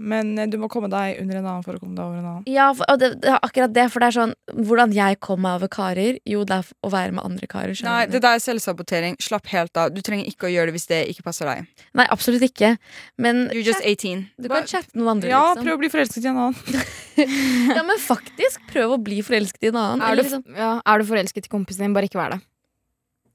Men 0.00 0.30
eh, 0.40 0.46
du 0.48 0.56
må 0.60 0.68
komme 0.72 0.88
deg 0.92 1.18
under 1.20 1.38
en 1.40 1.46
annen 1.46 1.64
for 1.66 1.76
å 1.76 1.80
komme 1.82 1.94
deg 1.96 2.04
over 2.04 2.18
en 2.20 2.28
annen. 2.30 2.44
Ja, 2.48 2.70
for, 2.76 2.88
og 2.88 3.00
det, 3.02 3.10
det 3.22 3.28
er 3.34 3.40
akkurat 3.44 3.74
det. 3.76 3.84
For 3.92 4.00
det 4.02 4.08
er 4.08 4.16
sånn 4.16 4.32
Hvordan 4.52 4.94
jeg 4.96 5.18
kom 5.24 5.42
meg 5.44 5.58
over 5.60 5.70
karer? 5.72 6.18
Jo, 6.28 6.44
det 6.48 6.58
er 6.62 6.70
å 6.84 6.90
være 6.92 7.12
med 7.16 7.24
andre 7.26 7.48
karer. 7.50 7.76
Nei, 7.86 8.06
det 8.10 8.22
der 8.24 8.38
er 8.38 8.44
selvsabotering. 8.44 9.18
Slapp 9.22 9.50
helt 9.52 9.76
av. 9.80 9.92
Du 9.94 10.00
trenger 10.04 10.28
ikke 10.30 10.48
å 10.48 10.52
gjøre 10.52 10.70
det 10.72 10.76
hvis 10.78 10.88
det 10.90 11.02
ikke 11.12 11.26
passer 11.28 11.48
deg. 11.50 11.68
Nei, 11.98 12.06
absolutt 12.12 12.44
ikke. 12.46 12.74
Men 13.20 13.44
You're 13.52 13.66
just 13.68 13.84
18. 13.84 14.26
du 14.40 14.48
kan 14.52 14.68
chatte 14.70 14.96
noen 14.96 15.16
andre, 15.16 15.32
Ja, 15.32 15.42
liksom. 15.52 15.66
prøv 15.66 15.76
å 15.76 15.82
bli 15.84 15.92
forelsket 15.92 16.24
i 16.24 16.32
en 16.32 16.40
annen. 16.46 16.56
Ja, 17.76 17.82
men 17.84 17.98
faktisk, 18.00 18.62
prøv 18.72 18.94
å 18.94 18.96
bli 19.04 19.18
forelsket 19.24 19.66
i 19.66 19.70
en 19.72 19.76
annen. 19.76 20.00
Er, 20.04 20.16
du, 20.16 20.22
liksom, 20.22 20.44
ja, 20.56 20.70
er 20.80 21.02
du 21.02 21.04
forelsket 21.08 21.46
i 21.48 21.52
kompisen 21.52 21.84
din, 21.84 21.92
bare 21.96 22.08
ikke 22.08 22.20
vær 22.20 22.32
det. 22.36 22.40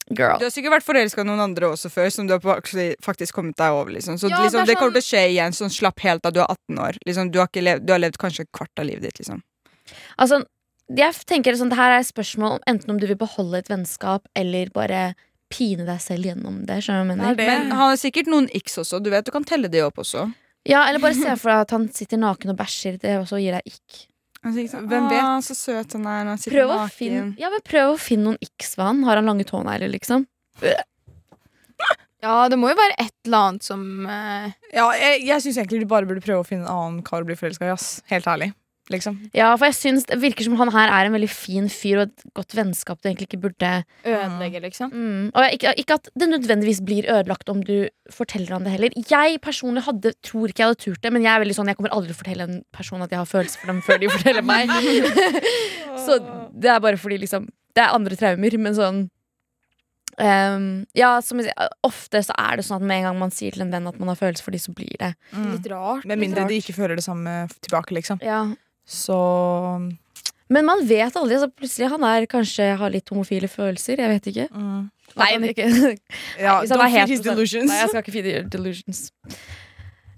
Girl. 0.10 0.38
Du 0.40 0.46
har 0.46 0.52
sikkert 0.52 0.72
vært 0.78 0.86
forelska 0.88 1.22
i 1.22 1.28
noen 1.28 1.40
andre 1.44 1.72
også 1.74 1.90
før, 1.92 2.12
som 2.12 2.28
du 2.28 2.34
har 2.34 2.40
faktisk- 2.40 3.34
kommet 3.34 3.56
deg 3.58 3.72
over. 3.72 3.92
Liksom. 3.92 4.16
Så 4.18 4.30
Ja, 4.30 4.38
liksom, 4.44 4.66
det 4.66 4.70
er 4.70 4.74
det, 4.74 4.78
kommer 4.78 4.92
sånn- 4.92 4.94
til 4.94 5.02
å 5.02 5.10
skje 5.12 5.24
igjen. 5.34 5.52
Sånn 5.54 5.70
slapp 5.74 6.00
helt 6.00 6.26
av. 6.26 6.34
Du 6.34 6.40
er 6.40 6.48
18 6.50 6.78
år. 6.80 6.98
Liksom, 7.06 7.32
du, 7.32 7.40
har 7.40 7.48
ikke 7.48 7.64
levd, 7.64 7.86
du 7.86 7.94
har 7.94 8.00
levd 8.00 8.18
kanskje 8.18 8.40
et 8.42 8.52
kvart 8.52 8.80
av 8.80 8.86
livet 8.86 9.02
ditt. 9.02 9.20
Liksom. 9.20 9.42
Altså, 10.20 10.44
jeg 10.96 11.14
tenker 11.26 11.54
sånn, 11.56 11.70
Det 11.70 11.78
her 11.78 11.92
er 11.92 12.00
et 12.00 12.14
spørsmål 12.14 12.52
om 12.52 12.60
enten 12.68 12.90
om 12.90 12.98
du 13.00 13.08
vil 13.08 13.16
beholde 13.18 13.58
et 13.58 13.68
vennskap 13.68 14.26
eller 14.36 14.70
bare 14.70 15.16
pine 15.50 15.86
deg 15.86 16.00
selv 16.00 16.24
gjennom 16.26 16.66
det. 16.66 16.88
Men 17.38 17.72
han 17.72 17.72
har 17.72 17.96
sikkert 17.96 18.28
noen 18.28 18.50
x 18.54 18.78
også. 18.78 19.02
Du 19.02 19.10
vet, 19.10 19.24
du 19.26 19.32
kan 19.32 19.44
telle 19.44 19.70
det 19.70 19.82
opp 19.84 19.96
også. 19.96 20.34
Ja, 20.66 20.86
Eller 20.90 21.00
bare 21.00 21.14
se 21.14 21.36
for 21.40 21.50
deg 21.50 21.62
at 21.62 21.72
han 21.72 21.88
sitter 21.90 22.18
naken 22.18 22.50
og 22.52 22.58
bæsjer. 22.58 23.00
Det 23.00 23.16
også 23.22 23.40
gir 23.40 23.54
deg 23.54 23.64
ikk. 23.66 24.08
Hvem 24.44 25.08
vet? 25.12 25.46
Så 25.48 25.56
søt 25.58 25.94
han 25.98 26.06
er 26.06 26.24
når 26.24 26.30
han 26.36 26.38
sitter 26.42 26.68
naken. 26.68 26.92
finne 26.94 27.24
ja, 27.42 27.50
men 27.54 27.64
prøv 27.66 27.96
å 27.96 27.98
finne 28.02 28.24
noen 28.32 28.38
x 28.60 28.76
ved 28.78 28.86
han. 28.86 29.04
Har 29.08 29.20
han 29.20 29.26
lange 29.30 29.46
tånegler, 29.50 29.90
liksom? 29.92 30.28
Ja, 32.24 32.48
det 32.50 32.58
må 32.58 32.72
jo 32.72 32.78
være 32.80 32.96
et 32.98 33.14
eller 33.28 33.38
annet 33.52 33.64
som 33.68 33.82
eh, 34.10 34.48
Ja, 34.74 34.88
jeg 34.98 35.20
jeg 35.28 35.44
syns 35.44 35.60
egentlig 35.62 35.84
du 35.84 35.90
bare 35.90 36.08
burde 36.10 36.24
prøve 36.26 36.42
å 36.42 36.48
finne 36.48 36.66
en 36.66 36.72
annen 36.74 37.04
kar 37.06 37.22
å 37.22 37.28
bli 37.28 37.36
forelska 37.38 37.68
i. 37.68 37.74
ass. 37.76 38.02
Helt 38.10 38.26
ærlig. 38.28 38.52
Liksom. 38.94 39.18
Ja, 39.36 39.50
for 39.56 39.68
jeg 39.68 39.76
synes 39.78 40.06
Det 40.10 40.18
virker 40.22 40.46
som 40.48 40.56
han 40.60 40.72
her 40.74 40.92
er 40.94 41.08
en 41.10 41.16
veldig 41.16 41.30
fin 41.30 41.68
fyr 41.72 42.02
og 42.02 42.04
et 42.08 42.24
godt 42.38 42.56
vennskap 42.58 43.02
du 43.02 43.10
egentlig 43.10 43.28
ikke 43.30 43.42
burde 43.48 43.72
Ødelegge, 44.06 44.62
liksom. 44.64 44.92
mm. 44.94 45.26
Og 45.34 45.50
ikke, 45.58 45.74
ikke 45.84 45.98
at 46.00 46.10
det 46.16 46.30
nødvendigvis 46.32 46.82
blir 46.86 47.10
ødelagt 47.12 47.50
om 47.50 47.62
du 47.64 47.90
forteller 48.14 48.56
han 48.56 48.64
det 48.68 48.72
heller. 48.78 48.96
Jeg 49.10 49.42
personlig 49.44 49.84
hadde, 49.88 50.14
tror 50.24 50.48
ikke 50.48 50.64
jeg 50.64 50.72
hadde 50.72 50.84
turt 50.86 51.04
det, 51.04 51.12
men 51.14 51.24
jeg 51.28 51.34
er 51.34 51.44
veldig 51.44 51.58
sånn 51.60 51.68
Jeg 51.74 51.80
kommer 51.80 51.94
aldri 51.98 52.14
til 52.14 52.18
å 52.18 52.22
fortelle 52.24 52.48
en 52.48 52.64
person 52.76 53.02
at 53.04 53.12
jeg 53.12 53.20
har 53.24 53.30
følelser 53.30 53.60
for 53.64 53.74
dem 53.74 53.82
før 53.86 54.02
de 54.04 54.10
forteller 54.16 54.48
meg. 54.54 54.72
så 56.06 56.20
det 56.54 56.72
er 56.72 56.80
bare 56.84 56.98
fordi 56.98 57.20
liksom 57.26 57.48
Det 57.76 57.84
er 57.84 57.94
andre 57.96 58.16
traumer, 58.20 58.58
men 58.58 58.76
sånn 58.78 59.06
Um, 60.18 60.88
ja, 60.98 61.20
som 61.22 61.38
jeg 61.38 61.52
sier, 61.52 61.68
Ofte 61.86 62.24
så 62.26 62.34
er 62.42 62.58
det 62.58 62.64
sånn 62.66 62.80
at 62.80 62.86
med 62.90 63.04
en 63.04 63.06
gang 63.06 63.18
man 63.20 63.30
sier 63.30 63.54
til 63.54 63.62
en 63.68 63.70
venn 63.70 63.86
at 63.86 64.00
man 64.02 64.10
har 64.10 64.18
følelser 64.18 64.48
for 64.48 64.56
dem, 64.56 64.64
så 64.64 64.74
blir 64.74 64.96
det 64.98 65.12
Litt 65.52 65.68
rart. 65.70 66.08
Med 66.10 66.18
mindre 66.18 66.42
rart. 66.42 66.50
de 66.50 66.58
ikke 66.58 66.74
føler 66.74 66.98
det 66.98 67.04
samme 67.06 67.36
tilbake, 67.62 67.94
liksom. 68.00 68.18
ja. 68.26 68.40
Så 68.88 69.18
Men 70.50 70.64
man 70.66 70.80
vet 70.88 71.16
aldri. 71.20 71.36
Altså, 71.36 71.52
plutselig 71.52 71.90
han 71.92 72.04
er 72.08 72.26
kanskje 72.32 72.70
har 72.80 72.90
litt 72.94 73.10
homofile 73.12 73.50
følelser. 73.52 74.00
Jeg 74.00 74.14
vet 74.16 74.30
ikke. 74.34 74.48
mm. 74.54 74.86
Nei, 75.18 75.32
ikke 75.50 75.66
Ja, 76.40 76.60
don't 76.68 76.92
feed 76.94 77.10
his 77.10 77.20
sånn- 77.24 77.32
delusions. 77.34 77.70
Nei, 77.72 77.80
jeg 77.82 77.90
skal 77.92 78.04
ikke 78.04 78.14
feed 78.16 78.28
your 78.32 78.44
delusions. 78.54 79.08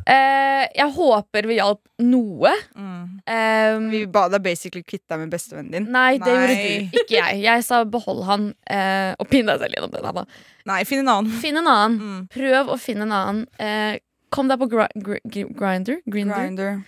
Uh, 0.10 0.66
jeg 0.74 0.90
håper 0.96 1.46
vi 1.46 1.60
hjalp 1.60 1.82
noe. 2.02 2.52
Mm. 2.74 3.20
Um, 3.30 3.84
Vi 3.94 4.00
ba 4.10 4.24
deg 4.34 4.42
basically 4.42 4.82
kvitte 4.82 5.06
deg 5.14 5.22
med 5.22 5.34
bestevennen 5.36 5.72
din. 5.76 5.86
nei, 5.94 6.18
det 6.18 6.34
gjorde 6.34 6.56
du. 6.58 6.98
Ikke 7.04 7.20
jeg. 7.20 7.42
Jeg 7.46 7.66
sa 7.68 7.84
behold 7.86 8.24
han, 8.26 8.48
uh, 8.72 9.12
og 9.22 9.30
pinn 9.30 9.46
deg 9.52 9.62
selv 9.62 9.78
gjennom 9.78 9.94
den. 9.94 10.08
Da. 10.18 10.26
Nei, 10.72 10.80
finn 10.90 11.04
en 11.04 11.12
annen. 11.14 11.38
Finn 11.44 11.62
en 11.62 11.70
annen. 11.70 12.00
Mm. 12.02 12.24
Prøv 12.34 12.72
å 12.74 12.80
finne 12.82 13.06
en 13.06 13.14
annen. 13.20 13.44
Uh, 13.62 14.00
kom 14.34 14.50
deg 14.50 14.58
på 14.64 14.70
gr 14.74 14.88
gr 14.98 15.22
gri- 15.30 15.46
Grindr. 15.62 16.02
Grindr. 16.10 16.34
Grinder. 16.42 16.82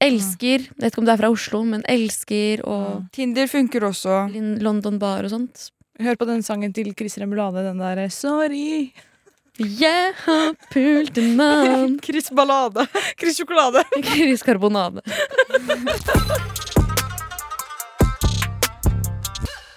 Elsker. 0.00 0.64
Vet 0.80 0.94
ikke 0.94 1.02
om 1.02 1.08
det 1.08 1.12
er 1.12 1.20
fra 1.20 1.30
Oslo, 1.32 1.60
men 1.68 1.84
elsker 1.88 2.62
og 2.64 3.04
Tinder 3.12 3.50
funker 3.50 3.84
også. 3.90 4.22
London 4.64 4.98
Bar 5.00 5.28
og 5.28 5.34
sånt. 5.34 5.68
Hør 6.00 6.16
på 6.16 6.28
den 6.30 6.40
sangen 6.42 6.72
til 6.72 6.94
Chris 6.96 7.18
Remulade, 7.20 7.66
den 7.66 7.78
der 7.78 8.08
'Sorry'. 8.08 8.92
Jeg 9.60 10.14
har 10.24 10.54
pult 10.72 11.18
en 11.18 11.36
mann. 11.36 11.98
Chris 12.06 12.30
Ballade. 12.32 12.86
Chris 13.20 13.36
Sjokolade. 13.36 13.84
Chris 14.08 14.42
Karbonade. 14.42 15.02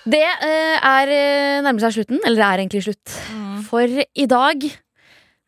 Det 0.03 0.23
eh, 0.23 0.77
er 0.79 1.11
eh, 1.11 1.59
nærmer 1.63 1.83
seg 1.83 1.97
slutten, 1.97 2.23
eller 2.23 2.39
det 2.39 2.47
er 2.47 2.63
egentlig 2.63 2.83
slutt 2.87 3.19
for 3.67 3.87
i 4.15 4.25
dag. 4.25 4.63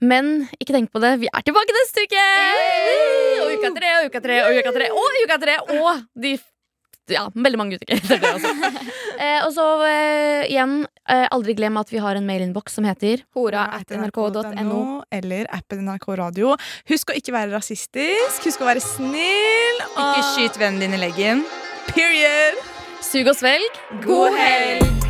Men 0.04 0.50
ikke 0.60 0.76
tenk 0.76 0.92
på 0.92 1.00
det, 1.00 1.16
vi 1.24 1.32
er 1.32 1.44
tilbake 1.48 1.76
neste 1.80 2.04
uke! 2.04 2.26
Og 2.26 3.05
uka 3.66 3.80
tre, 3.80 3.94
og 4.00 4.10
uka 4.10 4.22
tre, 4.26 4.42
og 4.44 4.60
uka 4.60 4.76
tre, 4.76 4.92
og 4.92 5.24
uka 5.24 5.40
tre, 5.46 5.58
og 5.80 6.04
de 6.26 6.36
ja, 7.12 7.26
veldig 7.34 7.60
mange 7.60 7.78
gutter. 7.78 8.30
også. 8.36 8.54
Eh, 9.16 9.46
og 9.46 9.54
så 9.56 9.64
eh, 9.88 10.42
igjen, 10.50 10.82
eh, 11.08 11.22
aldri 11.32 11.54
glem 11.56 11.78
at 11.80 11.88
vi 11.88 12.02
har 12.04 12.20
en 12.20 12.26
mailinnboks 12.28 12.76
som 12.76 12.84
heter 12.84 13.24
Hora 13.32 13.64
at 13.78 13.94
nrk.no. 13.96 14.82
Eller 15.08 15.48
appen 15.56 15.86
NRK 15.88 16.10
Radio. 16.20 16.52
Husk 16.92 17.14
å 17.14 17.16
ikke 17.16 17.38
være 17.38 17.54
rasistisk. 17.56 18.44
Husk 18.44 18.60
å 18.60 18.68
være 18.68 18.84
snill. 18.84 19.82
Og... 19.94 20.04
Ikke 20.04 20.28
skyt 20.34 20.60
vennen 20.60 20.84
din 20.84 21.00
i 21.00 21.02
leggen. 21.08 21.48
Period. 21.96 22.60
Sug 23.00 23.32
og 23.32 23.40
svelg. 23.40 23.84
God 24.04 24.36
helg! 24.36 25.05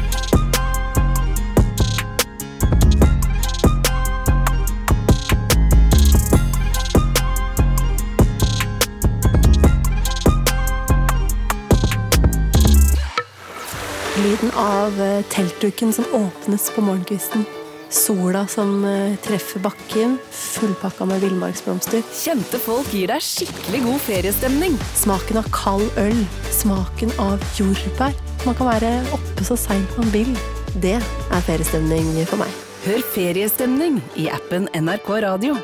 Lyden 14.26 14.51
av 14.51 15.01
eh, 15.01 15.26
teltduken 15.26 15.93
som 15.93 16.05
åpnes 16.13 16.71
på 16.76 16.82
morgenkvisten. 16.82 17.43
Sola 17.89 18.47
som 18.47 18.86
eh, 18.86 19.15
treffer 19.21 19.59
bakken, 19.61 20.17
fullpakka 20.32 21.05
med 21.05 21.21
villmarksblomster. 21.21 22.01
Kjente 22.23 22.57
folk 22.57 22.89
gir 22.89 23.11
deg 23.13 23.21
skikkelig 23.21 23.84
god 23.86 24.01
feriestemning. 24.07 24.80
Smaken 24.97 25.43
av 25.43 25.51
kald 25.53 26.01
øl. 26.01 26.26
Smaken 26.49 27.13
av 27.21 27.45
jordbær. 27.59 28.17
Man 28.47 28.57
kan 28.57 28.71
være 28.71 28.91
oppe 29.13 29.45
så 29.45 29.59
seint 29.67 29.93
man 30.01 30.09
vil. 30.15 30.34
Det 30.82 30.97
er 30.97 31.47
feriestemning 31.51 32.09
for 32.26 32.41
meg. 32.41 32.59
Hør 32.88 33.05
feriestemning 33.13 34.01
i 34.17 34.32
appen 34.34 34.65
NRK 34.73 35.17
Radio. 35.30 35.61